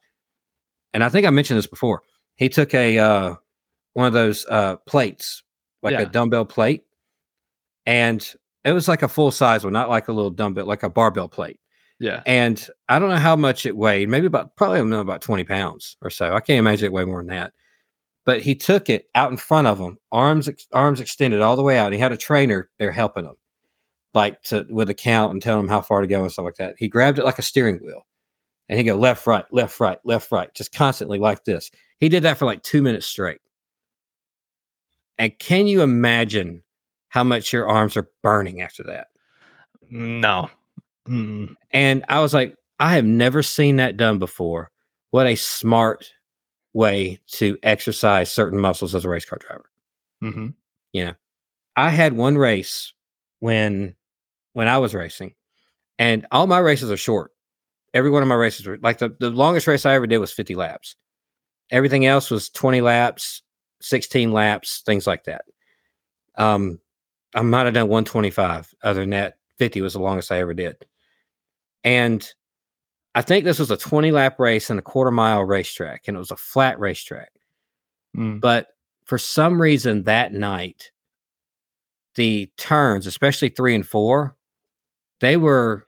and 0.93 1.03
I 1.03 1.09
think 1.09 1.25
I 1.25 1.29
mentioned 1.29 1.57
this 1.57 1.67
before. 1.67 2.01
He 2.35 2.49
took 2.49 2.73
a 2.73 2.97
uh, 2.97 3.35
one 3.93 4.07
of 4.07 4.13
those 4.13 4.45
uh, 4.49 4.77
plates, 4.87 5.43
like 5.83 5.93
Yeah. 5.93 6.01
a 6.01 6.05
dumbbell 6.05 6.45
plate, 6.45 6.83
and 7.85 8.25
it 8.63 8.71
was 8.73 8.87
like 8.87 9.01
a 9.03 9.07
full 9.07 9.31
size 9.31 9.63
one, 9.63 9.73
not 9.73 9.89
like 9.89 10.07
a 10.07 10.13
little 10.13 10.29
dumbbell, 10.31 10.65
like 10.65 10.83
a 10.83 10.89
barbell 10.89 11.27
plate. 11.29 11.59
Yeah. 11.99 12.21
And 12.25 12.65
I 12.87 12.97
don't 12.99 13.09
know 13.09 13.17
how 13.17 13.35
much 13.35 13.65
it 13.65 13.75
weighed, 13.75 14.07
maybe 14.09 14.27
about 14.27 14.55
probably 14.55 14.77
I 14.77 14.81
don't 14.81 14.89
know, 14.89 15.01
about 15.01 15.21
20 15.21 15.43
pounds 15.43 15.97
or 16.01 16.09
so. 16.09 16.33
I 16.33 16.39
can't 16.39 16.59
imagine 16.59 16.85
it 16.85 16.93
weighed 16.93 17.07
more 17.07 17.19
than 17.19 17.27
that. 17.27 17.53
But 18.25 18.41
he 18.41 18.55
took 18.55 18.89
it 18.89 19.07
out 19.15 19.31
in 19.31 19.37
front 19.37 19.67
of 19.67 19.79
him, 19.79 19.97
arms 20.11 20.47
ex- 20.47 20.67
arms 20.71 20.99
extended 21.01 21.41
all 21.41 21.55
the 21.55 21.63
way 21.63 21.77
out. 21.77 21.91
He 21.93 21.99
had 21.99 22.11
a 22.11 22.17
trainer 22.17 22.69
there 22.77 22.91
helping 22.91 23.25
him, 23.25 23.35
like 24.13 24.41
to 24.43 24.65
with 24.69 24.89
a 24.89 24.93
count 24.93 25.33
and 25.33 25.41
telling 25.41 25.63
him 25.63 25.69
how 25.69 25.81
far 25.81 26.01
to 26.01 26.07
go 26.07 26.21
and 26.21 26.31
stuff 26.31 26.45
like 26.45 26.55
that. 26.55 26.75
He 26.77 26.87
grabbed 26.87 27.17
it 27.19 27.25
like 27.25 27.39
a 27.39 27.43
steering 27.43 27.77
wheel 27.83 28.05
and 28.69 28.77
he 28.77 28.83
go 28.83 28.95
left, 28.95 29.25
right, 29.25 29.45
left, 29.51 29.79
right, 29.79 29.97
left, 30.03 30.31
right, 30.31 30.53
just 30.53 30.71
constantly 30.73 31.17
like 31.17 31.43
this. 31.43 31.71
He 31.99 32.07
did 32.07 32.23
that 32.23 32.37
for 32.37 32.45
like 32.45 32.61
two 32.61 32.81
minutes 32.81 33.07
straight. 33.07 33.39
And 35.19 35.37
can 35.37 35.67
you 35.67 35.81
imagine 35.81 36.63
how 37.09 37.23
much 37.23 37.53
your 37.53 37.67
arms 37.67 37.95
are 37.97 38.09
burning 38.23 38.61
after 38.61 38.83
that? 38.83 39.07
No. 39.89 40.49
Mm. 41.07 41.55
And 41.71 42.05
I 42.07 42.21
was 42.21 42.33
like, 42.33 42.55
I 42.79 42.95
have 42.95 43.05
never 43.05 43.43
seen 43.43 43.75
that 43.75 43.97
done 43.97 44.17
before. 44.17 44.71
What 45.11 45.27
a 45.27 45.35
smart 45.35 46.11
way 46.73 47.19
to 47.27 47.57
exercise 47.63 48.31
certain 48.31 48.59
muscles 48.59 48.95
as 48.95 49.03
a 49.03 49.09
race 49.09 49.25
car 49.25 49.39
driver. 49.39 49.69
Mm-hmm. 50.23 50.47
Yeah. 50.93 51.13
I 51.75 51.89
had 51.89 52.13
one 52.13 52.37
race 52.37 52.93
when 53.39 53.95
when 54.53 54.67
I 54.67 54.77
was 54.77 54.93
racing, 54.93 55.33
and 55.97 56.25
all 56.31 56.47
my 56.47 56.59
races 56.59 56.91
are 56.91 56.97
short. 56.97 57.31
Every 57.93 58.09
one 58.09 58.21
of 58.21 58.27
my 58.27 58.35
races 58.35 58.65
were 58.65 58.77
like 58.81 58.97
the, 58.99 59.15
the 59.19 59.29
longest 59.29 59.67
race 59.67 59.85
I 59.85 59.93
ever 59.95 60.07
did 60.07 60.17
was 60.17 60.31
50 60.31 60.55
laps. 60.55 60.95
Everything 61.71 62.05
else 62.05 62.29
was 62.29 62.49
20 62.49 62.81
laps, 62.81 63.41
16 63.81 64.31
laps, 64.31 64.81
things 64.85 65.07
like 65.07 65.25
that. 65.25 65.45
Um, 66.35 66.79
I 67.35 67.41
might 67.41 67.65
have 67.65 67.73
done 67.73 67.87
125. 67.87 68.73
Other 68.83 69.01
than 69.01 69.11
that, 69.11 69.35
50 69.57 69.81
was 69.81 69.93
the 69.93 69.99
longest 69.99 70.31
I 70.31 70.39
ever 70.39 70.53
did. 70.53 70.75
And 71.83 72.27
I 73.15 73.21
think 73.21 73.45
this 73.45 73.59
was 73.59 73.71
a 73.71 73.77
20 73.77 74.11
lap 74.11 74.39
race 74.39 74.69
and 74.69 74.79
a 74.79 74.83
quarter 74.83 75.11
mile 75.11 75.43
racetrack, 75.43 76.07
and 76.07 76.15
it 76.15 76.19
was 76.19 76.31
a 76.31 76.35
flat 76.35 76.79
racetrack. 76.79 77.31
Mm. 78.15 78.39
But 78.39 78.67
for 79.05 79.17
some 79.17 79.61
reason 79.61 80.03
that 80.03 80.33
night, 80.33 80.91
the 82.15 82.51
turns, 82.57 83.07
especially 83.07 83.49
three 83.49 83.75
and 83.75 83.85
four, 83.87 84.35
they 85.21 85.37
were 85.37 85.85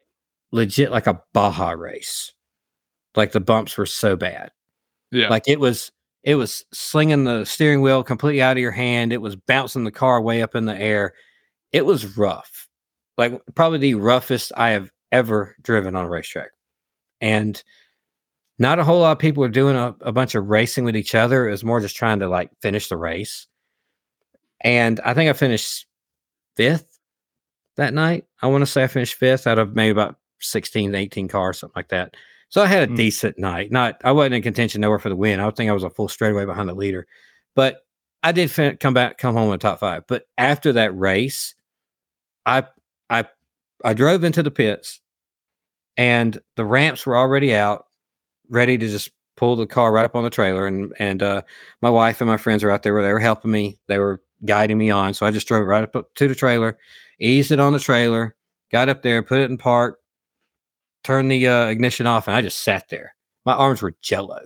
legit 0.51 0.91
like 0.91 1.07
a 1.07 1.21
Baja 1.33 1.71
race. 1.71 2.33
Like 3.15 3.31
the 3.31 3.39
bumps 3.39 3.77
were 3.77 3.85
so 3.85 4.15
bad. 4.15 4.51
Yeah. 5.11 5.29
Like 5.29 5.43
it 5.47 5.59
was, 5.59 5.91
it 6.23 6.35
was 6.35 6.65
slinging 6.71 7.23
the 7.23 7.45
steering 7.45 7.81
wheel 7.81 8.03
completely 8.03 8.41
out 8.41 8.57
of 8.57 8.61
your 8.61 8.71
hand. 8.71 9.11
It 9.11 9.21
was 9.21 9.35
bouncing 9.35 9.83
the 9.83 9.91
car 9.91 10.21
way 10.21 10.41
up 10.41 10.55
in 10.55 10.65
the 10.65 10.79
air. 10.79 11.13
It 11.71 11.85
was 11.85 12.17
rough. 12.17 12.67
Like 13.17 13.39
probably 13.55 13.79
the 13.79 13.95
roughest 13.95 14.51
I 14.55 14.69
have 14.69 14.91
ever 15.11 15.55
driven 15.61 15.95
on 15.95 16.05
a 16.05 16.09
racetrack. 16.09 16.51
And 17.19 17.61
not 18.59 18.79
a 18.79 18.83
whole 18.83 18.99
lot 18.99 19.13
of 19.13 19.19
people 19.19 19.41
were 19.41 19.49
doing 19.49 19.75
a, 19.75 19.95
a 20.01 20.11
bunch 20.11 20.35
of 20.35 20.47
racing 20.47 20.85
with 20.85 20.95
each 20.95 21.15
other. 21.15 21.47
It 21.47 21.51
was 21.51 21.63
more 21.63 21.79
just 21.79 21.95
trying 21.95 22.19
to 22.19 22.29
like 22.29 22.51
finish 22.61 22.87
the 22.87 22.97
race. 22.97 23.47
And 24.63 24.99
I 24.99 25.15
think 25.15 25.29
I 25.29 25.33
finished 25.33 25.87
fifth 26.55 26.99
that 27.77 27.93
night. 27.93 28.25
I 28.41 28.47
want 28.47 28.61
to 28.61 28.67
say 28.67 28.83
I 28.83 28.87
finished 28.87 29.15
fifth 29.15 29.47
out 29.47 29.57
of 29.57 29.75
maybe 29.75 29.91
about 29.91 30.17
16 30.41 30.91
to 30.91 30.97
18 30.97 31.27
cars, 31.27 31.59
something 31.59 31.73
like 31.75 31.89
that. 31.89 32.15
So 32.51 32.61
I 32.61 32.67
had 32.67 32.83
a 32.83 32.93
Mm. 32.93 32.97
decent 32.97 33.39
night. 33.39 33.71
Not 33.71 33.99
I 34.03 34.11
wasn't 34.11 34.35
in 34.35 34.43
contention 34.43 34.81
nowhere 34.81 34.99
for 34.99 35.09
the 35.09 35.15
win. 35.15 35.39
I 35.39 35.45
would 35.47 35.55
think 35.55 35.71
I 35.71 35.73
was 35.73 35.83
a 35.83 35.89
full 35.89 36.09
straightaway 36.09 36.45
behind 36.45 36.69
the 36.69 36.75
leader, 36.75 37.07
but 37.55 37.85
I 38.23 38.31
did 38.33 38.51
fin- 38.51 38.77
come 38.77 38.93
back, 38.93 39.17
come 39.17 39.35
home 39.35 39.45
in 39.45 39.51
the 39.53 39.57
top 39.57 39.79
five. 39.79 40.03
But 40.07 40.27
after 40.37 40.73
that 40.73 40.95
race, 40.97 41.55
I 42.45 42.65
I 43.09 43.25
I 43.83 43.93
drove 43.95 44.23
into 44.23 44.43
the 44.43 44.51
pits, 44.51 45.01
and 45.97 46.39
the 46.57 46.65
ramps 46.65 47.05
were 47.05 47.17
already 47.17 47.55
out, 47.55 47.87
ready 48.49 48.77
to 48.77 48.87
just 48.89 49.11
pull 49.37 49.55
the 49.55 49.65
car 49.67 49.91
right 49.91 50.05
up 50.05 50.15
on 50.15 50.23
the 50.23 50.29
trailer. 50.29 50.67
And 50.67 50.93
and 50.99 51.23
uh, 51.23 51.41
my 51.81 51.89
wife 51.89 52.21
and 52.21 52.29
my 52.29 52.37
friends 52.37 52.63
were 52.63 52.71
out 52.71 52.83
there. 52.83 52.93
Where 52.93 53.03
they 53.03 53.13
were 53.13 53.19
helping 53.19 53.51
me. 53.51 53.79
They 53.87 53.97
were 53.99 54.21
guiding 54.45 54.77
me 54.77 54.89
on. 54.91 55.13
So 55.13 55.25
I 55.25 55.31
just 55.31 55.47
drove 55.47 55.65
right 55.67 55.83
up 55.83 56.13
to 56.15 56.27
the 56.27 56.35
trailer, 56.35 56.77
eased 57.19 57.51
it 57.51 57.59
on 57.61 57.73
the 57.73 57.79
trailer, 57.79 58.35
got 58.71 58.89
up 58.89 59.03
there, 59.03 59.23
put 59.23 59.39
it 59.39 59.49
in 59.51 59.57
park, 59.57 59.99
turned 61.03 61.31
the 61.31 61.47
uh, 61.47 61.65
ignition 61.67 62.07
off, 62.07 62.27
and 62.27 62.35
I 62.35 62.41
just 62.41 62.59
sat 62.63 62.89
there. 62.89 63.15
My 63.45 63.53
arms 63.53 63.81
were 63.81 63.95
jello 64.01 64.45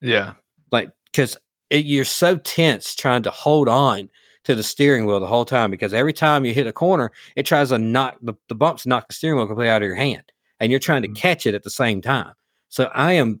Yeah. 0.00 0.34
like 0.70 0.90
because 1.10 1.36
you're 1.70 2.04
so 2.04 2.36
tense 2.36 2.94
trying 2.94 3.22
to 3.22 3.30
hold 3.30 3.68
on 3.68 4.08
to 4.44 4.54
the 4.54 4.62
steering 4.62 5.06
wheel 5.06 5.20
the 5.20 5.26
whole 5.26 5.44
time 5.44 5.70
because 5.70 5.92
every 5.94 6.12
time 6.12 6.44
you 6.44 6.54
hit 6.54 6.66
a 6.66 6.72
corner 6.72 7.10
it 7.36 7.44
tries 7.46 7.68
to 7.70 7.78
knock 7.78 8.16
the, 8.22 8.34
the 8.48 8.54
bumps 8.54 8.86
knock 8.86 9.06
the 9.08 9.14
steering 9.14 9.36
wheel 9.38 9.46
completely 9.46 9.70
out 9.70 9.82
of 9.82 9.86
your 9.86 9.94
hand 9.96 10.22
and 10.60 10.70
you're 10.70 10.78
trying 10.80 11.02
to 11.02 11.08
Mhm. 11.08 11.16
catch 11.16 11.46
it 11.46 11.54
at 11.54 11.62
the 11.64 11.70
same 11.70 12.00
time 12.00 12.32
so 12.70 12.84
i 12.94 13.12
am 13.12 13.40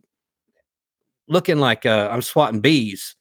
looking 1.28 1.58
like 1.58 1.86
uh, 1.86 2.08
i'm 2.10 2.22
swatting 2.22 2.60
bees 2.60 3.14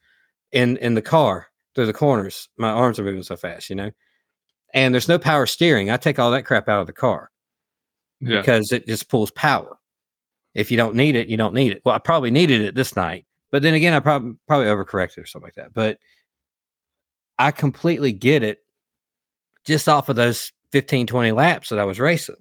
in 0.52 0.78
in 0.78 0.96
the 0.96 1.02
car 1.02 1.48
through 1.76 1.86
the 1.86 1.94
corners 1.94 2.50
my 2.58 2.70
arms 2.70 3.00
are 3.00 3.04
moving 3.04 3.24
so 3.24 3.36
fast 3.38 3.70
you 3.70 3.76
know 3.76 3.92
and 4.74 4.94
there's 4.94 5.08
no 5.10 5.20
power 5.20 5.46
steering 5.46 5.90
i 5.90 5.98
take 5.98 6.20
all 6.20 6.32
that 6.32 6.46
crap 6.46 6.68
out 6.68 6.82
of 6.82 6.88
the 6.88 6.94
car 6.94 7.30
Yeah. 8.20 8.40
because 8.40 8.72
it 8.72 8.88
just 8.88 9.10
pulls 9.10 9.32
power. 9.32 9.78
If 10.54 10.72
you 10.72 10.78
don't 10.78 10.96
need 10.96 11.16
it, 11.16 11.28
you 11.28 11.38
don't 11.38 11.54
need 11.54 11.72
it. 11.72 11.82
Well, 11.86 11.96
I 11.96 12.00
probably 12.00 12.32
needed 12.32 12.62
it 12.62 12.74
this 12.76 12.96
night, 12.96 13.26
but 13.52 13.62
then 13.62 13.74
again, 13.76 13.94
I 13.94 14.00
probably 14.00 14.36
probably 14.48 14.68
overcorrected 14.68 15.20
or 15.20 15.26
something 15.26 15.46
like 15.48 15.56
that. 15.56 15.74
But 15.74 16.00
I 17.38 17.52
completely 17.52 18.12
get 18.12 18.42
it 18.44 18.60
just 19.66 19.88
off 19.88 20.10
of 20.10 20.16
those 20.16 20.52
15, 20.72 21.08
20 21.08 21.32
laps 21.32 21.70
that 21.70 21.80
I 21.80 21.86
was 21.86 22.00
racing. 22.00 22.36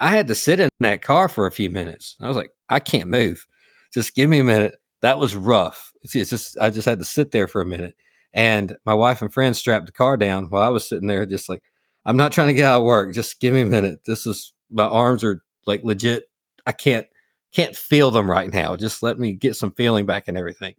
I 0.00 0.08
had 0.08 0.26
to 0.28 0.34
sit 0.34 0.60
in 0.60 0.68
that 0.80 1.02
car 1.02 1.28
for 1.28 1.46
a 1.46 1.52
few 1.52 1.70
minutes. 1.70 2.16
I 2.20 2.28
was 2.28 2.36
like, 2.36 2.50
I 2.68 2.80
can't 2.80 3.08
move. 3.08 3.46
Just 3.94 4.14
give 4.14 4.28
me 4.28 4.40
a 4.40 4.44
minute. 4.44 4.74
That 5.02 5.18
was 5.18 5.36
rough. 5.36 5.92
It's, 6.02 6.14
it's 6.16 6.30
just 6.30 6.58
I 6.58 6.70
just 6.70 6.86
had 6.86 6.98
to 6.98 7.04
sit 7.04 7.30
there 7.30 7.48
for 7.48 7.60
a 7.60 7.66
minute. 7.66 7.94
And 8.34 8.76
my 8.84 8.92
wife 8.92 9.22
and 9.22 9.32
friends 9.32 9.58
strapped 9.58 9.86
the 9.86 9.92
car 9.92 10.16
down 10.16 10.46
while 10.46 10.62
I 10.62 10.68
was 10.68 10.86
sitting 10.86 11.06
there, 11.06 11.24
just 11.24 11.48
like, 11.48 11.62
I'm 12.04 12.16
not 12.16 12.32
trying 12.32 12.48
to 12.48 12.54
get 12.54 12.66
out 12.66 12.80
of 12.80 12.84
work. 12.84 13.14
Just 13.14 13.40
give 13.40 13.54
me 13.54 13.62
a 13.62 13.66
minute. 13.66 14.00
This 14.04 14.26
is 14.26 14.52
my 14.70 14.84
arms 14.84 15.24
are 15.24 15.42
like 15.66 15.84
legit. 15.84 16.24
I 16.66 16.72
can't 16.72 17.06
can't 17.52 17.76
feel 17.76 18.10
them 18.10 18.30
right 18.30 18.52
now. 18.52 18.76
Just 18.76 19.02
let 19.02 19.18
me 19.18 19.32
get 19.32 19.56
some 19.56 19.72
feeling 19.72 20.06
back 20.06 20.28
and 20.28 20.36
everything. 20.36 20.74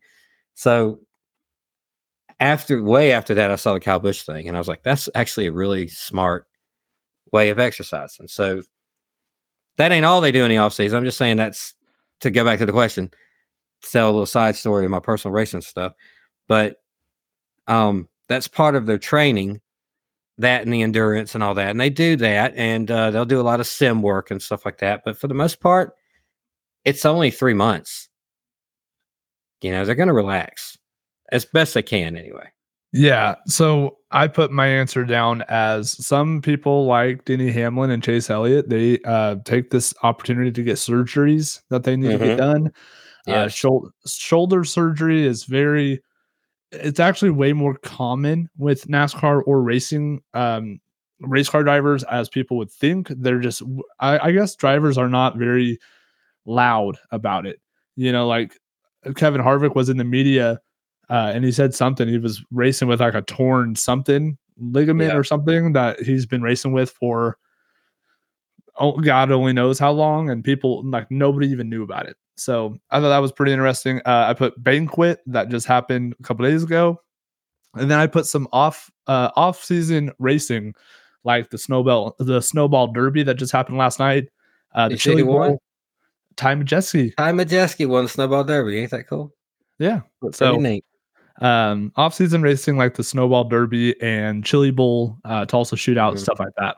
So 0.56 1.00
after 2.39 2.84
way 2.84 3.12
after 3.13 3.34
that, 3.36 3.52
I 3.52 3.56
saw 3.56 3.73
the 3.73 3.80
Kyle 3.80 4.00
Busch 4.00 4.21
thing, 4.23 4.47
and 4.47 4.56
I 4.56 4.60
was 4.60 4.67
like, 4.67 4.84
that's 4.84 5.10
actually 5.15 5.47
a 5.47 5.52
really 5.52 5.88
smart 5.88 6.47
way 7.32 7.50
of 7.50 7.60
exercising. 7.60 8.28
So 8.28 8.62
that 9.78 9.91
ain't 9.91 10.06
all 10.06 10.21
they 10.21 10.32
do 10.32 10.43
in 10.43 10.50
the 10.50 10.58
off 10.58 10.73
season. 10.73 10.97
I'm 10.97 11.06
just 11.06 11.17
saying 11.17 11.38
that's 11.38 11.73
to 12.21 12.32
go 12.32 12.43
back 12.45 12.60
to 12.60 12.65
the 12.65 12.71
question, 12.71 13.12
tell 13.82 14.10
a 14.10 14.12
little 14.12 14.26
side 14.26 14.56
story 14.56 14.86
of 14.86 14.91
my 14.91 15.00
personal 15.00 15.34
racing 15.34 15.62
stuff. 15.62 15.93
But 16.47 16.78
Um, 17.67 18.08
that's 18.30 18.47
part 18.47 18.76
of 18.76 18.86
their 18.86 18.97
training, 18.97 19.62
that 20.38 20.63
and 20.63 20.73
the 20.73 20.82
endurance 20.84 21.34
and 21.36 21.43
all 21.43 21.54
that. 21.56 21.69
And 21.69 21.80
they 21.80 21.89
do 21.89 22.15
that, 22.17 22.54
and 22.56 22.89
uh, 22.91 23.12
they'll 23.12 23.26
do 23.26 23.39
a 23.39 23.43
lot 23.43 23.60
of 23.60 23.67
sim 23.67 24.02
work 24.02 24.32
and 24.32 24.41
stuff 24.41 24.65
like 24.65 24.78
that. 24.80 25.02
But 25.06 25.17
for 25.17 25.28
the 25.28 25.34
most 25.34 25.60
part, 25.60 25.93
it's 26.86 27.06
only 27.06 27.32
three 27.32 27.54
months. 27.54 28.10
You 29.62 29.71
know, 29.71 29.86
they're 29.86 29.95
going 29.95 30.08
to 30.08 30.13
relax 30.13 30.78
as 31.32 31.45
best 31.45 31.73
they 31.73 31.82
can 31.82 32.15
anyway. 32.15 32.47
Yeah. 32.93 33.36
So 33.47 33.97
I 34.12 34.28
put 34.28 34.52
my 34.52 34.67
answer 34.67 35.04
down 35.04 35.43
as 35.50 36.06
some 36.06 36.41
people 36.41 36.86
like 36.86 37.26
Denny 37.26 37.52
Hamlin 37.52 37.89
and 37.91 38.02
Chase 38.04 38.30
Elliott. 38.30 38.69
They 38.69 39.00
uh, 39.04 39.36
take 39.43 39.71
this 39.71 39.93
opportunity 40.04 40.52
to 40.52 40.63
get 40.63 40.76
surgeries 40.78 41.60
that 41.69 41.84
they 41.84 41.97
need 41.97 42.12
to 42.12 42.17
Mhm. 42.17 42.26
get 42.28 42.38
done. 42.38 42.67
Uh, 42.67 42.71
Yes. 43.32 43.54
shoulder, 43.56 43.89
shoulder 44.08 44.63
surgery 44.63 45.26
is 45.28 45.43
very, 45.43 46.02
it's 46.71 46.99
actually 46.99 47.30
way 47.32 47.53
more 47.53 47.75
common 47.75 48.49
with 48.58 48.88
NASCAR 48.88 49.41
or 49.45 49.62
racing 49.62 50.21
um, 50.34 50.80
race 51.21 51.49
car 51.49 51.63
drivers 51.63 52.03
as 52.03 52.30
people 52.30 52.58
would 52.58 52.71
think. 52.71 53.08
They're 53.10 53.39
just, 53.39 53.62
I, 53.99 54.19
I 54.19 54.32
guess 54.32 54.56
drivers 54.56 54.97
are 54.97 55.10
not 55.10 55.38
very 55.38 55.80
loud 56.45 56.97
about 57.12 57.45
it. 57.45 57.60
You 57.95 58.12
know, 58.12 58.27
like 58.27 58.60
Kevin 59.15 59.41
Harvick 59.41 59.75
was 59.75 59.89
in 59.89 59.97
the 59.97 60.03
media 60.03 60.60
uh, 61.10 61.32
and 61.34 61.45
he 61.45 61.51
said 61.51 61.73
something. 61.73 62.08
He 62.08 62.17
was 62.17 62.43
racing 62.51 62.88
with 62.88 62.99
like 62.99 63.13
a 63.15 63.21
torn 63.21 63.75
something 63.75 64.38
ligament 64.60 65.12
Yeah. 65.12 65.17
or 65.17 65.23
something 65.23 65.73
that 65.73 66.01
he's 66.01 66.25
been 66.25 66.41
racing 66.41 66.73
with 66.73 66.89
for 66.91 67.38
oh 68.80 68.97
God 68.99 69.32
only 69.32 69.53
knows 69.53 69.80
how 69.80 69.91
long, 69.91 70.30
and 70.30 70.43
people 70.43 70.84
like 70.88 71.10
nobody 71.10 71.47
even 71.47 71.69
knew 71.69 71.84
about 71.84 72.08
it. 72.08 72.17
So 72.38 72.78
I 72.91 73.00
thought 73.00 73.10
that 73.10 73.17
was 73.17 73.32
pretty 73.32 73.52
interesting. 73.52 74.00
Uh, 74.06 74.26
I 74.30 74.34
put 74.34 74.62
banquet 74.63 75.21
that 75.26 75.50
just 75.50 75.65
happened 75.67 76.15
a 76.19 76.23
couple 76.23 76.45
days 76.45 76.63
ago, 76.63 77.02
and 77.76 77.89
then 77.89 78.00
I 78.00 78.08
put 78.08 78.26
some 78.26 78.47
off 78.52 78.89
uh, 79.08 79.32
off 79.36 79.63
season 79.63 80.12
racing 80.19 80.73
like 81.23 81.50
the 81.50 81.58
snowball 81.58 82.15
the 82.19 82.41
snowball 82.41 82.88
derby 82.93 83.23
that 83.23 83.36
just 83.36 83.52
happened 83.52 83.78
last 83.78 84.00
night. 84.00 84.30
Uh, 84.76 84.88
the 84.88 84.93
You 84.93 84.97
see 85.00 85.10
Chili? 85.12 85.23
Bowl. 85.23 85.62
Ty 86.36 86.56
Majeski. 86.56 87.15
Ty 87.17 87.32
Majeski 87.32 87.88
won 87.88 88.04
the 88.04 88.10
snowball 88.10 88.43
derby. 88.43 88.78
Ain't 88.80 88.91
that 88.91 89.08
cool? 89.08 89.34
Yeah. 89.80 90.02
Pretty 90.21 90.38
So 90.38 90.58
neat. 90.58 90.86
um 91.41 91.91
off-season 91.95 92.43
racing 92.43 92.78
like 92.78 92.93
the 92.95 93.04
snowball 93.04 93.43
derby 93.45 94.00
and 94.02 94.43
chili 94.45 94.71
bowl 94.71 95.17
uh 95.26 95.45
tulsa 95.45 95.76
shootout 95.76 96.13
Mhm. 96.13 96.19
stuff 96.19 96.39
like 96.39 96.54
that 96.58 96.78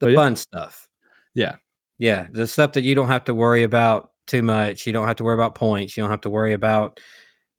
The 0.00 0.06
but 0.06 0.10
yeah. 0.12 0.16
fun 0.16 0.36
stuff. 0.36 0.88
Yeah. 1.34 1.56
Yeah. 1.98 2.28
The 2.32 2.46
stuff 2.46 2.72
that 2.74 2.82
you 2.82 2.94
don't 2.94 3.08
have 3.08 3.24
to 3.24 3.34
worry 3.34 3.62
about 3.64 4.11
too 4.32 4.42
much. 4.42 4.86
You 4.86 4.92
don't 4.92 5.06
have 5.06 5.16
to 5.16 5.24
worry 5.24 5.34
about 5.34 5.54
points. 5.54 5.96
You 5.96 6.02
don't 6.02 6.10
have 6.10 6.22
to 6.22 6.30
worry 6.30 6.54
about 6.54 6.98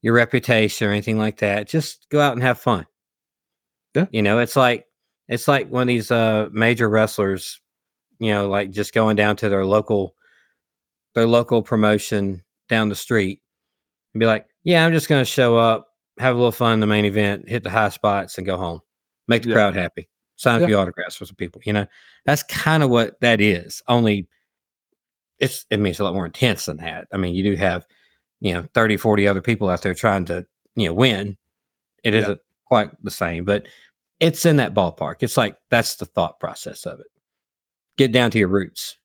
your 0.01 0.13
reputation 0.15 0.87
or 0.87 0.91
anything 0.91 1.17
like 1.17 1.37
that. 1.37 1.67
Just 1.67 2.07
go 2.09 2.19
out 2.19 2.33
and 2.33 2.41
have 2.41 2.59
fun. 2.59 2.85
Yeah. 3.95 4.07
You 4.11 4.21
know, 4.23 4.39
it's 4.39 4.55
like 4.55 4.85
it's 5.29 5.47
like 5.47 5.69
when 5.69 5.87
these 5.87 6.09
uh 6.11 6.49
major 6.51 6.89
wrestlers, 6.89 7.61
you 8.19 8.31
know, 8.31 8.49
like 8.49 8.71
just 8.71 8.93
going 8.93 9.15
down 9.15 9.35
to 9.37 9.49
their 9.49 9.65
local 9.65 10.15
their 11.13 11.27
local 11.27 11.61
promotion 11.61 12.43
down 12.69 12.89
the 12.89 12.95
street 12.95 13.39
and 14.13 14.19
be 14.19 14.25
like, 14.25 14.47
Yeah, 14.63 14.85
I'm 14.85 14.91
just 14.93 15.07
gonna 15.07 15.23
show 15.25 15.55
up, 15.57 15.89
have 16.17 16.33
a 16.35 16.37
little 16.37 16.51
fun 16.51 16.73
in 16.73 16.79
the 16.79 16.87
main 16.87 17.05
event, 17.05 17.47
hit 17.47 17.63
the 17.63 17.69
high 17.69 17.89
spots 17.89 18.37
and 18.37 18.47
go 18.47 18.57
home. 18.57 18.81
Make 19.27 19.43
the 19.43 19.49
Yeah. 19.49 19.55
crowd 19.55 19.75
happy. 19.75 20.09
Sign 20.37 20.57
a 20.57 20.61
Yeah. 20.61 20.67
few 20.67 20.77
autographs 20.79 21.15
for 21.15 21.25
some 21.25 21.35
people, 21.35 21.61
you 21.65 21.71
know. 21.73 21.85
That's 22.25 22.41
kind 22.43 22.81
of 22.81 22.89
what 22.89 23.19
that 23.21 23.39
is. 23.39 23.83
Only 23.87 24.27
it's 25.43 25.65
it 25.69 25.79
means 25.79 25.99
a 25.99 26.03
lot 26.03 26.13
more 26.15 26.25
intense 26.25 26.65
than 26.65 26.77
that. 26.77 27.07
I 27.13 27.17
mean, 27.17 27.35
you 27.35 27.43
do 27.43 27.55
have, 27.55 27.85
you 28.39 28.53
know, 28.53 28.65
30, 28.73 28.97
40 28.97 29.27
other 29.27 29.41
people 29.41 29.69
out 29.69 29.81
there 29.81 29.93
trying 29.93 30.25
to, 30.25 30.45
you 30.75 30.87
know, 30.87 30.93
win. 30.93 31.37
It 32.03 32.13
Yeah. 32.13 32.21
not 32.27 32.37
quite 32.65 32.89
the 33.03 33.11
same, 33.11 33.45
but 33.45 33.67
it's 34.19 34.45
in 34.45 34.57
that 34.57 34.73
ballpark. 34.73 35.17
It's 35.21 35.37
like 35.37 35.57
that's 35.69 35.95
the 35.95 36.05
thought 36.05 36.39
process 36.39 36.85
of 36.85 36.99
it. 36.99 37.07
Get 37.97 38.11
down 38.11 38.31
to 38.31 38.39
your 38.39 38.47
roots. 38.49 38.97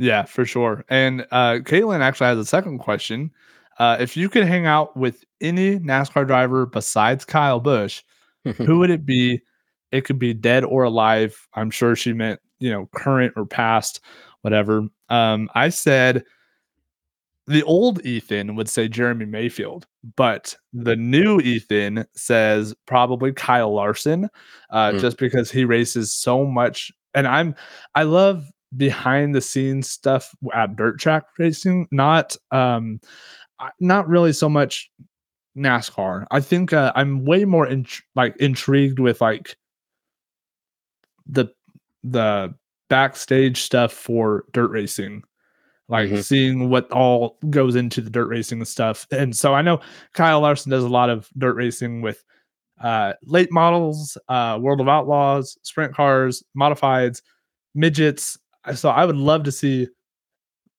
yeah 0.00 0.22
for 0.24 0.44
sure 0.44 0.84
and 0.88 1.22
uh 1.32 1.58
caitlin 1.64 2.00
actually 2.00 2.28
has 2.28 2.38
a 2.38 2.44
second 2.44 2.78
question 2.78 3.32
uh 3.80 3.96
if 3.98 4.16
you 4.16 4.28
could 4.28 4.44
hang 4.44 4.64
out 4.64 4.96
with 4.96 5.24
any 5.40 5.76
nascar 5.80 6.24
driver 6.24 6.66
besides 6.66 7.24
kyle 7.24 7.58
busch 7.58 8.02
who 8.58 8.78
would 8.80 8.90
it 8.90 9.04
be 9.04 9.42
it 9.90 10.04
could 10.04 10.18
be 10.20 10.32
dead 10.32 10.62
or 10.64 10.84
alive 10.84 11.48
i'm 11.54 11.68
sure 11.70 11.96
she 11.96 12.12
meant 12.12 12.38
you 12.60 12.70
know 12.70 12.88
current 12.94 13.32
or 13.36 13.44
past 13.44 13.98
whatever 14.42 14.86
um 15.10 15.48
i 15.54 15.68
said 15.68 16.24
the 17.46 17.62
old 17.62 18.04
ethan 18.04 18.54
would 18.56 18.68
say 18.68 18.88
jeremy 18.88 19.24
mayfield 19.24 19.86
but 20.16 20.54
the 20.72 20.96
new 20.96 21.40
ethan 21.40 22.04
says 22.14 22.74
probably 22.86 23.32
kyle 23.32 23.74
larson 23.74 24.28
uh 24.70 24.92
Hmm. 24.92 24.98
just 24.98 25.18
because 25.18 25.50
he 25.50 25.64
races 25.64 26.12
so 26.12 26.44
much 26.44 26.92
and 27.14 27.26
i'm 27.26 27.54
i 27.94 28.02
love 28.02 28.44
behind 28.76 29.34
the 29.34 29.40
scenes 29.40 29.88
stuff 29.90 30.34
at 30.54 30.76
dirt 30.76 30.98
track 31.00 31.24
racing 31.38 31.86
not 31.90 32.36
um 32.50 33.00
not 33.80 34.06
really 34.08 34.32
so 34.32 34.48
much 34.48 34.90
NASCAR. 35.56 36.26
I 36.30 36.40
think 36.40 36.72
uh, 36.72 36.92
I'm 36.94 37.24
way 37.24 37.44
more 37.44 37.66
in, 37.66 37.86
like 38.14 38.36
intrigued 38.36 39.00
with 39.00 39.20
like 39.20 39.56
the 41.26 41.46
the 42.04 42.54
backstage 42.88 43.62
stuff 43.62 43.92
for 43.92 44.44
dirt 44.52 44.70
racing, 44.70 45.22
like 45.88 46.10
Mhm. 46.10 46.22
seeing 46.24 46.70
what 46.70 46.90
all 46.92 47.38
goes 47.50 47.76
into 47.76 48.00
the 48.00 48.10
dirt 48.10 48.28
racing 48.28 48.58
and 48.58 48.68
stuff. 48.68 49.06
And 49.12 49.36
so 49.36 49.54
I 49.54 49.62
know 49.62 49.80
Kyle 50.14 50.40
Larson 50.40 50.70
does 50.70 50.84
a 50.84 50.88
lot 50.88 51.10
of 51.10 51.28
dirt 51.38 51.54
racing 51.54 52.02
with 52.02 52.24
uh, 52.80 53.14
late 53.24 53.50
models, 53.50 54.16
uh, 54.28 54.56
World 54.60 54.80
of 54.80 54.88
Outlaws, 54.88 55.58
sprint 55.62 55.92
cars, 55.94 56.44
modifieds, 56.56 57.22
midgets. 57.74 58.38
So 58.74 58.88
I 58.90 59.04
would 59.04 59.16
love 59.16 59.42
to 59.44 59.52
see 59.52 59.88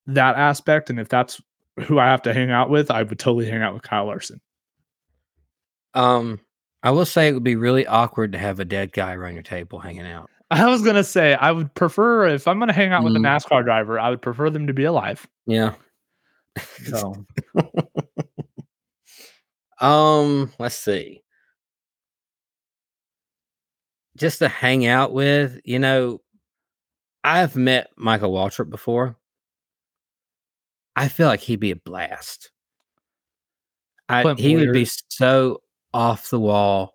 that 0.07 0.37
aspect, 0.37 0.89
and 0.89 0.97
if 0.99 1.09
that's 1.09 1.41
who 1.85 1.99
I 1.99 2.05
have 2.05 2.21
to 2.21 2.33
hang 2.33 2.51
out 2.51 2.69
with, 2.69 2.89
I 2.89 3.03
would 3.03 3.19
totally 3.19 3.49
hang 3.49 3.61
out 3.61 3.73
with 3.73 3.83
Kyle 3.83 4.05
Larson. 4.05 4.39
Um, 5.93 6.39
I 6.83 6.91
will 6.91 7.05
say 7.05 7.27
it 7.27 7.33
would 7.33 7.43
be 7.43 7.55
really 7.57 7.85
awkward 7.85 8.31
to 8.31 8.37
have 8.37 8.59
a 8.59 8.65
dead 8.65 8.93
guy 8.93 9.13
around 9.13 9.33
your 9.33 9.43
table 9.43 9.79
hanging 9.79 10.07
out. 10.07 10.29
I 10.51 10.65
was 10.67 10.81
gonna 10.81 11.03
say 11.03 11.35
I 11.35 11.51
would 11.51 11.73
prefer 11.75 12.27
if 12.27 12.47
I'm 12.47 12.59
gonna 12.59 12.73
hang 12.73 12.91
out 12.91 13.03
with 13.03 13.15
a 13.15 13.19
Mm. 13.19 13.25
NASCAR 13.37 13.63
driver, 13.63 13.99
I 13.99 14.09
would 14.09 14.21
prefer 14.21 14.49
them 14.49 14.67
to 14.67 14.73
be 14.73 14.83
alive. 14.83 15.25
Yeah. 15.45 15.75
So 16.85 17.13
Um, 19.79 20.51
let's 20.59 20.75
see. 20.75 21.23
Just 24.17 24.39
to 24.39 24.49
hang 24.49 24.85
out 24.85 25.13
with, 25.13 25.61
you 25.63 25.79
know, 25.79 26.19
I've 27.23 27.55
met 27.55 27.89
Michael 27.95 28.33
Waltrip 28.33 28.69
before. 28.69 29.15
I 30.97 31.07
feel 31.07 31.27
like 31.27 31.39
he'd 31.39 31.61
be 31.61 31.71
a 31.71 31.77
blast. 31.77 32.51
I, 34.09 34.33
he 34.33 34.57
would 34.57 34.73
be 34.73 34.85
so 35.09 35.61
off 35.93 36.29
the 36.29 36.39
wall, 36.39 36.93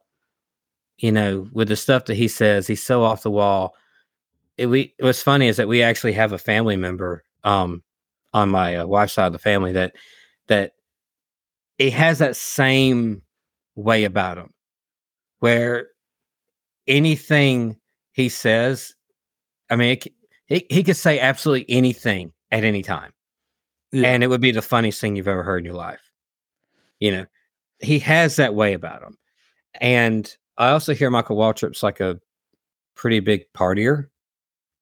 you 0.98 1.10
know, 1.12 1.48
with 1.52 1.68
the 1.68 1.76
stuff 1.76 2.04
that 2.06 2.14
he 2.14 2.28
says. 2.28 2.66
He's 2.66 2.82
so 2.82 3.02
off 3.04 3.22
the 3.22 3.30
wall. 3.30 3.74
It, 4.56 4.66
we, 4.66 4.94
what's 5.00 5.22
funny 5.22 5.48
is 5.48 5.56
that 5.56 5.68
we 5.68 5.82
actually 5.82 6.12
have 6.12 6.32
a 6.32 6.38
family 6.38 6.76
member 6.76 7.24
um, 7.42 7.82
on 8.32 8.48
my 8.48 8.76
uh, 8.76 8.86
wife's 8.86 9.12
side 9.14 9.26
of 9.26 9.32
the 9.32 9.38
family 9.38 9.72
that 9.72 9.94
that 10.46 10.72
he 11.78 11.90
has 11.90 12.18
that 12.18 12.36
same 12.36 13.22
way 13.74 14.04
about 14.04 14.38
him, 14.38 14.52
where 15.40 15.88
anything 16.86 17.76
he 18.12 18.28
says, 18.28 18.94
I 19.70 19.76
mean, 19.76 19.92
it, 19.98 20.06
he 20.46 20.66
he 20.70 20.84
could 20.84 20.96
say 20.96 21.18
absolutely 21.18 21.66
anything 21.74 22.32
at 22.52 22.62
any 22.64 22.82
time, 22.82 23.12
Yeah. 23.90 24.08
and 24.08 24.22
it 24.22 24.28
would 24.28 24.40
be 24.40 24.52
the 24.52 24.62
funniest 24.62 25.00
thing 25.00 25.16
you've 25.16 25.26
ever 25.28 25.42
heard 25.42 25.58
in 25.58 25.64
your 25.64 25.74
life. 25.74 26.10
You 27.00 27.10
know, 27.10 27.26
he 27.80 27.98
has 28.00 28.36
that 28.36 28.54
way 28.54 28.74
about 28.74 29.02
him, 29.02 29.18
and 29.80 30.32
I 30.56 30.70
also 30.70 30.94
hear 30.94 31.10
Michael 31.10 31.36
Waltrip's 31.36 31.82
like 31.82 32.00
a 32.00 32.20
pretty 32.96 33.20
big 33.20 33.52
partier. 33.54 34.08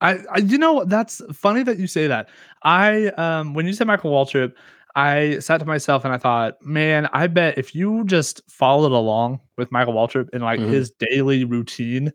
I, 0.01 0.19
I 0.31 0.37
you 0.39 0.57
know 0.57 0.83
that's 0.85 1.21
funny 1.33 1.63
that 1.63 1.79
you 1.79 1.87
say 1.87 2.07
that. 2.07 2.29
I 2.63 3.07
um 3.09 3.53
when 3.53 3.65
you 3.65 3.73
said 3.73 3.87
Michael 3.87 4.11
Waltrip, 4.11 4.53
I 4.95 5.39
sat 5.39 5.59
to 5.59 5.65
myself 5.65 6.03
and 6.05 6.13
I 6.13 6.17
thought, 6.17 6.61
man, 6.63 7.07
I 7.13 7.27
bet 7.27 7.57
if 7.57 7.73
you 7.75 8.03
just 8.05 8.41
followed 8.49 8.91
along 8.91 9.39
with 9.57 9.71
Michael 9.71 9.93
Waltrip 9.93 10.29
in 10.33 10.41
like 10.41 10.59
Mhm. 10.61 10.69
his 10.71 10.91
daily 10.91 11.45
routine, 11.45 12.11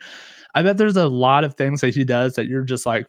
I 0.54 0.62
bet 0.62 0.78
there's 0.78 0.96
a 0.96 1.08
lot 1.08 1.44
of 1.44 1.54
things 1.54 1.80
that 1.82 1.94
he 1.94 2.04
does 2.04 2.34
that 2.36 2.46
you're 2.46 2.64
just 2.64 2.86
like, 2.86 3.06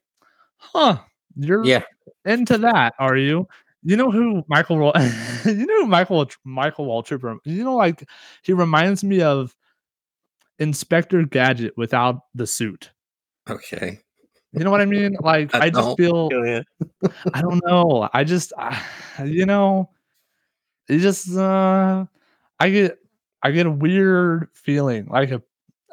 huh, 0.58 0.98
you're 1.38 1.66
Yeah, 1.66 1.84
into 2.26 2.58
that, 2.60 2.94
are 3.00 3.18
you? 3.18 3.48
You 3.84 3.98
know 3.98 4.12
who 4.12 4.44
Michael 4.50 4.78
you 5.46 5.66
know 5.66 5.82
who 5.82 5.88
Michael 5.88 6.28
Michael 6.46 6.88
Waltrip 6.88 7.40
you 7.46 7.64
know 7.64 7.76
like 7.76 8.08
he 8.44 8.54
reminds 8.54 9.04
me 9.04 9.22
of 9.22 9.56
Inspector 10.60 11.24
Gadget 11.26 11.74
without 11.78 12.22
the 12.36 12.46
suit. 12.48 12.92
okay. 13.50 14.00
You 14.52 14.64
know 14.64 14.72
what 14.72 14.82
I 14.82 14.86
mean? 14.86 15.16
Like 15.22 15.54
I 15.54 15.66
I, 15.66 15.70
just 15.70 15.96
feel 15.98 16.28
I 17.34 17.42
don't 17.42 17.64
know. 17.64 18.10
I 18.14 18.24
just 18.24 18.52
I, 18.58 18.82
you 19.24 19.46
know, 19.46 19.92
it 20.88 20.98
just 21.00 21.36
uh 21.38 22.06
I 22.60 22.70
get 22.72 22.98
I 23.44 23.52
get 23.52 23.68
a 23.68 23.72
weird 23.72 24.50
feeling, 24.54 25.06
like 25.06 25.30
a 25.32 25.42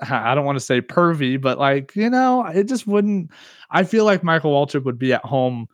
I 0.00 0.34
don't 0.34 0.46
want 0.46 0.56
to 0.56 0.64
say 0.64 0.80
pervy, 0.80 1.38
but 1.40 1.58
like, 1.58 1.94
you 1.96 2.08
know, 2.08 2.46
it 2.46 2.64
just 2.64 2.86
wouldn't 2.86 3.30
I 3.70 3.84
feel 3.84 4.06
like 4.06 4.22
Michael 4.24 4.52
Waltrip 4.52 4.84
would 4.84 4.98
be 4.98 5.12
at 5.12 5.24
home 5.24 5.68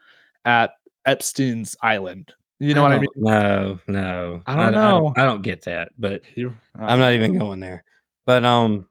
at 0.45 0.73
Epstein's 1.07 1.77
Island. 1.83 2.33
You 2.59 2.75
know 2.75 2.83
what 2.83 2.93
I 2.93 2.99
mean? 2.99 3.09
No, 3.15 3.79
no. 3.87 4.43
I 4.47 4.57
don't 4.57 4.67
I 4.67 4.71
know. 4.71 5.01
don't, 5.01 5.19
I 5.19 5.25
don't 5.25 5.43
get 5.43 5.63
that, 5.63 5.93
but 5.99 6.23
You- 6.35 6.57
I'm 6.77 6.99
not 6.99 7.13
even 7.13 7.39
going 7.39 7.61
there. 7.61 7.85
But 8.27 8.45
um 8.45 8.87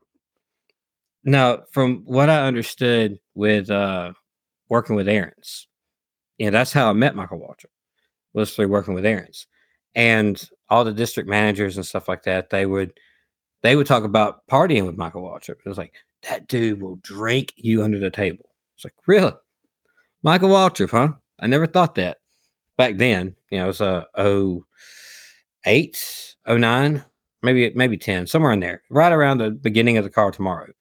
no, 1.24 1.64
from 1.72 2.04
what 2.06 2.30
I 2.30 2.48
understood 2.48 3.20
with 3.36 3.70
uh 3.70 4.14
working 4.70 4.96
with 4.96 5.08
Aaron's, 5.08 5.68
and 6.40 6.56
that's 6.56 6.74
how 6.74 6.90
I 6.90 6.94
met 6.94 7.16
Michael 7.16 7.40
Waltrip 7.40 7.72
was 8.34 8.56
through 8.56 8.70
working 8.70 8.94
with 8.94 9.06
Aaron's. 9.06 9.48
And 9.94 10.42
all 10.70 10.86
the 10.86 10.94
district 10.94 11.30
managers 11.30 11.76
and 11.76 11.86
stuff 11.86 12.08
like 12.08 12.24
that, 12.24 12.50
they 12.50 12.66
would 12.66 12.94
they 13.62 13.76
would 13.76 13.88
talk 13.88 14.04
about 14.04 14.48
partying 14.48 14.86
with 14.86 14.98
Michael 14.98 15.24
Waltrip. 15.24 15.60
It 15.60 15.70
was 15.70 15.78
like, 15.78 15.94
that 16.30 16.48
dude 16.48 16.82
will 16.82 16.98
drink 16.98 17.54
you 17.56 17.84
under 17.84 18.00
the 18.00 18.10
table. 18.10 18.50
It's 18.76 18.86
like, 18.86 18.96
really? 19.08 19.34
Michael 20.24 20.50
Waltrip, 20.50 20.92
huh? 20.92 21.14
I 21.40 21.48
never 21.48 21.68
thought 21.68 21.96
that. 21.96 22.18
Back 22.78 22.98
then, 22.98 23.36
you 23.52 23.60
know, 23.60 23.66
it 23.66 23.68
was 23.68 23.82
uh, 23.82 24.06
08, 25.68 26.36
09, 26.48 27.06
maybe 27.44 27.72
maybe 27.76 27.98
10, 27.98 28.28
somewhere 28.28 28.52
in 28.52 28.60
there, 28.60 28.84
right 28.90 29.12
around 29.12 29.40
the 29.40 29.52
beginning 29.52 29.98
of 29.98 30.04
the 30.04 30.10
car 30.10 30.32
tomorrow. 30.32 30.72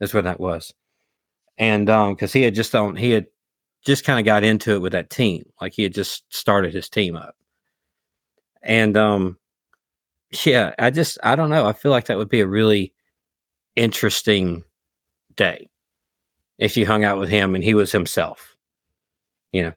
That's 0.00 0.14
what 0.14 0.24
that 0.24 0.40
was. 0.40 0.72
And 1.58 1.88
um, 1.90 2.14
because 2.14 2.32
he 2.32 2.42
had 2.42 2.54
just 2.54 2.74
on 2.74 2.96
he 2.96 3.10
had 3.12 3.26
just 3.84 4.04
kind 4.04 4.18
of 4.18 4.24
got 4.26 4.44
into 4.44 4.74
it 4.74 4.80
with 4.80 4.92
that 4.92 5.10
team. 5.10 5.44
Like 5.60 5.72
he 5.74 5.84
had 5.84 5.94
just 5.94 6.24
started 6.34 6.74
his 6.74 6.88
team 6.88 7.16
up. 7.16 7.36
And 8.62 8.96
um 8.96 9.38
yeah, 10.44 10.74
I 10.78 10.90
just 10.90 11.18
I 11.22 11.36
don't 11.36 11.50
know. 11.50 11.66
I 11.66 11.72
feel 11.72 11.92
like 11.92 12.06
that 12.06 12.18
would 12.18 12.28
be 12.28 12.40
a 12.40 12.46
really 12.46 12.92
interesting 13.76 14.64
day 15.36 15.68
if 16.58 16.76
you 16.76 16.86
hung 16.86 17.04
out 17.04 17.18
with 17.18 17.28
him 17.28 17.54
and 17.54 17.64
he 17.64 17.74
was 17.74 17.92
himself. 17.92 18.56
You 19.52 19.62
know. 19.64 19.72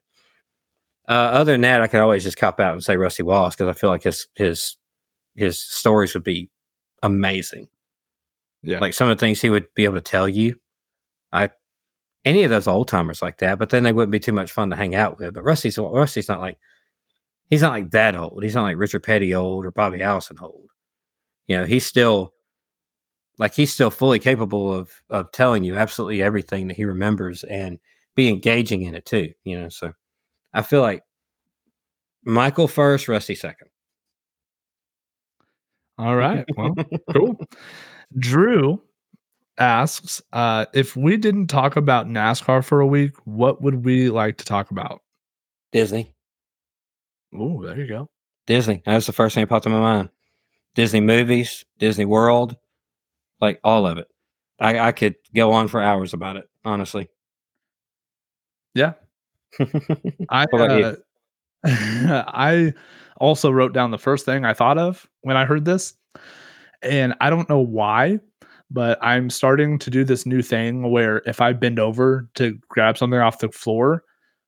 Uh, 1.07 1.31
other 1.33 1.53
than 1.53 1.61
that, 1.61 1.81
I 1.81 1.87
could 1.87 2.01
always 2.01 2.23
just 2.23 2.37
cop 2.37 2.59
out 2.59 2.73
and 2.73 2.83
say 2.83 2.95
Rusty 2.95 3.23
Wallace 3.23 3.55
because 3.55 3.75
I 3.75 3.79
feel 3.79 3.89
like 3.89 4.03
his 4.03 4.27
his 4.35 4.77
his 5.39 5.59
stories 5.59 6.13
would 6.13 6.23
be 6.23 6.49
amazing. 7.01 7.67
Yeah. 8.61 8.79
Like 8.79 8.93
some 8.93 9.09
of 9.09 9.17
the 9.17 9.19
things 9.19 9.41
he 9.41 9.49
would 9.49 9.73
be 9.73 9.85
able 9.85 9.95
to 9.95 10.01
tell 10.01 10.27
you. 10.27 10.59
I 11.31 11.49
any 12.25 12.43
of 12.43 12.49
those 12.49 12.67
old 12.67 12.87
timers 12.87 13.21
like 13.21 13.37
that, 13.37 13.57
but 13.57 13.69
then 13.69 13.83
they 13.83 13.93
wouldn't 13.93 14.11
be 14.11 14.19
too 14.19 14.33
much 14.33 14.51
fun 14.51 14.69
to 14.69 14.75
hang 14.75 14.95
out 14.95 15.17
with. 15.17 15.33
But 15.33 15.43
Rusty's 15.43 15.77
Rusty's 15.77 16.27
not 16.27 16.41
like 16.41 16.57
he's 17.49 17.61
not 17.61 17.71
like 17.71 17.91
that 17.91 18.15
old. 18.15 18.43
He's 18.43 18.55
not 18.55 18.63
like 18.63 18.77
Richard 18.77 19.03
Petty 19.03 19.33
old 19.33 19.65
or 19.65 19.71
Bobby 19.71 20.01
Allison 20.01 20.37
old. 20.41 20.69
You 21.47 21.57
know, 21.57 21.65
he's 21.65 21.85
still 21.85 22.33
like 23.37 23.53
he's 23.53 23.73
still 23.73 23.91
fully 23.91 24.19
capable 24.19 24.73
of 24.73 24.91
of 25.09 25.31
telling 25.31 25.63
you 25.63 25.77
absolutely 25.77 26.21
everything 26.21 26.67
that 26.67 26.77
he 26.77 26.85
remembers 26.85 27.43
and 27.45 27.79
be 28.15 28.27
engaging 28.27 28.81
in 28.83 28.95
it 28.95 29.05
too. 29.05 29.31
You 29.43 29.61
know, 29.61 29.69
so 29.69 29.93
I 30.53 30.61
feel 30.61 30.81
like 30.81 31.03
Michael 32.23 32.67
first, 32.67 33.07
Rusty 33.07 33.35
second. 33.35 33.68
All 35.99 36.15
right. 36.15 36.45
Well, 36.55 36.73
cool. 37.13 37.37
Drew 38.17 38.81
asks 39.57 40.21
uh, 40.31 40.65
if 40.73 40.95
we 40.95 41.17
didn't 41.17 41.47
talk 41.47 41.75
about 41.75 42.07
NASCAR 42.07 42.63
for 42.63 42.79
a 42.79 42.87
week, 42.87 43.11
what 43.25 43.61
would 43.61 43.83
we 43.83 44.09
like 44.09 44.37
to 44.37 44.45
talk 44.45 44.71
about? 44.71 45.01
Disney. 45.73 46.15
Oh, 47.37 47.61
there 47.63 47.77
you 47.77 47.85
go. 47.85 48.09
Disney. 48.47 48.81
That's 48.85 49.05
the 49.05 49.11
first 49.11 49.35
thing 49.35 49.43
that 49.43 49.47
popped 49.49 49.65
in 49.65 49.73
my 49.73 49.79
mind. 49.79 50.09
Disney 50.73 51.01
movies, 51.01 51.65
Disney 51.77 52.05
World, 52.05 52.55
like 53.41 53.59
all 53.63 53.85
of 53.85 53.97
it. 53.97 54.07
I, 54.59 54.79
I 54.79 54.91
could 54.93 55.15
go 55.35 55.51
on 55.51 55.67
for 55.67 55.81
hours 55.81 56.13
about 56.13 56.37
it, 56.37 56.49
honestly. 56.63 57.09
Yeah. 58.73 58.93
I 60.29 60.45
What 60.49 60.61
about 60.61 60.79
you? 60.79 60.85
uh, 60.85 62.23
I 62.27 62.73
also 63.19 63.51
wrote 63.51 63.73
down 63.73 63.91
the 63.91 63.97
first 63.97 64.25
thing 64.25 64.45
I 64.45 64.53
thought 64.53 64.77
of 64.77 65.07
when 65.21 65.37
I 65.37 65.45
heard 65.45 65.65
this, 65.65 65.93
and 66.81 67.13
I 67.21 67.29
don't 67.29 67.49
know 67.49 67.59
why, 67.59 68.19
but 68.71 68.97
I'm 69.03 69.29
starting 69.29 69.79
to 69.79 69.89
do 69.89 70.03
this 70.03 70.25
new 70.25 70.41
thing 70.41 70.91
where 70.91 71.21
if 71.25 71.41
I 71.41 71.53
bend 71.53 71.79
over 71.79 72.29
to 72.35 72.57
grab 72.69 72.97
something 72.97 73.19
off 73.19 73.39
the 73.39 73.49
floor, 73.49 74.03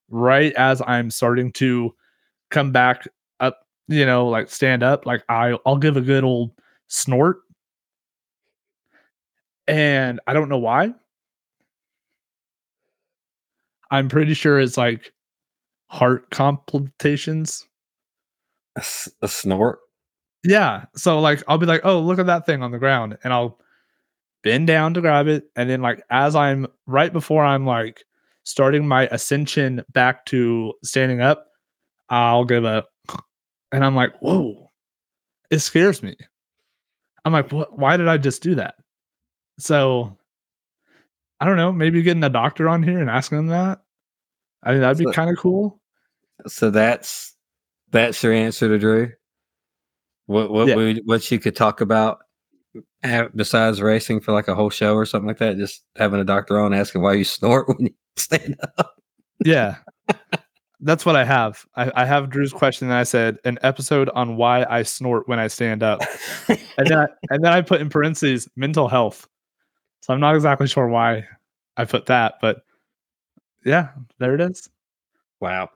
right 0.10 0.54
as 0.56 0.82
I'm 0.88 1.10
starting 1.12 1.52
to 1.54 1.96
come 2.52 2.72
back 2.72 3.08
up, 3.40 3.60
you 3.88 4.06
know, 4.06 4.28
like 4.28 4.50
stand 4.50 4.84
up, 4.84 5.06
like 5.06 5.24
I 5.30 5.58
I'll 5.66 5.78
give 5.78 5.98
a 5.98 6.02
good 6.02 6.24
old 6.24 6.52
snort, 6.88 7.40
and 9.68 10.20
I 10.28 10.34
don't 10.34 10.50
know 10.50 10.58
why. 10.58 10.94
I'm 13.92 14.08
pretty 14.10 14.34
sure 14.34 14.60
it's 14.60 14.78
like 14.78 15.14
heart 15.90 16.30
complications. 16.32 17.68
A, 18.78 18.80
s- 18.80 19.10
a 19.22 19.28
snort. 19.28 19.80
Yeah. 20.44 20.86
So 20.96 21.20
like 21.20 21.44
I'll 21.48 21.58
be 21.58 21.66
like, 21.66 21.82
oh, 21.84 22.00
look 22.00 22.20
at 22.20 22.26
that 22.28 22.46
thing 22.46 22.64
on 22.64 22.72
the 22.72 22.80
ground. 22.80 23.18
And 23.24 23.32
I'll 23.34 23.60
bend 24.44 24.68
down 24.68 24.94
to 24.96 25.02
grab 25.02 25.28
it. 25.28 25.46
And 25.56 25.70
then 25.70 25.82
like 25.82 26.04
as 26.10 26.36
I'm 26.36 26.68
right 26.88 27.12
before 27.14 27.44
I'm 27.44 27.66
like 27.66 28.04
starting 28.44 28.88
my 28.88 29.08
ascension 29.08 29.84
back 29.94 30.26
to 30.28 30.74
standing 30.84 31.22
up, 31.22 31.48
I'll 32.10 32.46
give 32.46 32.64
a 32.66 32.86
and 33.72 33.86
I'm 33.86 33.96
like, 33.96 34.18
whoa, 34.20 34.72
it 35.50 35.60
scares 35.60 36.02
me. 36.02 36.16
I'm 37.24 37.34
like, 37.34 37.52
what 37.52 37.78
why 37.78 37.98
did 37.98 38.08
I 38.08 38.18
just 38.18 38.42
do 38.42 38.56
that? 38.56 38.76
So 39.60 40.18
I 41.40 41.46
don't 41.46 41.58
know, 41.58 41.72
maybe 41.72 42.02
getting 42.04 42.24
a 42.24 42.30
doctor 42.30 42.68
on 42.70 42.82
here 42.84 43.00
and 43.00 43.10
asking 43.10 43.38
them 43.38 43.48
that. 43.48 43.82
I 44.64 44.72
mean, 44.72 44.82
that'd 44.82 44.98
be 44.98 45.06
So- 45.06 45.12
kind 45.14 45.30
of 45.30 45.38
cool. 45.38 45.80
So 46.48 46.72
that's 46.72 47.36
that's 47.92 48.22
your 48.24 48.34
answer 48.34 48.68
to 48.68 48.78
Drew. 48.80 49.12
What 50.28 50.52
what 50.52 50.68
Yeah. 50.68 50.76
we 50.76 51.02
what 51.06 51.30
you 51.32 51.40
could 51.40 51.56
talk 51.56 51.82
about 51.82 52.20
besides 53.36 53.82
racing 53.82 54.22
for 54.22 54.32
like 54.32 54.48
a 54.48 54.56
whole 54.56 54.70
show 54.70 54.96
or 54.96 55.06
something 55.06 55.28
like 55.28 55.40
that? 55.40 55.58
Just 55.58 55.84
having 55.98 56.20
a 56.20 56.24
doctor 56.26 56.60
on 56.60 56.74
asking 56.74 57.02
why 57.02 57.14
you 57.14 57.24
snort 57.26 57.68
when 57.68 57.88
you 57.88 57.94
stand 58.18 58.56
up. 58.78 58.96
Yeah. 59.44 59.78
That's 60.84 61.06
what 61.06 61.16
I 61.16 61.24
have. 61.26 61.64
I, 61.76 61.92
I 61.96 62.06
have 62.06 62.32
Drew's 62.32 62.52
question 62.52 62.88
and 62.88 62.96
I 62.98 63.04
said 63.04 63.38
an 63.46 63.60
episode 63.62 64.10
on 64.16 64.36
why 64.36 64.66
I 64.68 64.82
snort 64.82 65.28
when 65.28 65.38
I 65.38 65.46
stand 65.48 65.84
up. 65.84 66.02
And 66.48 66.88
then 66.88 66.98
I, 66.98 67.08
and 67.30 67.44
then 67.44 67.54
I 67.54 67.62
put 67.62 67.82
in 67.82 67.90
parentheses 67.90 68.48
mental 68.56 68.88
health. 68.88 69.28
So 70.02 70.12
I'm 70.12 70.20
not 70.20 70.34
exactly 70.36 70.66
sure 70.68 70.88
why 70.88 71.28
I 71.78 71.86
put 71.86 72.08
that, 72.08 72.36
but 72.42 72.64
yeah, 73.64 73.90
there 74.18 74.34
it 74.34 74.42
is. 74.42 74.70
wow. 75.40 75.70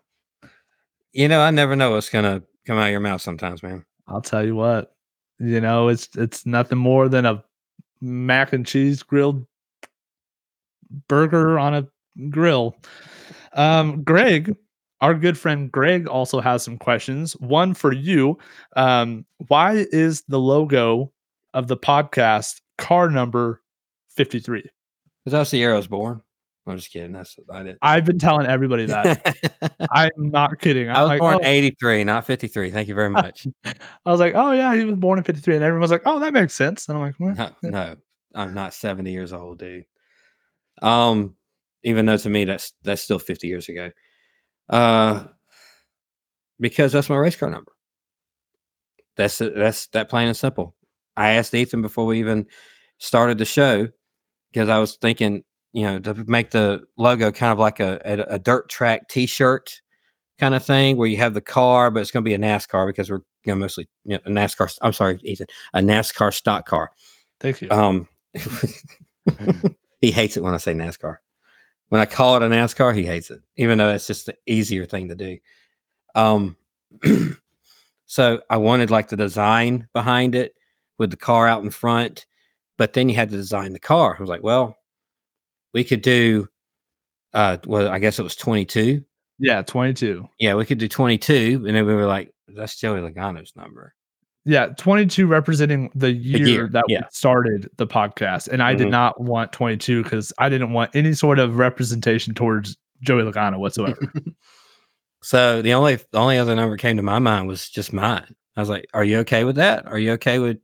You 1.16 1.30
know, 1.30 1.40
I 1.40 1.50
never 1.50 1.78
know 1.78 1.92
what's 1.92 2.10
gonna 2.10 2.44
come 2.68 2.78
out 2.78 2.88
of 2.88 2.92
your 2.92 3.00
mouth 3.00 3.22
sometimes, 3.22 3.64
man. 3.64 3.86
I'll 4.06 4.22
tell 4.22 4.46
you 4.46 4.54
what. 4.54 4.94
You 5.40 5.62
know, 5.62 5.88
it's 5.88 6.10
it's 6.18 6.46
nothing 6.46 6.78
more 6.78 7.08
than 7.08 7.26
a 7.26 7.42
mac 8.02 8.52
and 8.52 8.66
cheese 8.66 9.02
grilled 9.02 9.48
burger 11.08 11.58
on 11.58 11.74
a 11.74 11.88
grill. 12.30 12.76
Um, 13.54 14.04
Greg, 14.04 14.58
our 15.00 15.14
good 15.14 15.38
friend 15.38 15.72
Greg 15.72 16.06
also 16.06 16.42
has 16.42 16.64
some 16.64 16.78
questions. 16.78 17.32
One 17.38 17.74
for 17.74 17.94
you. 17.94 18.38
Um, 18.76 19.26
why 19.48 19.86
is 19.92 20.22
the 20.28 20.40
logo 20.40 21.14
of 21.54 21.70
the 21.70 21.78
podcast 21.78 22.60
car 22.78 23.10
number 23.10 23.62
53? 24.10 24.62
Because 24.62 25.32
that's 25.32 25.52
the 25.52 25.60
year 25.60 25.74
I 25.74 25.78
was 25.78 25.88
born. 25.88 26.22
I'm 26.68 26.78
just 26.78 26.92
kidding. 26.92 27.12
That's 27.12 27.38
I 27.52 27.64
did. 27.64 27.78
I've 27.82 28.06
been 28.06 28.18
telling 28.18 28.48
everybody 28.48 28.86
that. 28.88 29.36
I'm 29.92 30.12
not 30.18 30.60
kidding. 30.60 30.90
I'm 30.90 30.96
I 30.96 31.02
was 31.02 31.10
like, 31.10 31.20
born 31.20 31.36
oh. 31.36 31.48
83, 31.48 32.04
not 32.04 32.26
53. 32.26 32.72
Thank 32.72 32.88
you 32.88 32.96
very 32.96 33.10
much. 33.12 33.48
I 33.64 34.12
was 34.12 34.20
like, 34.20 34.34
oh 34.36 34.52
yeah, 34.52 34.76
he 34.76 34.84
was 34.84 34.96
born 34.96 35.20
in 35.20 35.24
53. 35.24 35.56
And 35.56 35.64
everyone's 35.64 35.92
like, 35.92 36.04
oh, 36.06 36.20
that 36.20 36.34
makes 36.34 36.54
sense. 36.54 36.88
And 36.90 36.98
I'm 36.98 37.04
like, 37.04 37.38
no, 37.38 37.50
no, 37.62 37.96
I'm 38.34 38.54
not 38.54 38.74
70 38.74 39.12
years 39.12 39.32
old, 39.32 39.60
dude. 39.60 39.86
Um, 40.82 41.36
even 41.84 42.06
though 42.06 42.18
to 42.18 42.30
me 42.30 42.46
that's 42.46 42.74
that's 42.84 43.02
still 43.02 43.20
50 43.20 43.48
years 43.48 43.70
ago. 43.70 43.92
Uh, 44.70 45.26
because 46.60 46.92
that's 46.92 47.10
my 47.10 47.16
race 47.16 47.36
car 47.36 47.50
number. 47.50 47.72
That's 49.18 49.38
that's 49.38 49.88
that 49.88 50.10
plain 50.10 50.28
and 50.28 50.38
simple. 50.38 50.76
I 51.16 51.32
asked 51.32 51.54
Ethan 51.54 51.82
before 51.82 52.06
we 52.06 52.20
even 52.20 52.48
started 52.98 53.38
the 53.38 53.46
show 53.46 53.88
because 54.52 54.68
I 54.68 54.80
was 54.80 54.96
thinking, 54.98 55.44
you 55.76 55.84
know, 55.84 56.00
to 56.00 56.14
make 56.26 56.52
the 56.52 56.82
logo 56.98 57.32
kind 57.34 57.52
of 57.52 57.60
like 57.60 57.82
a 57.82 58.02
a, 58.06 58.36
a 58.36 58.40
dirt 58.40 58.70
track 58.70 59.10
T-shirt 59.10 59.82
kind 60.40 60.56
of 60.56 60.64
thing, 60.66 60.96
where 60.96 61.08
you 61.08 61.18
have 61.18 61.34
the 61.34 61.42
car, 61.42 61.92
but 61.92 62.00
it's 62.00 62.12
going 62.12 62.24
to 62.24 62.30
be 62.30 62.34
a 62.34 62.40
NASCAR 62.40 62.88
because 62.88 63.12
we're 63.12 63.22
you 63.44 63.52
know, 63.52 63.56
mostly 63.56 63.88
you 64.06 64.14
know, 64.14 64.22
a 64.26 64.30
NASCAR. 64.30 64.78
I'm 64.82 64.94
sorry, 64.94 65.20
Ethan, 65.24 65.48
a 65.74 65.82
NASCAR 65.82 66.34
stock 66.34 66.66
car. 66.66 66.92
thank 67.42 67.62
you. 67.62 67.70
Um, 67.72 68.08
he 70.02 70.12
hates 70.12 70.38
it 70.38 70.44
when 70.44 70.54
I 70.54 70.58
say 70.58 70.74
NASCAR. 70.74 71.18
When 71.90 72.00
I 72.00 72.06
call 72.06 72.38
it 72.38 72.44
a 72.44 72.48
NASCAR, 72.48 72.96
he 72.96 73.06
hates 73.06 73.30
it, 73.30 73.42
even 73.58 73.78
though 73.78 73.90
it's 73.90 74.08
just 74.08 74.28
the 74.28 74.36
easier 74.48 74.86
thing 74.86 75.10
to 75.10 75.16
do. 75.16 75.38
Um, 76.16 76.56
so 78.06 78.42
I 78.50 78.56
wanted 78.58 78.92
like 78.92 79.10
the 79.10 79.18
design 79.18 79.90
behind 79.94 80.36
it, 80.36 80.56
with 80.98 81.12
the 81.12 81.18
car 81.18 81.48
out 81.48 81.64
in 81.64 81.70
front, 81.70 82.26
but 82.78 82.94
then 82.94 83.10
you 83.10 83.16
had 83.16 83.30
to 83.30 83.36
design 83.36 83.74
the 83.74 83.80
car. 83.80 84.16
I 84.18 84.22
was 84.22 84.30
like, 84.30 84.44
well, 84.44 84.78
we 85.76 85.84
could 85.84 86.02
do, 86.02 86.48
uh, 87.34 87.58
well, 87.68 87.90
I 87.90 88.00
guess 88.00 88.18
it 88.18 88.24
was 88.24 88.36
22. 88.38 89.04
Yeah, 89.38 89.62
22. 89.62 90.26
Yeah, 90.40 90.56
we 90.56 90.66
could 90.66 90.78
do 90.78 90.88
22. 90.88 91.66
And 91.68 91.76
then 91.76 91.86
we 91.86 91.94
were 91.94 92.06
like, 92.06 92.34
that's 92.48 92.80
Joey 92.80 93.02
Logano's 93.02 93.52
number. 93.58 93.94
Yeah, 94.46 94.68
22 94.68 95.28
representing 95.28 95.92
the 95.94 96.14
year, 96.14 96.48
year, 96.48 96.70
that 96.72 96.86
yeah. 96.88 97.02
we 97.02 97.06
started 97.12 97.70
the 97.76 97.86
podcast. 97.86 98.48
And 98.48 98.64
I 98.64 98.74
did 98.74 98.88
Mhm. 98.88 98.92
not 98.92 99.20
want 99.20 99.52
22 99.52 100.04
because 100.04 100.32
I 100.38 100.48
didn't 100.48 100.72
want 100.72 100.96
any 100.96 101.14
sort 101.14 101.40
of 101.40 101.58
representation 101.58 102.34
towards 102.34 102.78
Joey 103.02 103.24
Logano 103.24 103.60
whatsoever. 103.60 104.00
So 105.22 105.64
the 105.64 105.74
only 105.74 105.96
the 105.96 106.20
only 106.20 106.38
other 106.38 106.56
number 106.56 106.78
came 106.78 106.98
to 106.98 107.02
my 107.02 107.18
mind 107.18 107.48
was 107.48 107.68
just 107.68 107.92
mine. 107.92 108.36
I 108.56 108.60
was 108.60 108.70
like, 108.70 108.88
"Are 108.94 109.04
you 109.04 109.18
okay 109.22 109.44
with 109.44 109.56
that? 109.56 109.88
Are 109.88 109.98
you 109.98 110.12
okay 110.12 110.38
with 110.38 110.60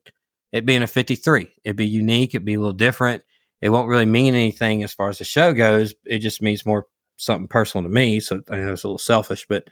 it 0.52 0.68
being 0.68 0.84
a 0.84 0.88
53? 0.88 1.52
It'd 1.64 1.76
be 1.76 1.88
unique. 1.88 2.36
It'd 2.36 2.46
be 2.46 2.54
a 2.54 2.60
little 2.60 2.72
different. 2.72 3.24
It 3.62 3.70
won't 3.70 3.90
really 3.90 4.06
mean 4.06 4.34
anything 4.34 4.84
as 4.84 4.94
far 4.94 5.10
as 5.10 5.20
the 5.20 5.24
show 5.24 5.54
goes. 5.54 5.94
It 6.06 6.20
just 6.20 6.42
means 6.42 6.66
more 6.66 6.88
something 7.18 7.48
personal 7.48 7.84
to 7.84 7.94
me. 7.94 8.20
So 8.20 8.42
I 8.50 8.58
know 8.58 8.74
it's 8.74 8.84
a 8.84 8.88
little 8.88 8.98
selfish, 8.98 9.46
but 9.48 9.68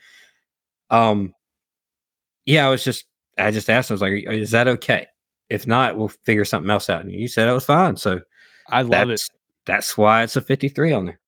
um, 0.89 1.33
yeah, 2.45 2.67
I 2.67 2.69
was 2.69 2.83
just 2.83 3.05
I 3.37 3.51
just 3.51 3.69
asked. 3.69 3.89
him, 3.89 3.93
I 3.93 3.95
was 3.95 4.01
like, 4.01 4.23
"Is 4.27 4.51
that 4.51 4.67
okay? 4.67 5.07
If 5.49 5.65
not, 5.65 5.97
we'll 5.97 6.09
figure 6.09 6.45
something 6.45 6.69
else 6.69 6.89
out." 6.89 7.01
And 7.01 7.11
you 7.11 7.27
said 7.27 7.47
it 7.47 7.53
was 7.53 7.65
fine. 7.65 7.95
So 7.97 8.21
I 8.69 8.83
love 8.83 9.09
it. 9.09 9.13
that's 9.13 9.29
that's 9.65 9.97
why 9.97 10.23
it's 10.23 10.35
a 10.35 10.41
53 10.41 10.93
on 10.93 11.05
there. 11.05 11.19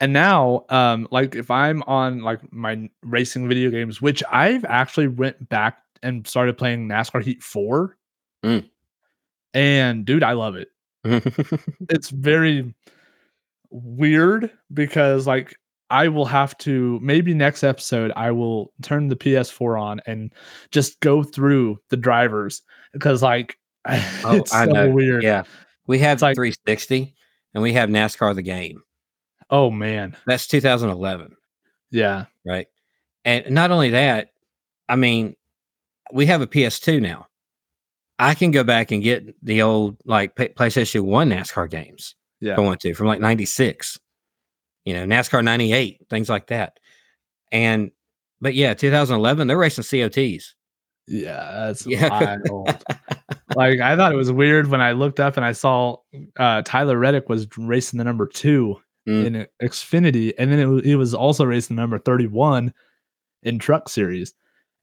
And 0.00 0.12
now, 0.12 0.64
um, 0.68 1.08
like 1.10 1.34
if 1.34 1.50
I'm 1.50 1.82
on 1.84 2.22
like 2.22 2.40
my 2.52 2.88
racing 3.02 3.48
video 3.48 3.70
games, 3.70 4.00
which 4.00 4.22
I've 4.30 4.64
actually 4.64 5.08
went 5.08 5.48
back 5.48 5.78
and 6.02 6.26
started 6.26 6.56
playing 6.56 6.88
NASCAR 6.88 7.22
Heat 7.22 7.42
4. 7.42 7.96
Mm. 8.44 8.70
And 9.54 10.04
dude, 10.04 10.22
I 10.22 10.32
love 10.32 10.54
it. 10.54 10.68
It's 11.90 12.10
very 12.10 12.74
weird 13.70 14.50
because 14.72 15.26
like 15.26 15.54
I 15.90 16.08
will 16.08 16.24
have 16.26 16.56
to 16.58 16.98
maybe 17.02 17.32
next 17.34 17.62
episode 17.64 18.12
I 18.16 18.30
will 18.30 18.72
turn 18.82 19.08
the 19.08 19.16
PS4 19.16 19.80
on 19.80 20.00
and 20.06 20.32
just 20.70 21.00
go 21.00 21.22
through 21.22 21.78
the 21.90 21.96
drivers 21.96 22.62
because 22.92 23.22
like 23.22 23.56
oh, 23.88 24.36
it's 24.36 24.50
so 24.50 24.90
weird. 24.90 25.24
Oh, 25.24 25.26
Yeah. 25.28 25.42
We 25.86 25.98
have 26.00 26.20
like- 26.20 26.34
360 26.36 27.14
and 27.54 27.62
we 27.62 27.72
have 27.72 27.88
NASCAR 27.88 28.34
the 28.34 28.42
game. 28.42 28.82
Oh 29.50 29.70
man. 29.70 30.14
That's 30.26 30.46
2011, 30.46 31.34
Yeah. 31.90 32.26
right? 32.44 32.66
And 33.24 33.50
not 33.50 33.70
only 33.70 33.90
that, 33.90 34.28
I 34.90 34.96
mean, 34.96 35.36
we 36.12 36.26
have 36.26 36.42
a 36.42 36.46
PS2 36.46 37.00
now. 37.00 37.27
I 38.18 38.34
can 38.34 38.50
go 38.50 38.64
back 38.64 38.90
and 38.90 39.02
get 39.02 39.34
the 39.44 39.62
old 39.62 39.96
like 40.04 40.34
P- 40.34 40.48
PlayStation 40.48 41.02
1 41.04 41.30
NASCAR 41.30 41.70
games 41.70 42.14
Yeah. 42.40 42.52
if 42.54 42.58
I 42.58 42.62
want 42.62 42.80
to 42.80 42.94
from 42.94 43.06
like 43.06 43.20
96, 43.20 43.98
you 44.84 44.94
know, 44.94 45.04
NASCAR 45.06 45.44
98, 45.44 46.06
things 46.10 46.28
like 46.28 46.48
that. 46.48 46.78
And, 47.52 47.90
but 48.40 48.54
yeah, 48.54 48.74
2011, 48.74 49.46
they're 49.48 49.56
racing 49.56 49.84
COTs. 49.84 50.54
Yeah, 51.06 51.66
that's 51.66 51.86
Yeah. 51.86 52.08
wild. 52.08 52.84
like 53.56 53.80
I 53.80 53.96
thought 53.96 54.12
it 54.12 54.16
was 54.16 54.30
weird 54.32 54.66
when 54.68 54.80
I 54.80 54.92
looked 54.92 55.20
up 55.20 55.36
and 55.36 55.46
I 55.46 55.52
saw 55.52 55.96
uh, 56.38 56.62
Tyler 56.62 56.98
Reddick 56.98 57.28
was 57.28 57.46
racing 57.56 57.98
the 57.98 58.04
number 58.04 58.26
two 58.26 58.80
Mm. 59.08 59.24
in 59.24 59.46
Xfinity, 59.62 60.34
and 60.38 60.52
then 60.52 60.58
it, 60.58 60.84
he 60.84 60.94
was 60.94 61.14
also 61.14 61.46
racing 61.46 61.76
the 61.76 61.80
number 61.80 61.98
thirty-one 61.98 62.74
in 63.42 63.58
Truck 63.58 63.88
Series. 63.88 64.34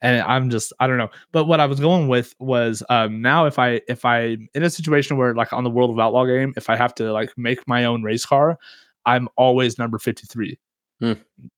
And 0.06 0.22
I'm 0.22 0.50
just 0.50 0.72
I 0.80 0.86
don't 0.88 0.98
know, 1.00 1.10
but 1.32 1.46
what 1.46 1.60
I 1.60 1.66
was 1.66 1.80
going 1.80 2.08
with 2.08 2.36
was 2.40 2.84
um, 2.90 3.22
now 3.22 3.46
if 3.48 3.58
I 3.58 3.82
if 3.88 4.06
I 4.06 4.38
in 4.54 4.64
a 4.64 4.70
situation 4.70 5.18
where 5.18 5.34
like 5.34 5.52
on 5.52 5.64
the 5.64 5.70
World 5.70 5.90
of 5.90 6.00
Outlaw 6.00 6.26
game, 6.26 6.54
if 6.56 6.70
I 6.70 6.76
have 6.76 6.94
to 6.96 7.12
like 7.12 7.36
make 7.38 7.68
my 7.68 7.86
own 7.86 8.04
race 8.04 8.26
car, 8.26 8.58
I'm 9.06 9.28
always 9.36 9.78
number 9.80 9.98
fifty-three, 9.98 10.60
Hmm. 11.00 11.14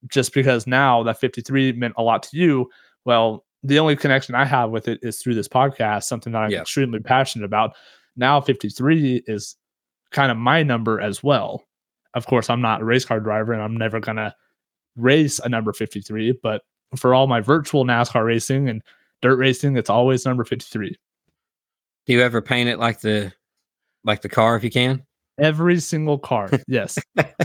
just 0.07 0.33
because 0.33 0.65
now 0.65 1.03
that 1.03 1.19
fifty-three 1.19 1.73
meant 1.73 1.95
a 1.97 2.03
lot 2.03 2.23
to 2.23 2.37
you. 2.37 2.69
Well, 3.05 3.45
the 3.63 3.79
only 3.79 3.95
connection 3.95 4.33
I 4.35 4.45
have 4.45 4.69
with 4.69 4.87
it 4.87 4.99
is 5.01 5.19
through 5.19 5.35
this 5.35 5.47
podcast, 5.49 6.03
something 6.03 6.31
that 6.33 6.43
I'm 6.43 6.51
Yeah. 6.51 6.61
extremely 6.61 6.99
passionate 6.99 7.45
about. 7.45 7.75
Now 8.15 8.39
53 8.39 9.23
is 9.27 9.55
kind 10.11 10.31
of 10.31 10.37
my 10.37 10.63
number 10.63 11.01
as 11.01 11.21
well. 11.21 11.63
Of 12.13 12.25
course, 12.27 12.49
I'm 12.49 12.61
not 12.61 12.81
a 12.81 12.85
race 12.85 13.03
car 13.05 13.19
driver 13.19 13.51
and 13.53 13.61
I'm 13.61 13.75
never 13.75 13.99
gonna 13.99 14.33
race 14.95 15.39
a 15.39 15.49
number 15.49 15.73
53, 15.73 16.31
but 16.41 16.61
for 16.95 17.13
all 17.13 17.27
my 17.27 17.41
virtual 17.41 17.85
NASCAR 17.85 18.25
racing 18.25 18.69
and 18.69 18.81
dirt 19.21 19.35
racing, 19.37 19.75
it's 19.77 19.89
always 19.89 20.25
number 20.25 20.43
53. 20.43 20.95
Do 22.05 22.13
you 22.13 22.21
ever 22.21 22.41
paint 22.41 22.69
it 22.69 22.79
like 22.79 23.01
the, 23.01 23.33
like 24.03 24.21
the 24.21 24.29
car 24.29 24.55
if 24.55 24.63
you 24.63 24.69
can? 24.71 25.03
Every 25.39 25.79
single 25.79 26.17
car. 26.17 26.49
Yes. 26.67 26.97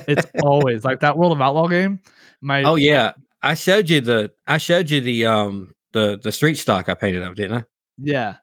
it's 0.06 0.26
always 0.42 0.84
like 0.84 1.00
that 1.00 1.18
World 1.18 1.32
of 1.32 1.40
Outlaw 1.40 1.66
game. 1.68 2.00
My 2.40 2.62
Oh 2.62 2.76
yeah, 2.76 3.12
I 3.42 3.54
showed 3.54 3.90
you 3.90 4.00
the 4.00 4.30
I 4.46 4.58
showed 4.58 4.88
you 4.90 5.00
the 5.00 5.26
um 5.26 5.72
the 5.92 6.18
the 6.22 6.32
street 6.32 6.54
stock 6.56 6.88
I 6.88 6.94
painted 6.94 7.22
up, 7.22 7.34
didn't 7.34 7.58
I? 7.58 7.64
yeah. 7.98 8.36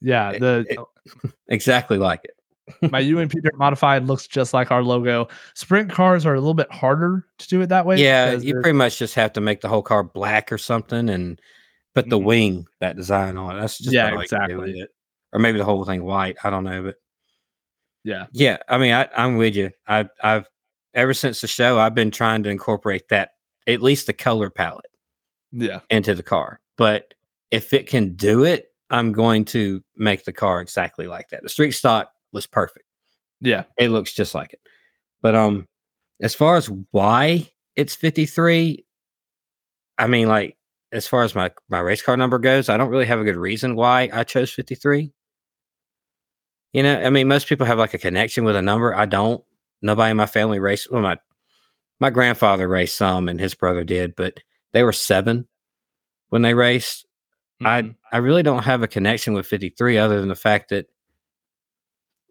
Yeah. 0.00 0.30
It- 0.32 0.40
The 0.40 0.66
it- 0.68 1.30
exactly 1.48 1.98
like 1.98 2.24
it. 2.24 2.35
My 2.90 3.00
UMP 3.00 3.32
Dirt 3.42 3.56
modified 3.56 4.04
looks 4.04 4.26
just 4.26 4.52
like 4.54 4.70
our 4.70 4.82
logo. 4.82 5.28
Sprint 5.54 5.90
cars 5.90 6.26
are 6.26 6.34
a 6.34 6.40
little 6.40 6.54
bit 6.54 6.70
harder 6.72 7.26
to 7.38 7.48
do 7.48 7.60
it 7.60 7.68
that 7.68 7.86
way. 7.86 7.96
yeah, 7.96 8.32
you 8.32 8.54
pretty 8.54 8.72
much 8.76 8.98
just 8.98 9.14
have 9.14 9.32
to 9.34 9.40
make 9.40 9.60
the 9.60 9.68
whole 9.68 9.82
car 9.82 10.02
black 10.02 10.50
or 10.52 10.58
something 10.58 11.08
and 11.08 11.40
put 11.94 12.08
the 12.08 12.18
Mhm. 12.18 12.24
wing 12.24 12.66
that 12.80 12.96
design 12.96 13.36
on 13.36 13.56
it. 13.56 13.60
That's 13.60 13.78
just 13.78 13.92
Yeah, 13.92 14.08
about 14.08 14.16
all 14.16 14.22
you 14.22 14.28
can 14.28 14.48
do 14.48 14.56
with 14.58 14.64
exactly. 14.68 14.80
it. 14.82 14.90
Or 15.32 15.38
maybe 15.38 15.58
the 15.58 15.64
whole 15.64 15.84
thing 15.84 16.04
white. 16.04 16.36
I 16.44 16.50
don't 16.50 16.64
know, 16.64 16.82
but 16.82 16.96
yeah. 18.04 18.26
yeah, 18.32 18.58
I 18.68 18.78
mean, 18.78 18.92
I, 18.92 19.08
I'm 19.16 19.36
with 19.36 19.56
you. 19.56 19.70
I, 19.86 20.06
I've 20.22 20.48
ever 20.94 21.14
since 21.14 21.40
the 21.40 21.46
show, 21.48 21.78
I've 21.78 21.94
been 21.94 22.10
trying 22.10 22.42
to 22.44 22.50
incorporate 22.50 23.08
that 23.08 23.30
at 23.66 23.82
least 23.82 24.06
the 24.06 24.12
color 24.12 24.50
palette 24.50 24.86
Yeah. 25.52 25.80
into 25.90 26.14
the 26.14 26.22
car. 26.22 26.60
But 26.76 27.14
if 27.50 27.72
it 27.72 27.86
can 27.88 28.14
do 28.14 28.44
it, 28.44 28.72
I'm 28.90 29.12
going 29.12 29.44
to 29.46 29.82
make 29.96 30.24
the 30.24 30.32
car 30.32 30.60
exactly 30.60 31.06
like 31.06 31.28
that. 31.30 31.42
The 31.42 31.48
street 31.48 31.72
stock 31.72 32.10
was 32.36 32.46
perfect. 32.46 32.86
Yeah. 33.40 33.64
It 33.78 33.88
looks 33.90 34.14
just 34.14 34.36
like 34.36 34.52
it. 34.54 34.60
But 35.22 35.34
um 35.34 35.66
as 36.22 36.34
far 36.36 36.56
as 36.56 36.70
why 36.92 37.50
it's 37.76 37.96
53, 37.96 38.84
I 39.98 40.06
mean 40.06 40.28
like 40.28 40.56
as 40.92 41.08
far 41.08 41.24
as 41.24 41.34
my 41.34 41.50
my 41.68 41.80
race 41.80 42.02
car 42.02 42.16
number 42.16 42.38
goes, 42.38 42.68
I 42.68 42.76
don't 42.76 42.90
really 42.90 43.06
have 43.06 43.18
a 43.20 43.24
good 43.24 43.36
reason 43.36 43.76
why 43.76 44.08
I 44.12 44.24
chose 44.24 44.52
53. 44.52 45.12
You 46.72 46.82
know, 46.82 47.00
I 47.00 47.10
mean 47.10 47.28
most 47.28 47.48
people 47.48 47.66
have 47.66 47.78
like 47.78 47.94
a 47.94 47.98
connection 47.98 48.44
with 48.44 48.56
a 48.56 48.62
number. 48.62 48.94
I 48.94 49.06
don't. 49.06 49.42
Nobody 49.82 50.10
in 50.12 50.16
my 50.16 50.26
family 50.26 50.58
raced 50.60 50.90
well 50.90 51.02
my 51.02 51.18
my 52.00 52.10
grandfather 52.10 52.68
raced 52.68 52.96
some 52.96 53.28
and 53.28 53.40
his 53.40 53.54
brother 53.54 53.84
did, 53.84 54.14
but 54.16 54.38
they 54.72 54.82
were 54.84 54.92
7 54.92 55.48
when 56.30 56.42
they 56.42 56.54
raced. 56.54 57.06
I 57.64 57.82
Mhm. 57.82 57.96
I 58.12 58.18
really 58.18 58.42
don't 58.44 58.64
have 58.64 58.82
a 58.82 58.88
connection 58.88 59.34
with 59.34 59.46
53 59.46 59.98
other 59.98 60.20
than 60.20 60.28
the 60.28 60.34
fact 60.36 60.70
that 60.70 60.86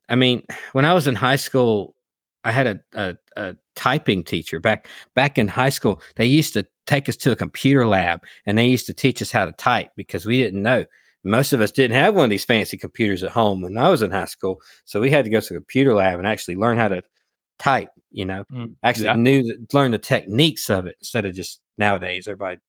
I 0.09 0.15
mean, 0.15 0.43
when 0.73 0.85
I 0.85 0.93
was 0.93 1.07
in 1.07 1.15
high 1.15 1.35
school, 1.35 1.95
I 2.43 2.51
had 2.51 2.67
a, 2.67 2.79
a, 2.93 3.17
a 3.37 3.55
typing 3.75 4.23
teacher 4.23 4.59
back 4.59 4.87
back 5.15 5.37
in 5.37 5.47
high 5.47 5.69
school. 5.69 6.01
They 6.15 6.25
used 6.25 6.53
to 6.53 6.65
take 6.85 7.09
us 7.09 7.15
to 7.17 7.31
a 7.31 7.35
computer 7.35 7.87
lab 7.87 8.23
and 8.45 8.57
they 8.57 8.67
used 8.67 8.85
to 8.87 8.93
teach 8.93 9.21
us 9.21 9.31
how 9.31 9.45
to 9.45 9.51
type 9.53 9.89
because 9.95 10.25
we 10.25 10.37
didn't 10.37 10.61
know. 10.61 10.85
Most 11.23 11.53
of 11.53 11.61
us 11.61 11.71
didn't 11.71 11.97
have 11.97 12.13
one 12.13 12.25
of 12.25 12.29
these 12.29 12.45
fancy 12.45 12.77
computers 12.77 13.23
at 13.23 13.31
home 13.31 13.61
when 13.61 13.77
I 13.77 13.89
was 13.89 14.03
in 14.03 14.11
high 14.11 14.25
school. 14.25 14.61
So 14.85 15.01
we 15.01 15.09
had 15.09 15.25
to 15.25 15.31
go 15.31 15.39
to 15.39 15.53
a 15.53 15.57
computer 15.57 15.95
lab 15.95 16.19
and 16.19 16.27
actually 16.27 16.55
learn 16.55 16.77
how 16.77 16.89
to 16.89 17.01
type, 17.57 17.89
you 18.11 18.25
know, 18.25 18.43
Mm, 18.51 18.75
actually 18.83 19.05
yeah. 19.05 19.15
knew 19.15 19.65
learn 19.73 19.91
the 19.91 19.97
techniques 19.97 20.69
of 20.69 20.85
it 20.85 20.97
instead 20.99 21.25
of 21.25 21.33
just 21.33 21.61
nowadays 21.79 22.27
everybody 22.27 22.59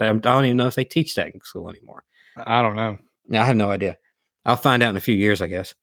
I 0.00 0.12
don't 0.12 0.44
even 0.44 0.56
know 0.56 0.66
if 0.66 0.74
they 0.74 0.84
teach 0.84 1.14
that 1.14 1.34
in 1.34 1.40
school 1.42 1.68
anymore. 1.68 2.04
I 2.36 2.62
don't 2.62 2.76
know. 2.76 2.98
Yeah, 3.28 3.42
I 3.42 3.46
have 3.46 3.56
no 3.56 3.70
idea. 3.70 3.96
I'll 4.44 4.56
find 4.56 4.82
out 4.82 4.90
in 4.90 4.96
a 4.96 5.00
few 5.00 5.14
years, 5.14 5.42
I 5.42 5.46
guess. 5.46 5.74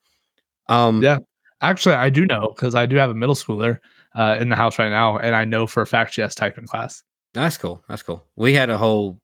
Um, 0.70 1.02
Yeah. 1.02 1.20
Actually, 1.62 1.96
I 1.96 2.10
do 2.12 2.26
know 2.26 2.54
because 2.56 2.76
I 2.76 2.86
do 2.86 2.98
have 2.98 3.10
a 3.10 3.16
middle 3.16 3.34
schooler 3.34 3.80
uh, 4.16 4.38
in 4.40 4.50
the 4.50 4.56
house 4.56 4.78
right 4.78 4.90
now, 4.90 5.18
and 5.18 5.36
I 5.36 5.44
know 5.44 5.66
for 5.66 5.82
a 5.82 5.88
fact 5.88 6.14
she 6.14 6.22
has 6.22 6.36
typing 6.36 6.68
class. 6.68 7.02
that's 7.34 7.58
cool. 7.58 7.84
That's 7.90 8.04
cool. 8.04 8.26
We 8.36 8.54
had 8.54 8.70
a 8.70 8.78
whole 8.78 9.20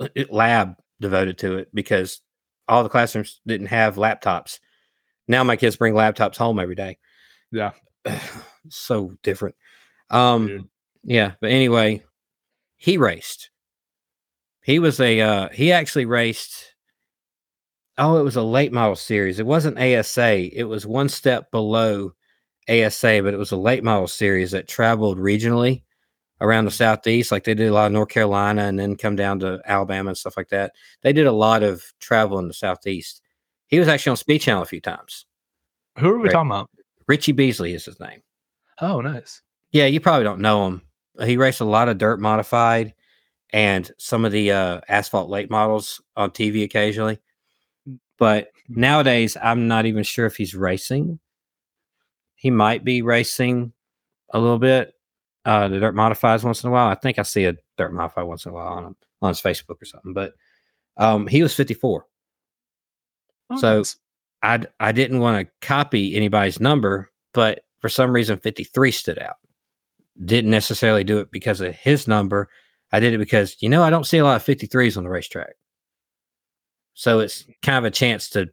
uh, 0.00 0.08
lab 0.30 0.76
devoted 1.00 1.36
to 1.38 1.58
it 1.58 1.68
because 1.74 2.20
all 2.68 2.82
the 2.82 2.88
classrooms 2.88 3.40
didn't 3.46 3.66
have 3.66 3.96
laptops. 3.96 4.60
Now 5.28 5.44
my 5.44 5.56
kids 5.56 5.76
bring 5.76 5.92
laptops 5.94 6.36
home 6.36 6.58
every 6.58 6.74
day. 6.74 6.98
Yeah. 7.50 7.72
so 8.70 9.12
different. 9.22 9.54
Um, 10.10 10.46
Dude. 10.46 10.68
yeah. 11.04 11.32
But 11.40 11.50
anyway, 11.50 12.02
he 12.76 12.96
raced. 12.96 13.50
He 14.62 14.78
was 14.78 15.00
a. 15.00 15.20
Uh, 15.20 15.48
he 15.50 15.72
actually 15.72 16.06
raced. 16.06 16.71
Oh, 17.98 18.18
it 18.18 18.22
was 18.22 18.36
a 18.36 18.42
late 18.42 18.72
model 18.72 18.96
series. 18.96 19.38
It 19.38 19.46
wasn't 19.46 19.78
ASA. 19.78 20.56
It 20.58 20.64
was 20.64 20.86
one 20.86 21.08
step 21.08 21.50
below 21.50 22.12
ASA, 22.68 23.20
but 23.22 23.34
it 23.34 23.38
was 23.38 23.52
a 23.52 23.56
late 23.56 23.84
model 23.84 24.06
series 24.08 24.50
that 24.52 24.68
traveled 24.68 25.18
regionally 25.18 25.82
around 26.40 26.64
the 26.64 26.70
southeast. 26.70 27.30
Like 27.30 27.44
they 27.44 27.54
did 27.54 27.68
a 27.68 27.72
lot 27.74 27.86
of 27.86 27.92
North 27.92 28.08
Carolina 28.08 28.62
and 28.62 28.78
then 28.78 28.96
come 28.96 29.14
down 29.14 29.38
to 29.40 29.60
Alabama 29.66 30.08
and 30.10 30.16
stuff 30.18 30.36
like 30.36 30.48
that. 30.48 30.72
They 31.02 31.12
did 31.12 31.26
a 31.26 31.32
lot 31.32 31.62
of 31.62 31.84
travel 32.00 32.38
in 32.38 32.48
the 32.48 32.54
southeast. 32.54 33.20
He 33.66 33.78
was 33.78 33.88
actually 33.88 34.10
on 34.10 34.16
Speed 34.16 34.40
Channel 34.40 34.62
a 34.62 34.66
few 34.66 34.80
times. 34.80 35.26
Who 35.98 36.08
are 36.10 36.18
we 36.18 36.24
Right. 36.24 36.32
talking 36.32 36.50
about? 36.50 36.70
Richie 37.08 37.32
Beasley 37.32 37.74
is 37.74 37.84
his 37.84 38.00
name. 38.00 38.22
Oh, 38.80 39.00
nice. 39.02 39.42
Yeah, 39.72 39.86
you 39.86 40.00
probably 40.00 40.24
don't 40.24 40.40
know 40.40 40.66
him. 40.66 40.82
He 41.24 41.36
raced 41.36 41.60
a 41.60 41.64
lot 41.66 41.88
of 41.88 41.98
dirt 41.98 42.20
modified 42.20 42.94
and 43.52 43.90
some 43.98 44.24
of 44.24 44.32
the 44.32 44.50
uh, 44.50 44.80
asphalt 44.88 45.28
late 45.28 45.50
models 45.50 46.00
on 46.16 46.30
TV 46.30 46.62
occasionally. 46.64 47.18
But 48.22 48.52
nowadays, 48.68 49.36
I'm 49.42 49.66
not 49.66 49.84
even 49.84 50.04
sure 50.04 50.26
if 50.26 50.36
he's 50.36 50.54
racing. 50.54 51.18
He 52.36 52.52
might 52.52 52.84
be 52.84 53.02
racing 53.02 53.72
a 54.32 54.38
little 54.38 54.60
bit. 54.60 54.94
Uh, 55.44 55.66
the 55.66 55.80
dirt 55.80 55.96
modifies 55.96 56.44
once 56.44 56.62
in 56.62 56.68
a 56.68 56.72
while. 56.72 56.86
I 56.86 56.94
think 56.94 57.18
I 57.18 57.22
see 57.22 57.46
a 57.46 57.56
dirt 57.76 57.92
modify 57.92 58.22
once 58.22 58.46
in 58.46 58.52
a 58.52 58.54
while 58.54 58.74
on 58.74 58.84
him 58.84 58.96
on 59.22 59.30
his 59.30 59.40
Facebook 59.40 59.82
or 59.82 59.86
something. 59.86 60.12
But 60.14 60.34
um, 60.98 61.26
he 61.26 61.42
was 61.42 61.52
54. 61.52 62.06
Oh, 63.50 63.56
So- 63.56 63.78
nice. 63.78 63.96
I 64.44 64.60
I 64.78 64.92
didn't 64.92 65.18
want 65.18 65.44
to 65.44 65.52
copy 65.66 66.14
anybody's 66.14 66.60
number, 66.60 67.10
but 67.34 67.64
for 67.80 67.88
some 67.88 68.12
reason 68.12 68.38
53 68.38 68.92
stood 68.92 69.18
out. 69.18 69.38
Didn't 70.24 70.50
necessarily 70.52 71.02
do 71.02 71.18
it 71.18 71.32
because 71.32 71.60
of 71.60 71.74
his 71.74 72.06
number. 72.06 72.48
I 72.92 73.00
did 73.00 73.14
it 73.14 73.18
because 73.18 73.56
you 73.60 73.68
know 73.68 73.82
I 73.82 73.90
don't 73.90 74.06
see 74.06 74.18
a 74.18 74.24
lot 74.24 74.36
of 74.36 74.44
53s 74.46 74.96
on 74.96 75.02
the 75.02 75.10
racetrack. 75.10 75.54
So 76.94 77.20
it's 77.20 77.44
kind 77.62 77.78
of 77.78 77.84
a 77.84 77.90
chance 77.90 78.28
to 78.30 78.48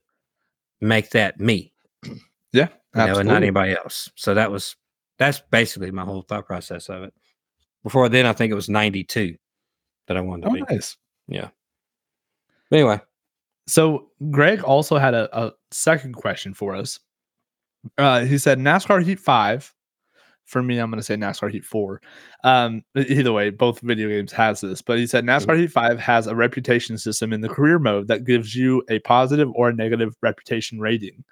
make 0.82 1.10
that 1.12 1.40
me, 1.40 1.74
yeah, 2.54 2.70
you 2.96 3.06
know, 3.06 3.18
and 3.20 3.28
not 3.28 3.38
anybody 3.44 3.74
else. 3.76 4.10
So 4.16 4.34
that 4.34 4.52
was 4.52 4.76
that's 5.18 5.42
basically 5.52 5.92
my 5.92 6.04
whole 6.06 6.22
thought 6.22 6.46
process 6.46 6.88
of 6.90 7.04
it. 7.04 7.14
Before 7.84 8.08
then, 8.10 8.26
I 8.26 8.34
think 8.34 8.52
it 8.52 8.56
was 8.56 8.70
92 8.70 9.36
that 10.08 10.18
I 10.18 10.22
wanted 10.22 10.44
to 10.44 10.50
Oh, 10.50 10.54
be. 10.54 10.62
nice. 10.70 10.96
But 11.28 11.52
anyway, 12.72 13.00
So 13.68 14.10
Greg 14.32 14.62
also 14.64 14.98
had 14.98 15.14
a, 15.14 15.30
a 15.48 15.54
second 15.72 16.14
question 16.14 16.54
for 16.54 16.76
us. 16.76 17.00
Uh, 17.98 18.22
he 18.26 18.38
said 18.38 18.60
NASCAR 18.60 19.04
Heat 19.04 19.20
Five. 19.20 19.74
For 20.50 20.64
me, 20.64 20.80
I'm 20.80 20.89
going 20.89 21.00
to 21.00 21.04
say 21.04 21.16
NASCAR 21.16 21.52
Heat 21.52 21.66
Four. 21.66 22.02
Um, 22.43 22.84
either 22.95 23.32
way, 23.32 23.50
both 23.50 23.80
video 23.82 24.10
games 24.10 24.32
has 24.34 24.62
this, 24.62 24.82
but 24.82 24.97
he 24.97 25.08
said 25.08 25.26
NASCAR 25.26 25.58
Heat 25.58 25.72
Five 25.72 26.00
has 26.00 26.28
a 26.28 26.36
reputation 26.36 26.97
system 26.97 27.32
in 27.32 27.41
the 27.41 27.50
career 27.50 27.80
mode 27.80 28.08
that 28.08 28.26
gives 28.26 28.56
you 28.56 28.84
a 28.89 29.00
positive 29.00 29.50
or 29.54 29.70
a 29.70 29.74
negative 29.74 30.16
reputation 30.22 30.80
rating. 30.80 31.24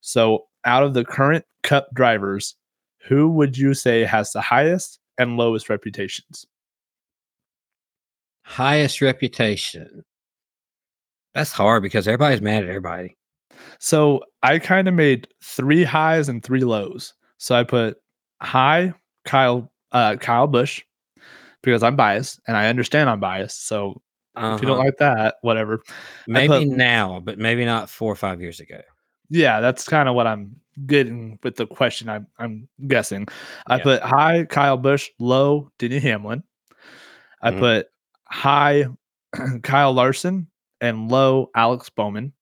So, 0.00 0.46
out 0.64 0.82
of 0.82 0.94
the 0.94 1.04
current 1.04 1.44
Cup 1.62 1.88
drivers, 1.94 2.54
who 3.08 3.30
would 3.30 3.56
you 3.56 3.74
say 3.74 4.04
has 4.04 4.32
the 4.32 4.40
highest 4.40 4.98
and 5.18 5.36
lowest 5.36 5.68
reputations? 5.68 6.46
highest 8.46 9.02
reputation. 9.02 10.04
That's 11.34 11.50
hard 11.50 11.82
because 11.82 12.06
everybody's 12.06 12.40
mad 12.40 12.62
at 12.62 12.68
everybody. 12.68 13.16
So 13.80 14.22
I 14.42 14.60
kind 14.60 14.86
of 14.86 14.94
made 14.94 15.26
three 15.42 15.82
highs 15.82 16.28
and 16.28 16.42
three 16.42 16.62
lows. 16.62 17.12
So 17.38 17.56
I 17.56 17.64
put 17.64 17.96
high 18.40 18.92
Kyle 19.24 19.70
uh 19.92 20.16
Kyle 20.16 20.46
Busch 20.46 20.82
because 21.62 21.82
I'm 21.82 21.96
biased 21.96 22.40
and 22.46 22.56
I 22.56 22.68
understand 22.68 23.08
I'm 23.10 23.20
biased. 23.20 23.66
So 23.66 24.00
if 24.36 24.60
you 24.60 24.66
don't 24.68 24.76
Uh-huh. 24.76 24.84
like 24.84 24.98
that, 24.98 25.36
whatever. 25.40 25.82
maybe 26.26 26.48
put- 26.48 26.68
now, 26.68 27.20
but 27.20 27.38
maybe 27.38 27.64
not 27.64 27.88
four 27.88 28.12
or 28.12 28.16
five 28.16 28.40
years 28.40 28.60
ago. 28.60 28.80
Yeah, 29.30 29.60
that's 29.60 29.84
kind 29.84 30.08
of 30.08 30.14
what 30.14 30.26
I'm 30.26 30.56
getting 30.86 31.38
with 31.42 31.56
the 31.56 31.66
question. 31.66 32.08
I'm 32.08 32.26
I'm 32.38 32.68
guessing. 32.86 33.26
I 33.66 33.78
Yeah. 33.78 33.82
put 33.82 34.02
high 34.02 34.44
Kyle 34.44 34.76
Busch, 34.76 35.08
low 35.18 35.70
Denny 35.78 35.98
Hamlin. 35.98 36.42
I 37.42 37.50
Mhm. 37.52 37.58
put 37.58 37.88
high 38.28 38.86
Kyle 39.62 39.92
Larson 39.92 40.48
and 40.80 41.10
low 41.10 41.50
Alex 41.54 41.88
Bowman. 41.90 42.32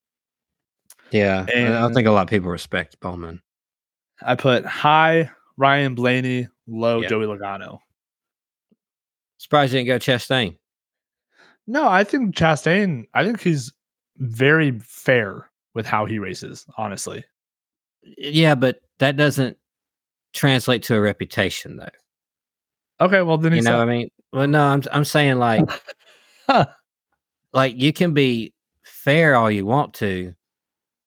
Yeah, 1.11 1.47
I 1.49 1.93
think 1.93 2.07
a 2.09 2.11
lot 2.11 2.23
of 2.23 2.29
people 2.29 2.51
respect 2.51 2.99
Bowman. 3.01 3.41
I 4.21 4.35
put 4.35 4.65
high 4.67 5.31
Ryan 5.57 5.95
Blaney, 5.95 6.49
low 6.67 7.01
Yeah. 7.03 7.09
Joey 7.09 7.27
Logano. 7.27 7.79
Surprised 9.39 9.73
you 9.73 9.81
didn't 9.85 9.89
go 9.89 9.99
Chastain. 9.99 10.57
No, 11.67 11.89
I 11.89 12.05
think 12.05 12.35
Chastain, 12.35 13.05
I 13.15 13.25
think 13.25 13.41
he's 13.41 13.73
very 14.19 14.79
fair 14.81 15.51
with 15.75 15.87
how 15.87 16.07
he 16.07 16.19
races, 16.19 16.67
honestly. 16.77 17.25
Yeah, 18.03 18.55
but 18.55 18.81
that 18.99 19.17
doesn't 19.17 19.57
translate 20.33 20.83
to 20.85 20.97
a 20.97 21.01
reputation, 21.01 21.77
though. 21.77 21.89
Okay, 23.01 23.23
well 23.23 23.39
then 23.39 23.53
You 23.53 23.57
he's 23.57 23.65
know, 23.65 23.79
what 23.79 23.89
I 23.89 23.93
mean, 23.93 24.11
well, 24.33 24.47
no, 24.47 24.63
I'm 24.63 24.83
I'm 24.93 25.05
saying 25.05 25.39
like, 25.39 25.65
like 27.53 27.77
you 27.77 27.93
can 27.93 28.15
be 28.15 28.53
fair 28.83 29.35
all 29.37 29.51
you 29.51 29.67
want 29.67 29.95
to, 29.95 30.35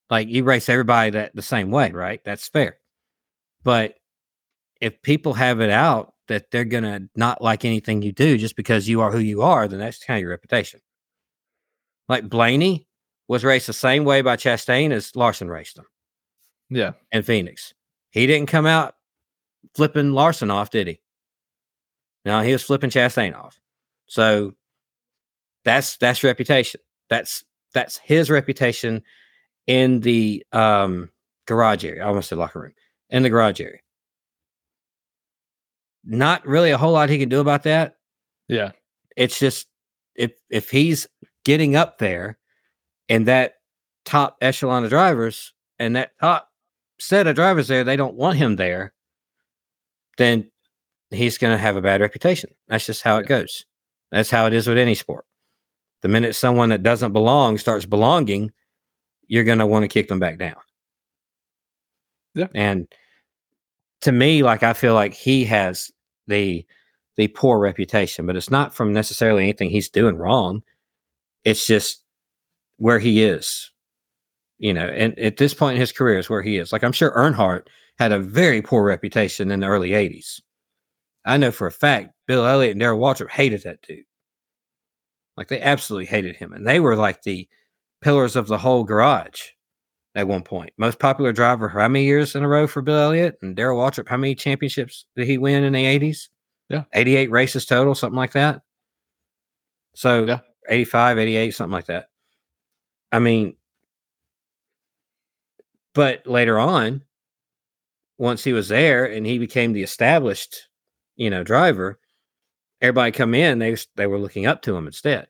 like 0.09 0.27
you 0.27 0.43
race 0.43 0.69
everybody 0.69 1.11
that 1.11 1.35
the 1.35 1.41
same 1.41 1.71
way, 1.71 1.91
right? 1.91 2.21
That's 2.25 2.47
fair. 2.49 2.77
But 3.63 3.95
if 4.81 5.01
people 5.01 5.33
have 5.33 5.61
it 5.61 5.69
out 5.69 6.13
that 6.27 6.51
they're 6.51 6.65
gonna 6.65 7.09
not 7.15 7.41
like 7.41 7.65
anything 7.65 8.01
you 8.01 8.11
do 8.11 8.37
just 8.37 8.55
because 8.55 8.87
you 8.87 9.01
are 9.01 9.11
who 9.11 9.19
you 9.19 9.41
are, 9.41 9.67
then 9.67 9.79
that's 9.79 10.03
kind 10.03 10.17
of 10.17 10.21
your 10.21 10.31
reputation. 10.31 10.79
Like 12.09 12.29
Blaney 12.29 12.87
was 13.27 13.43
raced 13.43 13.67
the 13.67 13.73
same 13.73 14.05
way 14.05 14.21
by 14.21 14.37
Chastain 14.37 14.91
as 14.91 15.15
Larson 15.15 15.49
raced 15.49 15.77
him 15.77 15.85
yeah. 16.69 16.93
And 17.11 17.25
Phoenix. 17.25 17.73
He 18.11 18.27
didn't 18.27 18.49
come 18.49 18.65
out 18.65 18.95
flipping 19.75 20.11
Larson 20.11 20.51
off, 20.51 20.69
did 20.69 20.87
he? 20.87 20.99
No, 22.25 22.41
he 22.41 22.51
was 22.51 22.63
flipping 22.63 22.89
Chastain 22.89 23.35
off. 23.35 23.59
So 24.07 24.53
that's 25.63 25.97
that's 25.97 26.23
reputation. 26.23 26.81
That's 27.09 27.43
that's 27.73 27.97
his 27.97 28.29
reputation 28.29 29.03
in 29.65 30.01
the 30.01 30.45
um 30.51 31.09
garage 31.45 31.85
area. 31.85 32.03
I 32.03 32.07
almost 32.07 32.29
said 32.29 32.37
locker 32.37 32.59
room. 32.59 32.73
In 33.09 33.23
the 33.23 33.29
garage 33.29 33.61
area. 33.61 33.79
Not 36.03 36.45
really 36.45 36.71
a 36.71 36.77
whole 36.77 36.93
lot 36.93 37.09
he 37.09 37.19
can 37.19 37.29
do 37.29 37.39
about 37.39 37.63
that. 37.63 37.97
Yeah. 38.47 38.71
It's 39.15 39.39
just 39.39 39.67
if 40.15 40.31
if 40.49 40.69
he's 40.69 41.07
getting 41.43 41.75
up 41.75 41.97
there 41.97 42.37
and 43.09 43.25
that 43.27 43.55
top 44.05 44.37
echelon 44.41 44.83
of 44.83 44.89
drivers 44.89 45.53
and 45.79 45.95
that 45.95 46.11
top 46.19 46.49
set 46.99 47.27
of 47.27 47.35
drivers 47.35 47.67
there, 47.67 47.83
they 47.83 47.95
don't 47.95 48.15
want 48.15 48.37
him 48.37 48.55
there, 48.55 48.93
then 50.17 50.49
he's 51.11 51.37
going 51.37 51.53
to 51.55 51.61
have 51.61 51.75
a 51.75 51.81
bad 51.81 52.01
reputation. 52.01 52.49
That's 52.67 52.85
just 52.85 53.01
how 53.01 53.17
it 53.17 53.27
goes. 53.27 53.65
That's 54.11 54.29
how 54.29 54.45
it 54.45 54.53
is 54.53 54.67
with 54.67 54.77
any 54.77 54.95
sport. 54.95 55.25
The 56.01 56.07
minute 56.07 56.35
someone 56.35 56.69
that 56.69 56.83
doesn't 56.83 57.13
belong 57.13 57.57
starts 57.57 57.85
belonging, 57.85 58.51
you're 59.27 59.43
going 59.43 59.59
to 59.59 59.65
want 59.65 59.83
to 59.83 59.87
kick 59.87 60.07
them 60.07 60.19
back 60.19 60.37
down. 60.37 60.55
Yeah. 62.33 62.47
And 62.53 62.87
to 64.01 64.11
me, 64.11 64.43
like 64.43 64.63
I 64.63 64.73
feel 64.73 64.93
like 64.93 65.13
he 65.13 65.45
has 65.45 65.91
the 66.27 66.65
the 67.15 67.27
poor 67.29 67.59
reputation, 67.59 68.27
but 68.27 68.35
it's 68.35 68.51
not 68.51 68.75
from 68.75 68.93
necessarily 68.93 69.43
anything 69.43 69.69
he's 69.69 69.89
doing 69.89 70.17
wrong. 70.17 70.61
It's 71.43 71.65
just 71.65 72.03
where 72.77 72.99
he 72.99 73.23
is, 73.23 73.71
you 74.59 74.73
know. 74.73 74.87
And 74.87 75.17
at 75.17 75.37
this 75.37 75.53
point 75.53 75.75
in 75.75 75.81
his 75.81 75.91
career, 75.91 76.19
is 76.19 76.29
where 76.29 76.43
he 76.43 76.57
is. 76.57 76.71
Like 76.71 76.83
I'm 76.83 76.91
sure 76.91 77.11
Earnhardt 77.11 77.67
had 77.97 78.11
a 78.11 78.19
very 78.19 78.61
poor 78.61 78.83
reputation 78.83 79.51
in 79.51 79.61
the 79.61 79.67
early 79.67 79.91
'80s. 79.91 80.41
I 81.25 81.37
know 81.37 81.51
for 81.51 81.67
a 81.67 81.71
fact 81.71 82.13
Bill 82.27 82.45
Elliott 82.45 82.71
and 82.71 82.79
Darrell 82.79 82.99
Waltrip 82.99 83.31
hated 83.31 83.63
that 83.63 83.81
dude. 83.81 84.05
Like 85.35 85.47
they 85.47 85.61
absolutely 85.61 86.05
hated 86.05 86.35
him, 86.35 86.53
and 86.53 86.67
they 86.67 86.79
were 86.79 86.95
like 86.95 87.23
the 87.23 87.47
pillars 88.01 88.35
of 88.35 88.47
the 88.47 88.59
whole 88.59 88.83
garage 88.83 89.41
at 90.17 90.27
one 90.27 90.41
point. 90.41 90.73
Most 90.77 90.97
popular 90.97 91.31
driver 91.31 91.69
how 91.69 91.87
many 91.87 92.03
years 92.03 92.35
in 92.35 92.43
a 92.43 92.47
row 92.47 92.65
for 92.65 92.81
Bill 92.81 92.97
Elliott 92.97 93.37
and 93.43 93.55
Darrell 93.55 93.79
Waltrip? 93.79 94.09
How 94.09 94.17
many 94.17 94.33
championships 94.33 95.05
did 95.15 95.27
he 95.27 95.37
win 95.37 95.63
in 95.63 95.73
the 95.73 95.85
80s? 95.85 96.29
Yeah. 96.69 96.83
88 96.93 97.29
races 97.29 97.65
total, 97.67 97.93
something 97.93 98.17
like 98.17 98.33
that. 98.33 98.61
So 99.93 100.25
Yeah. 100.25 100.39
85, 100.67 101.19
88, 101.19 101.51
something 101.51 101.71
like 101.71 101.85
that. 101.85 102.07
I 103.11 103.19
mean, 103.19 103.55
but 105.93 106.25
later 106.25 106.57
on, 106.59 107.03
once 108.17 108.43
he 108.43 108.53
was 108.53 108.67
there 108.67 109.05
and 109.05 109.25
he 109.25 109.37
became 109.37 109.71
the 109.71 109.83
established, 109.83 110.67
you 111.15 111.29
know, 111.29 111.43
driver, 111.43 111.99
everybody 112.81 113.11
come 113.11 113.35
in, 113.35 113.59
they 113.59 113.77
they 113.95 114.07
were 114.07 114.19
looking 114.19 114.47
up 114.47 114.63
to 114.63 114.75
him 114.75 114.87
instead. 114.87 115.27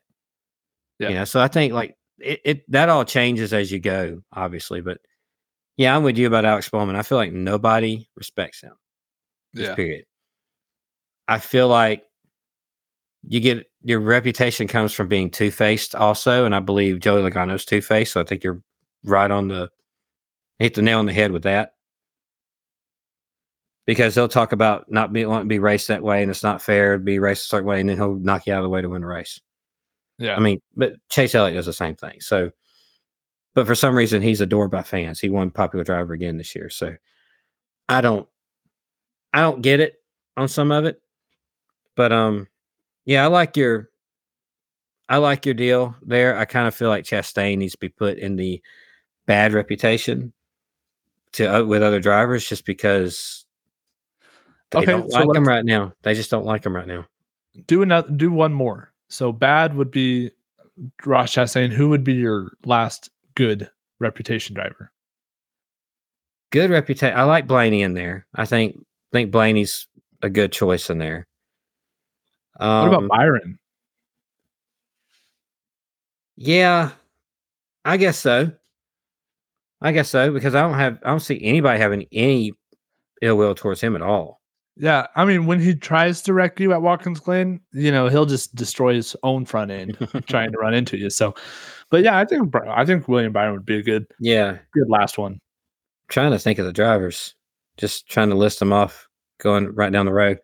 Yeah. 0.98 1.10
You 1.10 1.14
know, 1.16 1.24
so 1.24 1.40
I 1.40 1.48
think 1.48 1.74
like 1.74 1.97
it, 2.20 2.40
it 2.44 2.70
that 2.70 2.88
all 2.88 3.04
changes 3.04 3.52
as 3.52 3.70
you 3.70 3.78
go, 3.78 4.22
obviously. 4.32 4.80
But 4.80 4.98
yeah, 5.76 5.96
I'm 5.96 6.02
with 6.02 6.18
you 6.18 6.26
about 6.26 6.44
Alex 6.44 6.68
Bowman. 6.68 6.96
I 6.96 7.02
feel 7.02 7.18
like 7.18 7.32
nobody 7.32 8.08
respects 8.16 8.60
him. 8.60 8.72
Yeah. 9.54 9.74
period. 9.74 10.04
I 11.26 11.38
feel 11.38 11.68
like 11.68 12.04
you 13.26 13.40
get 13.40 13.66
your 13.82 14.00
reputation 14.00 14.66
comes 14.68 14.92
from 14.92 15.08
being 15.08 15.30
two 15.30 15.50
faced 15.50 15.94
also, 15.94 16.44
and 16.44 16.54
I 16.54 16.60
believe 16.60 17.00
Joey 17.00 17.22
Logano's 17.28 17.64
two 17.64 17.80
faced. 17.80 18.12
So 18.12 18.20
I 18.20 18.24
think 18.24 18.44
you're 18.44 18.62
right 19.04 19.30
on 19.30 19.48
the 19.48 19.70
hit 20.58 20.74
the 20.74 20.82
nail 20.82 20.98
on 20.98 21.06
the 21.06 21.12
head 21.12 21.32
with 21.32 21.44
that. 21.44 21.74
Because 23.86 24.14
they'll 24.14 24.28
talk 24.28 24.52
about 24.52 24.90
not 24.90 25.14
being 25.14 25.28
wanting 25.28 25.48
to 25.48 25.54
be 25.54 25.58
raced 25.60 25.88
that 25.88 26.02
way 26.02 26.20
and 26.20 26.30
it's 26.30 26.42
not 26.42 26.60
fair 26.60 26.98
to 26.98 27.02
be 27.02 27.18
raced 27.18 27.44
a 27.44 27.48
certain 27.48 27.68
way, 27.68 27.80
and 27.80 27.88
then 27.88 27.96
he'll 27.96 28.16
knock 28.16 28.46
you 28.46 28.52
out 28.52 28.58
of 28.58 28.64
the 28.64 28.68
way 28.68 28.82
to 28.82 28.88
win 28.88 29.02
a 29.02 29.06
race. 29.06 29.40
Yeah. 30.18 30.36
I 30.36 30.40
mean, 30.40 30.60
but 30.76 30.94
Chase 31.08 31.34
Elliott 31.34 31.56
does 31.56 31.66
the 31.66 31.72
same 31.72 31.94
thing. 31.96 32.20
So, 32.20 32.50
but 33.54 33.66
for 33.66 33.74
some 33.74 33.96
reason 33.96 34.22
he's 34.22 34.40
adored 34.40 34.70
by 34.70 34.82
fans. 34.82 35.20
He 35.20 35.28
won 35.28 35.50
popular 35.50 35.84
driver 35.84 36.12
again 36.12 36.36
this 36.38 36.54
year. 36.54 36.70
So 36.70 36.96
I 37.88 38.00
don't 38.00 38.28
I 39.32 39.40
don't 39.40 39.62
get 39.62 39.80
it 39.80 39.94
on 40.36 40.48
some 40.48 40.70
of 40.72 40.84
it. 40.84 41.00
But 41.96 42.12
um 42.12 42.48
yeah, 43.04 43.24
I 43.24 43.28
like 43.28 43.56
your 43.56 43.88
I 45.08 45.16
like 45.18 45.46
your 45.46 45.54
deal 45.54 45.96
there. 46.02 46.36
I 46.38 46.44
kind 46.44 46.68
of 46.68 46.74
feel 46.74 46.88
like 46.88 47.04
Chastain 47.04 47.58
needs 47.58 47.72
to 47.72 47.78
be 47.78 47.88
put 47.88 48.18
in 48.18 48.36
the 48.36 48.62
bad 49.26 49.52
reputation 49.52 50.32
to 51.32 51.46
uh, 51.46 51.64
with 51.64 51.82
other 51.82 52.00
drivers 52.00 52.46
just 52.46 52.64
because 52.66 53.44
they 54.70 54.80
Okay, 54.80 54.86
don't 54.86 55.10
so 55.10 55.20
like 55.20 55.36
him 55.36 55.48
right 55.48 55.64
now. 55.64 55.92
They 56.02 56.14
just 56.14 56.30
don't 56.30 56.44
like 56.44 56.64
him 56.64 56.76
right 56.76 56.86
now. 56.86 57.06
Do 57.66 57.82
another. 57.82 58.10
Do 58.10 58.30
one 58.30 58.52
more. 58.52 58.92
So 59.08 59.32
bad 59.32 59.74
would 59.74 59.90
be 59.90 60.30
Ross 61.04 61.32
Chastain. 61.34 61.70
Who 61.70 61.88
would 61.88 62.04
be 62.04 62.14
your 62.14 62.52
last 62.64 63.10
good 63.34 63.70
reputation 63.98 64.54
driver? 64.54 64.90
Good 66.50 66.70
reputation. 66.70 67.16
I 67.18 67.24
like 67.24 67.46
Blaney 67.46 67.82
in 67.82 67.94
there. 67.94 68.26
I 68.34 68.44
think 68.44 68.78
think 69.12 69.30
Blaney's 69.30 69.86
a 70.22 70.30
good 70.30 70.52
choice 70.52 70.90
in 70.90 70.98
there. 70.98 71.26
Um, 72.60 72.88
What 72.88 72.98
about 72.98 73.08
Byron? 73.08 73.58
Yeah, 76.36 76.92
I 77.84 77.96
guess 77.96 78.18
so. 78.18 78.52
I 79.80 79.92
guess 79.92 80.08
so 80.08 80.32
because 80.32 80.54
I 80.54 80.62
don't 80.62 80.74
have 80.74 80.98
I 81.04 81.10
don't 81.10 81.20
see 81.20 81.40
anybody 81.42 81.78
having 81.78 82.06
any 82.12 82.52
ill 83.22 83.36
will 83.36 83.54
towards 83.54 83.80
him 83.80 83.94
at 83.94 84.02
all. 84.02 84.37
Yeah, 84.80 85.08
I 85.16 85.24
mean, 85.24 85.46
when 85.46 85.58
he 85.60 85.74
tries 85.74 86.22
to 86.22 86.32
wreck 86.32 86.60
you 86.60 86.72
at 86.72 86.82
Watkins 86.82 87.18
Glen, 87.20 87.60
you 87.72 87.90
know 87.90 88.08
he'll 88.08 88.26
just 88.26 88.54
destroy 88.54 88.94
his 88.94 89.16
own 89.24 89.44
front 89.44 89.70
end 89.72 89.98
trying 90.28 90.52
to 90.52 90.58
run 90.58 90.72
into 90.74 90.96
you. 90.96 91.10
So, 91.10 91.34
but 91.90 92.04
yeah, 92.04 92.16
I 92.16 92.24
think 92.24 92.54
I 92.68 92.84
think 92.84 93.08
William 93.08 93.32
Byron 93.32 93.54
would 93.54 93.66
be 93.66 93.78
a 93.78 93.82
good 93.82 94.06
Yeah, 94.20 94.58
good 94.72 94.88
last 94.88 95.18
one. 95.18 95.40
trying 96.08 96.30
to 96.30 96.38
think 96.38 96.58
of 96.60 96.66
the 96.66 96.72
drivers, 96.72 97.34
just 97.76 98.08
trying 98.08 98.28
to 98.30 98.36
list 98.36 98.60
them 98.60 98.72
off, 98.72 99.08
going 99.40 99.74
right 99.74 99.90
down 99.92 100.06
the 100.06 100.12
road. 100.12 100.38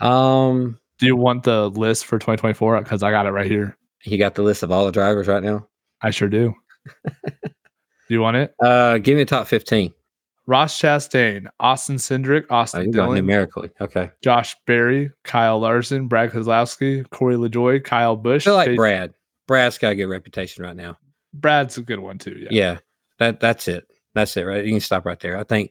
Um, 0.00 0.78
Do 0.98 1.06
you 1.06 1.16
want 1.16 1.42
the 1.42 1.70
list 1.70 2.06
for 2.06 2.18
2024? 2.18 2.80
Because 2.82 3.02
I 3.02 3.10
got 3.10 3.26
it 3.26 3.30
right 3.32 3.50
here. 3.50 3.76
you 4.04 4.16
got 4.16 4.34
the 4.36 4.42
list 4.42 4.62
of 4.62 4.70
all 4.70 4.86
the 4.86 4.92
drivers 4.92 5.26
right 5.28 5.42
now. 5.42 5.66
I 6.02 6.10
sure 6.10 6.28
do. 6.28 6.54
do 7.04 7.50
you 8.08 8.20
want 8.20 8.36
it? 8.36 8.54
Uh, 8.62 8.98
give 8.98 9.16
me 9.16 9.22
the 9.24 9.28
top 9.28 9.46
fifteen. 9.46 9.92
Ross 10.50 10.76
Chastain, 10.80 11.46
Austin 11.60 11.94
Cindric, 11.94 12.46
Oh, 12.50 12.56
Austin 12.56 12.90
got 12.90 13.04
Dillon, 13.04 13.16
numerically. 13.18 13.70
Okay, 13.80 14.10
Josh 14.20 14.56
Berry, 14.66 15.12
Kyle 15.22 15.60
Larson, 15.60 16.08
Brad 16.08 16.32
Keselowski, 16.32 17.08
Corey 17.10 17.36
LaJoie, 17.36 17.84
Kyle 17.84 18.16
Busch. 18.16 18.44
feel 18.44 18.54
like 18.56 18.66
Chase- 18.70 18.76
Brad. 18.76 19.14
Brad's 19.46 19.78
got 19.78 19.92
a 19.92 19.94
good 19.94 20.06
reputation 20.06 20.64
right 20.64 20.74
now. 20.74 20.98
Brad's 21.34 21.78
a 21.78 21.82
good 21.82 22.00
one 22.00 22.18
too. 22.18 22.36
Yeah. 22.36 22.48
Yeah, 22.50 22.78
that 23.20 23.38
that's 23.38 23.68
it. 23.68 23.86
That's 24.14 24.36
it, 24.36 24.42
right? 24.42 24.64
You 24.64 24.72
can 24.72 24.80
stop 24.80 25.06
right 25.06 25.20
there. 25.20 25.36
I 25.38 25.44
think 25.44 25.70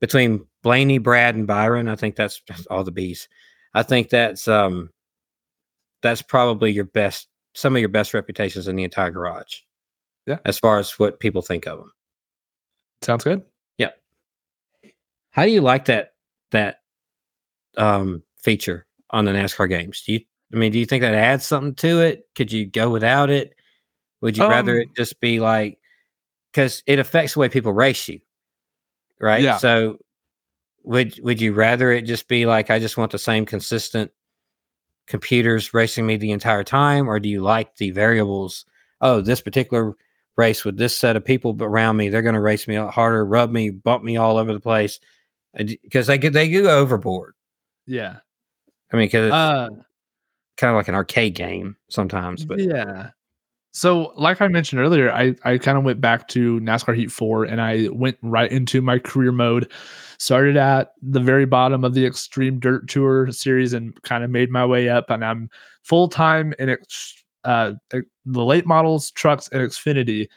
between 0.00 0.44
Blaney, 0.64 0.98
Brad, 0.98 1.36
and 1.36 1.46
Byron, 1.46 1.88
I 1.88 1.94
think 1.94 2.16
that's 2.16 2.42
all 2.70 2.82
the 2.82 2.90
bees. 2.90 3.28
I 3.74 3.84
think 3.84 4.08
that's 4.10 4.48
um 4.48 4.90
that's 6.02 6.22
probably 6.22 6.72
your 6.72 6.86
best 6.86 7.28
some 7.54 7.76
of 7.76 7.80
your 7.80 7.88
best 7.88 8.14
reputations 8.14 8.66
in 8.66 8.74
the 8.74 8.82
entire 8.84 9.10
garage. 9.12 9.60
Yeah. 10.26 10.38
As 10.44 10.58
far 10.58 10.78
as 10.80 10.90
what 10.98 11.20
people 11.20 11.42
think 11.42 11.66
of 11.68 11.78
them. 11.78 11.92
Sounds 13.02 13.22
good. 13.22 13.42
How 15.38 15.44
do 15.44 15.52
you 15.52 15.60
like 15.60 15.84
that 15.84 16.14
that 16.50 16.78
um 17.76 18.24
feature 18.42 18.86
on 19.10 19.24
the 19.24 19.30
NASCAR 19.30 19.68
games? 19.68 20.02
Do 20.04 20.14
you 20.14 20.20
I 20.52 20.56
mean, 20.56 20.72
do 20.72 20.80
you 20.80 20.86
think 20.86 21.02
that 21.02 21.14
adds 21.14 21.46
something 21.46 21.76
to 21.76 22.00
it? 22.00 22.24
Could 22.34 22.50
you 22.50 22.66
go 22.66 22.90
without 22.90 23.30
it? 23.30 23.54
Would 24.20 24.36
you 24.36 24.48
rather 24.48 24.78
Um, 24.78 24.80
it 24.80 24.96
just 24.96 25.20
be 25.20 25.38
like 25.38 25.78
because 26.52 26.82
it 26.88 26.98
affects 26.98 27.34
the 27.34 27.38
way 27.38 27.48
people 27.48 27.72
race 27.72 28.08
you, 28.08 28.18
right? 29.20 29.40
Yeah. 29.40 29.58
So 29.58 29.98
would 30.82 31.20
would 31.22 31.40
you 31.40 31.52
rather 31.52 31.92
it 31.92 32.02
just 32.02 32.26
be 32.26 32.44
like 32.44 32.68
I 32.68 32.80
just 32.80 32.96
want 32.96 33.12
the 33.12 33.18
same 33.18 33.46
consistent 33.46 34.10
computers 35.06 35.72
racing 35.72 36.04
me 36.04 36.16
the 36.16 36.32
entire 36.32 36.64
time, 36.64 37.08
or 37.08 37.20
do 37.20 37.28
you 37.28 37.42
like 37.42 37.76
the 37.76 37.92
variables? 37.92 38.66
Oh, 39.00 39.20
this 39.20 39.40
particular 39.40 39.94
race 40.36 40.64
with 40.64 40.78
this 40.78 40.96
set 40.96 41.14
of 41.14 41.24
people 41.24 41.56
around 41.60 41.96
me, 41.96 42.08
they're 42.08 42.22
going 42.22 42.34
to 42.34 42.40
race 42.40 42.66
me 42.66 42.74
harder, 42.74 43.24
rub 43.24 43.52
me, 43.52 43.70
bump 43.70 44.02
me 44.02 44.16
all 44.16 44.36
over 44.36 44.52
the 44.52 44.60
place, 44.60 44.98
because 45.58 46.06
they 46.06 46.18
get 46.18 46.32
they 46.32 46.50
go 46.50 46.68
overboard. 46.78 47.34
Yeah. 47.86 48.16
I 48.92 48.96
mean, 48.96 49.06
because 49.06 49.26
it's 49.26 49.34
Uh, 49.34 49.68
kind 50.56 50.70
of 50.70 50.76
like 50.76 50.88
an 50.88 50.94
arcade 50.94 51.34
game 51.34 51.76
sometimes, 51.90 52.44
but 52.44 52.58
yeah. 52.58 53.10
So, 53.72 54.12
like 54.16 54.40
I 54.40 54.48
mentioned 54.48 54.80
earlier, 54.80 55.12
I, 55.12 55.36
I 55.44 55.58
kind 55.58 55.78
of 55.78 55.84
went 55.84 56.00
back 56.00 56.26
to 56.28 56.58
NASCAR 56.60 56.96
Heat 56.96 57.12
4 57.12 57.44
and 57.44 57.60
I 57.60 57.88
went 57.92 58.16
right 58.22 58.50
into 58.50 58.80
my 58.80 58.98
career 58.98 59.30
mode. 59.30 59.70
Started 60.18 60.56
at 60.56 60.94
the 61.00 61.20
very 61.20 61.44
bottom 61.44 61.84
of 61.84 61.94
the 61.94 62.04
Extreme 62.04 62.58
Dirt 62.58 62.88
Tour 62.88 63.30
series 63.30 63.74
and 63.74 64.00
kind 64.02 64.24
of 64.24 64.30
made 64.30 64.50
my 64.50 64.66
way 64.66 64.88
up. 64.88 65.10
And 65.10 65.24
I'm 65.24 65.48
full 65.84 66.08
time 66.08 66.54
in 66.58 66.70
ex- 66.70 67.22
uh, 67.44 67.74
the 67.90 68.04
late 68.44 68.66
models, 68.66 69.12
trucks, 69.12 69.48
and 69.52 69.62
Xfinity. 69.62 70.28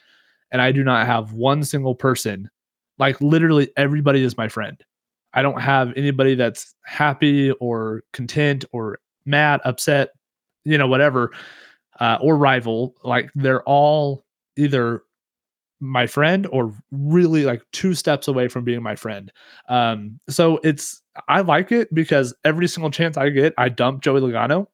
And 0.52 0.62
I 0.62 0.72
do 0.72 0.84
not 0.84 1.08
have 1.08 1.34
one 1.34 1.64
single 1.64 1.96
person. 1.96 2.48
Like, 3.00 3.20
literally, 3.22 3.72
everybody 3.76 4.24
is 4.24 4.38
my 4.38 4.50
friend. 4.50 4.84
I 5.34 5.42
don't 5.42 5.62
have 5.62 5.94
anybody 5.96 6.36
that's 6.36 6.76
happy 6.84 7.52
or 7.52 8.04
content 8.14 8.66
or 8.72 9.00
mad, 9.26 9.62
upset, 9.64 10.10
you 10.64 10.78
know, 10.78 10.88
whatever 10.88 11.32
uh, 12.00 12.18
or 12.22 12.38
rival, 12.38 12.96
like 13.04 13.30
they're 13.36 13.64
all 13.64 14.26
either 14.58 15.04
my 15.80 16.08
friend 16.08 16.48
or 16.52 16.74
really 16.92 17.44
like 17.44 17.62
two 17.72 17.94
steps 17.94 18.28
away 18.28 18.48
from 18.48 18.64
being 18.64 18.84
my 18.84 18.96
friend. 18.96 19.32
Um, 19.70 20.20
so 20.30 20.60
it's 20.64 21.02
I 21.28 21.42
like 21.42 21.72
it 21.72 21.94
because 21.94 22.34
every 22.44 22.68
single 22.68 22.92
chance 22.92 23.18
I 23.18 23.30
get, 23.30 23.54
I 23.58 23.70
dump 23.70 24.02
Joey 24.02 24.22
Logano. 24.22 24.68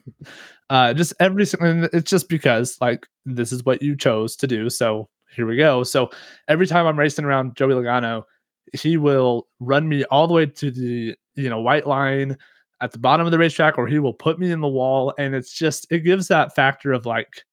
uh, 0.70 0.94
just 0.94 1.14
every 1.20 1.46
single, 1.46 1.88
it's 1.92 2.10
just 2.10 2.28
because 2.28 2.78
like 2.80 3.06
this 3.24 3.52
is 3.52 3.64
what 3.64 3.82
you 3.82 3.96
chose 3.96 4.36
to 4.36 4.46
do. 4.46 4.68
So 4.70 5.08
here 5.34 5.46
we 5.46 5.56
go. 5.56 5.82
So 5.82 6.10
every 6.48 6.66
time 6.66 6.86
I'm 6.86 6.98
racing 6.98 7.24
around 7.24 7.56
Joey 7.56 7.74
Logano, 7.74 8.24
he 8.72 8.96
will 8.96 9.46
run 9.60 9.88
me 9.88 10.04
all 10.04 10.26
the 10.26 10.34
way 10.34 10.46
to 10.46 10.70
the 10.70 11.14
you 11.34 11.48
know 11.48 11.60
white 11.60 11.86
line 11.86 12.36
at 12.80 12.92
the 12.92 12.98
bottom 12.98 13.26
of 13.26 13.32
the 13.32 13.38
racetrack 13.38 13.78
or 13.78 13.86
he 13.86 13.98
will 13.98 14.12
put 14.12 14.38
me 14.38 14.50
in 14.50 14.60
the 14.60 14.68
wall 14.68 15.14
and 15.18 15.34
it's 15.34 15.52
just 15.52 15.86
it 15.90 16.00
gives 16.00 16.28
that 16.28 16.54
factor 16.54 16.92
of 16.92 17.06
like 17.06 17.44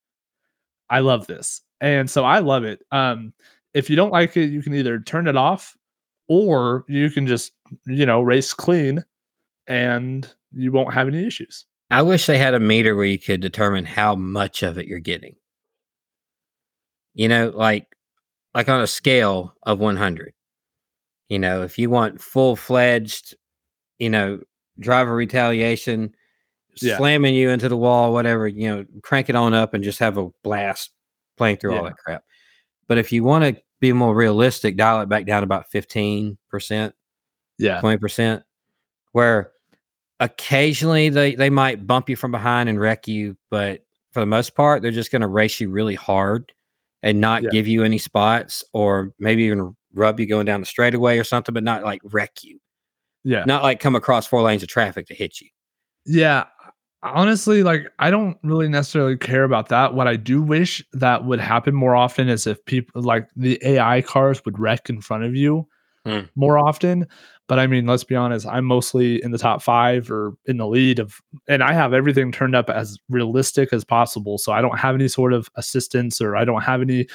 i 0.89 0.99
love 0.99 1.27
this 1.27 1.61
and 1.79 2.09
so 2.09 2.23
i 2.23 2.39
love 2.39 2.63
it 2.63 2.81
um 2.91 3.33
if 3.73 3.89
you 3.89 3.95
don't 3.95 4.11
like 4.11 4.35
it 4.35 4.47
you 4.47 4.61
can 4.61 4.73
either 4.73 4.99
turn 4.99 5.27
it 5.27 5.37
off 5.37 5.75
or 6.27 6.85
you 6.87 7.09
can 7.09 7.27
just 7.27 7.53
you 7.85 8.05
know 8.05 8.21
race 8.21 8.53
clean 8.53 9.03
and 9.67 10.33
you 10.53 10.71
won't 10.71 10.93
have 10.93 11.07
any 11.07 11.25
issues 11.25 11.65
I 11.91 12.03
wish 12.03 12.25
they 12.25 12.37
had 12.37 12.53
a 12.53 12.59
meter 12.59 12.95
where 12.95 13.05
you 13.05 13.19
could 13.19 13.41
determine 13.41 13.83
how 13.83 14.15
much 14.15 14.63
of 14.63 14.77
it 14.77 14.87
you're 14.87 14.99
getting. 14.99 15.35
You 17.13 17.27
know, 17.27 17.51
like 17.53 17.85
like 18.55 18.69
on 18.69 18.81
a 18.81 18.87
scale 18.87 19.53
of 19.63 19.79
100. 19.79 20.33
You 21.31 21.39
know, 21.39 21.61
if 21.61 21.79
you 21.79 21.89
want 21.89 22.19
full-fledged, 22.19 23.35
you 23.99 24.09
know, 24.09 24.41
driver 24.79 25.15
retaliation, 25.15 26.13
Yeah. 26.81 26.97
slamming 26.97 27.35
you 27.35 27.49
into 27.51 27.69
the 27.69 27.77
wall, 27.77 28.11
whatever, 28.11 28.49
you 28.49 28.67
know, 28.67 28.85
crank 29.01 29.29
it 29.29 29.35
on 29.37 29.53
up 29.53 29.73
and 29.73 29.81
just 29.81 29.99
have 29.99 30.17
a 30.17 30.27
blast 30.43 30.91
playing 31.37 31.55
through 31.55 31.77
all 31.77 31.83
that 31.85 31.95
crap. 31.97 32.25
But 32.89 32.97
if 32.97 33.13
you 33.13 33.23
want 33.23 33.45
to 33.45 33.61
be 33.79 33.93
more 33.93 34.13
realistic, 34.13 34.75
dial 34.75 34.99
it 34.99 35.07
back 35.07 35.25
down 35.25 35.43
about 35.43 35.71
15%. 35.71 36.37
yeah 37.57 37.79
twenty 37.79 37.97
percent, 37.97 38.43
where 39.13 39.51
occasionally 40.19 41.07
they 41.09 41.35
they 41.35 41.49
might 41.49 41.87
bump 41.87 42.09
you 42.09 42.17
from 42.17 42.31
behind 42.31 42.67
and 42.67 42.77
wreck 42.79 43.07
you, 43.07 43.37
but 43.49 43.85
for 44.11 44.19
the 44.19 44.25
most 44.25 44.53
part, 44.55 44.81
they're 44.81 44.91
just 44.91 45.11
going 45.13 45.21
to 45.21 45.27
race 45.29 45.61
you 45.61 45.69
really 45.69 45.95
hard 45.95 46.51
and 47.03 47.21
not 47.21 47.41
Yeah. 47.43 47.49
give 47.51 47.67
you 47.69 47.83
any 47.83 47.97
spots, 47.99 48.65
or 48.73 49.13
maybe 49.17 49.43
even 49.43 49.77
rub 49.93 50.19
you 50.19 50.25
going 50.25 50.45
down 50.45 50.59
the 50.59 50.65
straightaway 50.65 51.17
or 51.17 51.23
something, 51.23 51.53
but 51.53 51.63
not 51.63 51.83
like 51.83 52.01
wreck 52.05 52.43
you, 52.43 52.59
yeah 53.23 53.43
not 53.45 53.63
like 53.63 53.79
come 53.79 53.95
across 53.95 54.25
four 54.25 54.41
lanes 54.41 54.63
of 54.63 54.69
traffic 54.69 55.07
to 55.07 55.13
hit 55.13 55.41
you. 55.41 55.49
Yeah. 56.05 56.45
Honestly, 57.03 57.63
like 57.63 57.87
I 57.97 58.11
don't 58.11 58.37
really 58.43 58.67
necessarily 58.69 59.17
care 59.17 59.43
about 59.43 59.69
that. 59.69 59.95
What 59.95 60.07
I 60.07 60.15
do 60.15 60.41
wish 60.41 60.83
that 60.93 61.25
would 61.25 61.39
happen 61.39 61.73
more 61.73 61.95
often 61.95 62.29
is 62.29 62.45
if 62.45 62.63
people 62.65 63.01
like 63.01 63.27
the 63.35 63.59
AI 63.63 64.01
cars 64.03 64.43
would 64.45 64.59
wreck 64.59 64.89
in 64.89 65.01
front 65.01 65.23
of 65.23 65.35
you 65.35 65.67
Hmm. 66.05 66.21
more 66.35 66.57
often. 66.57 67.05
But 67.47 67.59
I 67.59 67.67
mean, 67.67 67.85
let's 67.85 68.03
be 68.03 68.15
honest, 68.15 68.47
I'm 68.47 68.65
mostly 68.65 69.21
in 69.23 69.31
the 69.31 69.37
top 69.37 69.61
five 69.61 70.09
or 70.09 70.33
in 70.45 70.57
the 70.57 70.65
lead 70.65 70.97
of, 70.97 71.19
and 71.47 71.61
I 71.61 71.73
have 71.73 71.93
everything 71.93 72.31
turned 72.31 72.55
up 72.55 72.69
as 72.71 72.97
realistic 73.09 73.71
as 73.71 73.83
possible. 73.83 74.37
So 74.39 74.51
I 74.51 74.61
don't 74.61 74.79
have 74.79 74.95
any 74.95 75.07
sort 75.07 75.31
of 75.33 75.47
assistance 75.55 76.21
or 76.21 76.35
I 76.35 76.43
don't 76.45 76.61
have 76.63 76.81
any, 76.81 77.07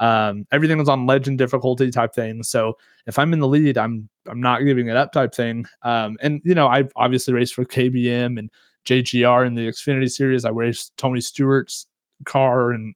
um, 0.00 0.46
everything 0.52 0.78
was 0.78 0.88
on 0.88 1.06
legend 1.06 1.38
difficulty 1.38 1.90
type 1.90 2.14
thing. 2.14 2.42
So 2.42 2.76
if 3.06 3.18
I'm 3.18 3.32
in 3.32 3.40
the 3.40 3.48
lead, 3.48 3.78
I'm 3.78 4.08
I'm 4.28 4.40
not 4.40 4.60
giving 4.60 4.88
it 4.88 4.96
up 4.96 5.12
type 5.12 5.34
thing. 5.34 5.66
Um, 5.82 6.16
and 6.22 6.40
you 6.44 6.54
know, 6.54 6.68
I've 6.68 6.92
obviously 6.96 7.34
raced 7.34 7.54
for 7.54 7.64
KBM 7.64 8.38
and 8.38 8.50
JGR 8.86 9.46
in 9.46 9.54
the 9.54 9.68
Xfinity 9.68 10.10
series. 10.10 10.44
I 10.44 10.50
raced 10.50 10.96
Tony 10.96 11.20
Stewart's 11.20 11.86
car 12.24 12.72
and 12.72 12.94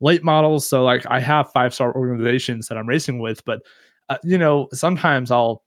late 0.00 0.22
models. 0.22 0.68
So 0.68 0.84
like 0.84 1.04
I 1.08 1.20
have 1.20 1.50
five 1.52 1.74
star 1.74 1.94
organizations 1.94 2.68
that 2.68 2.78
I'm 2.78 2.88
racing 2.88 3.18
with, 3.18 3.44
but 3.44 3.60
uh, 4.08 4.18
you 4.22 4.38
know 4.38 4.68
sometimes 4.72 5.30
I'll 5.30 5.62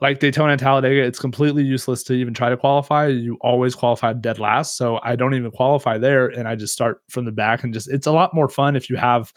like 0.00 0.20
Daytona 0.20 0.52
and 0.52 0.60
Talladega. 0.60 1.02
It's 1.02 1.18
completely 1.18 1.62
useless 1.64 2.02
to 2.04 2.14
even 2.14 2.32
try 2.34 2.48
to 2.48 2.56
qualify. 2.56 3.08
You 3.08 3.36
always 3.40 3.74
qualify 3.74 4.12
dead 4.14 4.38
last, 4.38 4.76
so 4.76 4.98
I 5.02 5.16
don't 5.16 5.34
even 5.34 5.50
qualify 5.50 5.98
there, 5.98 6.28
and 6.28 6.48
I 6.48 6.54
just 6.56 6.72
start 6.72 7.02
from 7.10 7.24
the 7.24 7.32
back 7.32 7.62
and 7.64 7.74
just 7.74 7.88
it's 7.90 8.06
a 8.06 8.12
lot 8.12 8.34
more 8.34 8.48
fun 8.48 8.74
if 8.76 8.88
you 8.88 8.96
have 8.96 9.32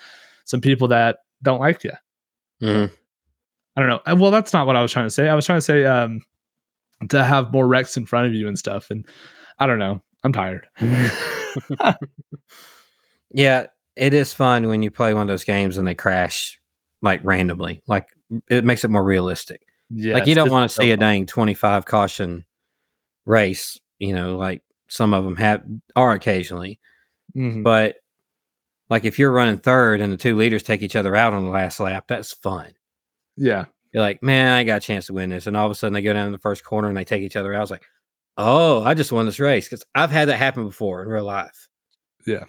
some 0.46 0.62
people 0.62 0.88
that 0.90 1.18
don't 1.44 1.60
like 1.60 1.84
you. 1.84 1.92
Mhm. 2.62 2.92
I 3.76 3.82
don't 3.82 3.90
know. 3.90 4.02
Uh, 4.06 4.16
Well, 4.18 4.32
that's 4.32 4.54
not 4.54 4.66
what 4.68 4.76
I 4.78 4.82
was 4.82 4.92
trying 4.92 5.06
to 5.08 5.10
say. 5.12 5.28
I 5.28 5.36
was 5.36 5.46
trying 5.46 5.58
to 5.58 5.62
say 5.62 5.86
um 5.86 6.22
to 7.10 7.24
have 7.24 7.52
more 7.52 7.68
wrecks 7.68 7.98
in 7.98 8.06
front 8.06 8.28
of 8.28 8.34
you 8.34 8.48
and 8.48 8.58
stuff. 8.58 8.90
And 8.90 9.06
I 9.60 9.68
don't 9.68 9.80
know. 9.80 10.02
I'm 10.24 10.32
tired. 10.34 10.68
Yeah, 13.32 13.68
it 13.96 14.14
is 14.14 14.34
fun 14.34 14.68
when 14.68 14.82
you 14.84 14.92
play 14.92 15.14
one 15.14 15.24
of 15.24 15.28
those 15.28 15.44
games 15.44 15.78
and 15.78 15.88
they 15.88 15.96
crash 15.96 16.60
like 17.02 17.22
randomly. 17.24 17.82
Like 17.88 18.08
it 18.50 18.64
makes 18.64 18.84
it 18.84 18.90
more 18.92 19.04
realistic. 19.04 19.65
Yeah. 19.90 20.14
like 20.14 20.28
you 20.28 20.36
don't 20.36 20.52
want 20.52 20.70
to 20.70 20.76
see 20.76 20.92
a 20.92 20.98
dang 20.98 21.26
25 21.26 21.86
caution 21.86 22.46
race, 23.26 23.80
you 24.00 24.14
know, 24.14 24.38
like 24.38 24.62
some 24.88 25.14
of 25.14 25.24
them 25.24 25.36
have 25.36 25.64
are 25.96 26.14
occasionally. 26.14 26.80
Mhm. 27.36 27.64
But 27.64 27.98
like 28.90 29.06
if 29.06 29.18
you're 29.20 29.32
running 29.32 29.58
third 29.58 30.02
and 30.02 30.12
the 30.14 30.18
two 30.18 30.36
leaders 30.36 30.64
take 30.64 30.82
each 30.82 30.96
other 30.96 31.16
out 31.16 31.34
on 31.34 31.44
the 31.44 31.50
last 31.52 31.80
lap, 31.80 32.06
that's 32.08 32.34
fun. 32.34 32.74
Yeah. 33.36 33.66
You're 33.94 34.04
like, 34.04 34.22
man, 34.22 34.54
I 34.54 34.64
got 34.64 34.78
a 34.78 34.86
chance 34.86 35.08
to 35.08 35.14
win 35.14 35.30
this. 35.30 35.48
And 35.48 35.56
all 35.58 35.66
of 35.66 35.72
a 35.72 35.76
sudden 35.76 35.94
they 35.94 36.02
go 36.02 36.14
down 36.14 36.28
in 36.28 36.32
the 36.34 36.38
first 36.38 36.64
corner 36.64 36.88
and 36.88 36.98
they 36.98 37.06
take 37.06 37.24
each 37.24 37.36
other 37.36 37.54
out. 37.54 37.58
I 37.58 37.62
was 37.62 37.72
like, 37.72 37.86
oh, 38.38 38.84
I 38.84 38.94
just 38.94 39.12
won 39.12 39.26
this 39.26 39.40
race. 39.40 39.68
Cause 39.70 39.84
I've 39.96 40.12
had 40.12 40.28
that 40.30 40.38
happen 40.38 40.66
before 40.66 41.02
in 41.04 41.10
real 41.10 41.24
life. 41.24 41.68
Yeah. 42.28 42.46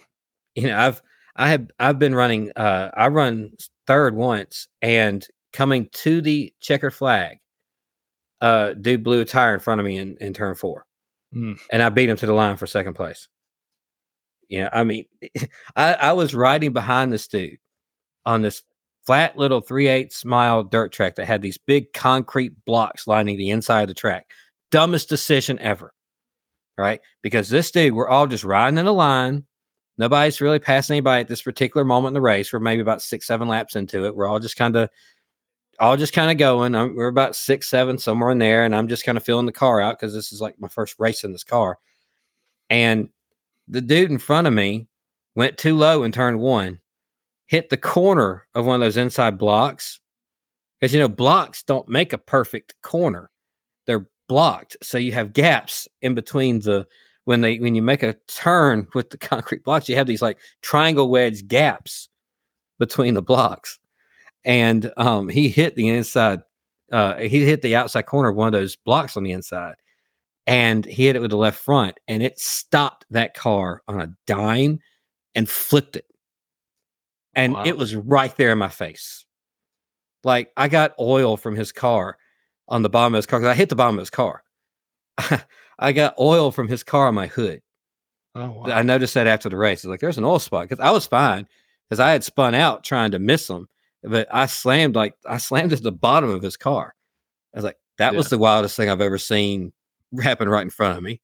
You 0.55 0.67
know, 0.67 0.77
I've 0.77 1.01
I 1.35 1.49
have 1.49 1.69
I've 1.79 1.99
been 1.99 2.15
running 2.15 2.51
uh 2.55 2.89
I 2.93 3.07
run 3.09 3.51
third 3.85 4.15
once 4.15 4.67
and 4.81 5.25
coming 5.53 5.89
to 5.93 6.21
the 6.21 6.53
checker 6.59 6.91
flag, 6.91 7.37
uh 8.41 8.73
dude 8.73 9.03
blew 9.03 9.21
a 9.21 9.25
tire 9.25 9.53
in 9.53 9.59
front 9.59 9.81
of 9.81 9.85
me 9.85 9.97
in, 9.97 10.17
in 10.17 10.33
turn 10.33 10.55
four. 10.55 10.85
Mm. 11.35 11.59
And 11.71 11.81
I 11.81 11.89
beat 11.89 12.09
him 12.09 12.17
to 12.17 12.25
the 12.25 12.33
line 12.33 12.57
for 12.57 12.67
second 12.67 12.93
place. 12.93 13.27
Yeah, 14.49 14.69
I 14.71 14.83
mean, 14.83 15.05
I, 15.75 15.93
I 15.93 16.13
was 16.13 16.33
riding 16.33 16.73
behind 16.73 17.11
this 17.11 17.27
dude 17.27 17.57
on 18.25 18.41
this 18.41 18.63
flat 19.05 19.37
little 19.37 19.61
three 19.61 19.87
eighths 19.87 20.25
mile 20.25 20.63
dirt 20.63 20.91
track 20.91 21.15
that 21.15 21.25
had 21.25 21.41
these 21.41 21.57
big 21.57 21.93
concrete 21.93 22.53
blocks 22.65 23.07
lining 23.07 23.37
the 23.37 23.49
inside 23.49 23.83
of 23.83 23.87
the 23.87 23.93
track. 23.93 24.27
Dumbest 24.71 25.09
decision 25.09 25.57
ever. 25.59 25.93
Right? 26.77 27.01
Because 27.23 27.49
this 27.49 27.71
dude, 27.71 27.93
we're 27.93 28.09
all 28.09 28.27
just 28.27 28.43
riding 28.43 28.77
in 28.77 28.85
a 28.85 28.91
line. 28.91 29.45
Nobody's 29.97 30.41
really 30.41 30.59
passing 30.59 30.93
anybody 30.93 31.21
at 31.21 31.27
this 31.27 31.41
particular 31.41 31.83
moment 31.83 32.11
in 32.11 32.13
the 32.13 32.21
race. 32.21 32.53
We're 32.53 32.59
maybe 32.59 32.81
about 32.81 33.01
six, 33.01 33.25
seven 33.25 33.47
laps 33.47 33.75
into 33.75 34.05
it. 34.05 34.15
We're 34.15 34.27
all 34.27 34.39
just 34.39 34.55
kind 34.55 34.75
of 34.75 34.89
all 35.79 35.97
just 35.97 36.13
kind 36.13 36.31
of 36.31 36.37
going. 36.37 36.75
I'm, 36.75 36.95
we're 36.95 37.07
about 37.07 37.35
six, 37.35 37.69
seven, 37.69 37.97
somewhere 37.97 38.31
in 38.31 38.39
there, 38.39 38.65
and 38.65 38.75
I'm 38.75 38.87
just 38.87 39.05
kind 39.05 39.17
of 39.17 39.23
filling 39.23 39.45
the 39.45 39.51
car 39.51 39.79
out 39.79 39.99
because 39.99 40.13
this 40.13 40.31
is 40.31 40.41
like 40.41 40.59
my 40.59 40.67
first 40.67 40.95
race 40.99 41.23
in 41.23 41.31
this 41.31 41.43
car. 41.43 41.77
And 42.69 43.09
the 43.67 43.81
dude 43.81 44.11
in 44.11 44.17
front 44.17 44.47
of 44.47 44.53
me 44.53 44.87
went 45.35 45.57
too 45.57 45.75
low 45.75 46.03
in 46.03 46.11
turn 46.11 46.39
one, 46.39 46.79
hit 47.45 47.69
the 47.69 47.77
corner 47.77 48.47
of 48.55 48.65
one 48.65 48.75
of 48.75 48.81
those 48.81 48.97
inside 48.97 49.37
blocks. 49.37 49.99
Because 50.79 50.93
you 50.93 50.99
know, 50.99 51.07
blocks 51.07 51.63
don't 51.63 51.89
make 51.89 52.13
a 52.13 52.17
perfect 52.17 52.75
corner. 52.81 53.29
They're 53.85 54.07
blocked. 54.27 54.77
So 54.83 54.97
you 54.97 55.11
have 55.13 55.33
gaps 55.33 55.87
in 56.01 56.13
between 56.13 56.59
the 56.59 56.87
when 57.25 57.41
they 57.41 57.57
when 57.57 57.75
you 57.75 57.81
make 57.81 58.03
a 58.03 58.15
turn 58.27 58.87
with 58.93 59.09
the 59.09 59.17
concrete 59.17 59.63
blocks, 59.63 59.89
you 59.89 59.95
have 59.95 60.07
these 60.07 60.21
like 60.21 60.37
triangle 60.61 61.09
wedge 61.09 61.47
gaps 61.47 62.09
between 62.79 63.13
the 63.13 63.21
blocks. 63.21 63.79
And 64.47 64.91
um 64.97 65.29
he 65.29 65.49
hit 65.49 65.75
the 65.75 65.89
inside, 65.89 66.39
uh 66.91 67.17
he 67.17 67.45
hit 67.45 67.61
the 67.61 67.75
outside 67.75 68.07
corner 68.07 68.29
of 68.29 68.35
one 68.35 68.47
of 68.47 68.53
those 68.53 68.75
blocks 68.75 69.15
on 69.15 69.23
the 69.23 69.33
inside 69.33 69.75
and 70.47 70.85
he 70.85 71.05
hit 71.05 71.15
it 71.17 71.21
with 71.21 71.31
the 71.31 71.37
left 71.37 71.59
front 71.59 71.99
and 72.07 72.23
it 72.23 72.39
stopped 72.39 73.05
that 73.11 73.35
car 73.35 73.83
on 73.87 74.01
a 74.01 74.13
dime 74.25 74.79
and 75.35 75.47
flipped 75.49 75.97
it. 75.97 76.05
And 77.35 77.53
Wow. 77.53 77.65
it 77.65 77.77
was 77.77 77.93
right 77.95 78.35
there 78.37 78.51
in 78.53 78.57
my 78.57 78.69
face. 78.69 79.25
Like 80.23 80.51
i 80.57 80.67
got 80.67 80.95
oil 80.99 81.37
from 81.37 81.55
his 81.55 81.71
car 81.71 82.17
on 82.69 82.81
the 82.81 82.89
bottom 82.89 83.13
of 83.13 83.17
his 83.19 83.25
car 83.27 83.39
because 83.39 83.51
i 83.51 83.55
hit 83.55 83.69
the 83.69 83.75
bottom 83.75 83.95
of 83.95 84.01
his 84.01 84.09
car. 84.09 84.43
I 85.79 85.91
got 85.91 86.15
oil 86.19 86.51
from 86.51 86.67
his 86.67 86.83
car 86.83 87.07
on 87.07 87.15
my 87.15 87.27
hood. 87.27 87.61
Oh, 88.33 88.63
I 88.65 88.81
noticed 88.83 89.13
that 89.15 89.27
after 89.27 89.49
the 89.49 89.57
race. 89.57 89.79
It's 89.79 89.85
like 89.85 89.99
there's 89.99 90.17
an 90.17 90.23
oil 90.25 90.39
spot 90.39 90.67
because 90.69 90.83
I 90.83 90.91
was 90.91 91.05
fine 91.07 91.47
because 91.89 91.99
I 91.99 92.11
had 92.11 92.23
spun 92.23 92.55
out 92.55 92.83
trying 92.83 93.11
to 93.11 93.19
miss 93.19 93.49
him, 93.49 93.67
but 94.07 94.27
I 94.31 94.45
slammed 94.47 94.95
like 94.95 95.15
I 95.25 95.37
slammed 95.37 95.73
at 95.73 95.83
the 95.83 95.91
bottom 95.91 96.29
of 96.29 96.41
his 96.41 96.57
car. 96.57 96.93
I 97.53 97.57
was 97.57 97.63
like, 97.65 97.77
that 97.97 98.15
was 98.15 98.29
the 98.29 98.37
wildest 98.37 98.75
thing 98.77 98.89
I've 98.89 99.01
ever 99.01 99.17
seen 99.17 99.73
happen 100.21 100.49
right 100.49 100.61
in 100.61 100.69
front 100.69 100.97
of 100.97 101.03
me. 101.03 101.21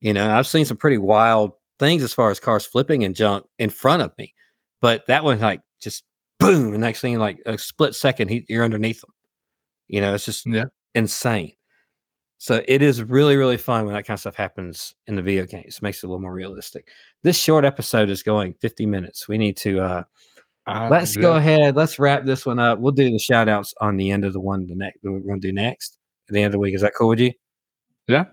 You 0.00 0.12
know, 0.14 0.30
I've 0.30 0.46
seen 0.46 0.64
some 0.64 0.76
pretty 0.76 0.98
wild 0.98 1.52
things 1.78 2.02
as 2.02 2.14
far 2.14 2.30
as 2.30 2.40
cars 2.40 2.66
flipping 2.66 3.04
and 3.04 3.14
junk 3.14 3.46
in 3.58 3.70
front 3.70 4.02
of 4.02 4.12
me, 4.18 4.34
but 4.80 5.06
that 5.06 5.24
one 5.24 5.40
like 5.40 5.60
just 5.80 6.04
boom. 6.38 6.72
The 6.72 6.78
next 6.78 7.00
thing, 7.00 7.18
like 7.18 7.40
a 7.46 7.58
split 7.58 7.94
second, 7.94 8.28
he, 8.28 8.44
you're 8.48 8.64
underneath 8.64 9.00
them. 9.00 9.10
You 9.88 10.00
know, 10.00 10.14
it's 10.14 10.24
just 10.24 10.46
Yeah. 10.46 10.66
insane. 10.94 11.52
So 12.38 12.62
it 12.68 12.82
is 12.82 13.02
really, 13.02 13.36
really 13.36 13.56
fun 13.56 13.84
when 13.84 13.94
that 13.94 14.06
kind 14.06 14.14
of 14.14 14.20
stuff 14.20 14.36
happens 14.36 14.94
in 15.08 15.16
the 15.16 15.22
video 15.22 15.44
games. 15.44 15.82
Makes 15.82 16.02
it 16.02 16.06
a 16.06 16.08
little 16.08 16.20
more 16.22 16.32
realistic. 16.32 16.88
This 17.24 17.36
short 17.36 17.64
episode 17.64 18.10
is 18.10 18.22
going 18.22 18.54
50 18.60 18.86
minutes. 18.86 19.26
We 19.28 19.38
need 19.38 19.56
to 19.58 19.80
uh 19.80 20.02
Uh, 20.68 20.88
let's 20.90 21.16
yeah. 21.16 21.22
go 21.22 21.34
ahead. 21.34 21.76
Let's 21.76 21.98
wrap 21.98 22.24
this 22.24 22.44
one 22.44 22.58
up. 22.58 22.78
We'll 22.78 22.92
do 22.92 23.10
the 23.10 23.18
shout 23.18 23.48
outs 23.48 23.72
on 23.80 23.96
the 23.96 24.10
end 24.10 24.24
of 24.24 24.34
the 24.34 24.40
one 24.40 24.66
the 24.66 24.74
next 24.74 24.98
we're 25.02 25.20
gonna 25.20 25.40
do 25.40 25.52
next 25.52 25.96
at 26.28 26.34
the 26.34 26.40
end 26.40 26.46
of 26.46 26.52
the 26.52 26.58
week. 26.58 26.74
Is 26.74 26.82
that 26.82 26.94
cool 26.94 27.08
with 27.08 27.20
you? 27.20 27.32
Yeah. 28.06 28.26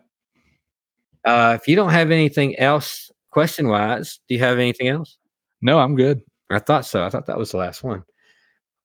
Uh 1.23 1.57
if 1.59 1.67
you 1.67 1.77
don't 1.77 1.91
have 1.91 2.11
anything 2.11 2.59
else 2.59 3.09
question 3.31 3.69
wise, 3.69 4.19
do 4.27 4.35
you 4.35 4.41
have 4.41 4.59
anything 4.59 4.89
else? 4.89 5.17
No, 5.61 5.79
I'm 5.79 5.95
good. 5.95 6.21
I 6.49 6.59
thought 6.59 6.85
so. 6.85 7.05
I 7.05 7.09
thought 7.09 7.25
that 7.27 7.37
was 7.37 7.51
the 7.51 7.57
last 7.57 7.83
one. 7.83 8.03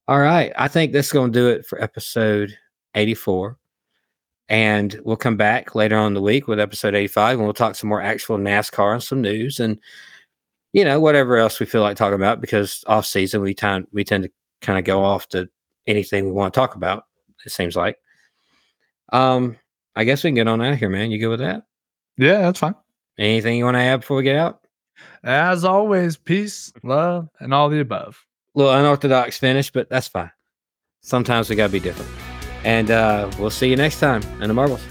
All 0.06 0.20
right. 0.20 0.52
I 0.56 0.68
think 0.68 0.92
this 0.92 1.06
is 1.06 1.12
going 1.12 1.32
to 1.32 1.38
do 1.38 1.48
it 1.48 1.66
for 1.66 1.80
episode 1.82 2.56
84. 2.94 3.58
And 4.48 4.98
we'll 5.04 5.16
come 5.16 5.36
back 5.36 5.74
later 5.74 5.96
on 5.96 6.08
in 6.08 6.14
the 6.14 6.22
week 6.22 6.48
with 6.48 6.58
episode 6.58 6.94
85 6.94 7.38
and 7.38 7.44
we'll 7.44 7.54
talk 7.54 7.76
some 7.76 7.88
more 7.88 8.02
actual 8.02 8.38
NASCAR 8.38 8.94
and 8.94 9.02
some 9.02 9.20
news 9.20 9.60
and, 9.60 9.78
you 10.72 10.84
know, 10.84 11.00
whatever 11.00 11.36
else 11.36 11.60
we 11.60 11.66
feel 11.66 11.82
like 11.82 11.96
talking 11.96 12.14
about 12.14 12.40
because 12.40 12.84
off 12.86 13.06
season 13.06 13.40
we 13.40 13.54
time 13.54 13.86
we 13.92 14.04
tend 14.04 14.24
to 14.24 14.30
kind 14.60 14.78
of 14.78 14.84
go 14.84 15.02
off 15.02 15.28
to 15.28 15.48
anything 15.86 16.26
we 16.26 16.32
want 16.32 16.52
to 16.54 16.60
talk 16.60 16.74
about, 16.74 17.04
it 17.44 17.52
seems 17.52 17.76
like. 17.76 17.98
Um, 19.12 19.56
I 19.96 20.04
guess 20.04 20.22
we 20.22 20.28
can 20.28 20.36
get 20.36 20.48
on 20.48 20.62
out 20.62 20.72
of 20.72 20.78
here, 20.78 20.88
man. 20.88 21.10
You 21.10 21.18
good 21.18 21.28
with 21.28 21.40
that? 21.40 21.64
Yeah, 22.16 22.42
that's 22.42 22.60
fine. 22.60 22.74
Anything 23.18 23.58
you 23.58 23.64
want 23.64 23.76
to 23.76 23.80
add 23.80 24.00
before 24.00 24.18
we 24.18 24.22
get 24.22 24.36
out? 24.36 24.60
As 25.24 25.64
always, 25.64 26.16
peace, 26.16 26.72
love, 26.82 27.28
and 27.40 27.52
all 27.52 27.68
the 27.68 27.80
above. 27.80 28.24
A 28.54 28.58
little 28.58 28.74
unorthodox 28.74 29.38
finish, 29.38 29.70
but 29.70 29.88
that's 29.88 30.08
fine. 30.08 30.30
Sometimes 31.02 31.48
we 31.48 31.56
gotta 31.56 31.72
be 31.72 31.80
different. 31.80 32.10
And 32.64 32.90
uh, 32.90 33.30
we'll 33.38 33.50
see 33.50 33.70
you 33.70 33.76
next 33.76 34.00
time 34.00 34.22
in 34.40 34.48
the 34.48 34.54
marbles. 34.54 34.82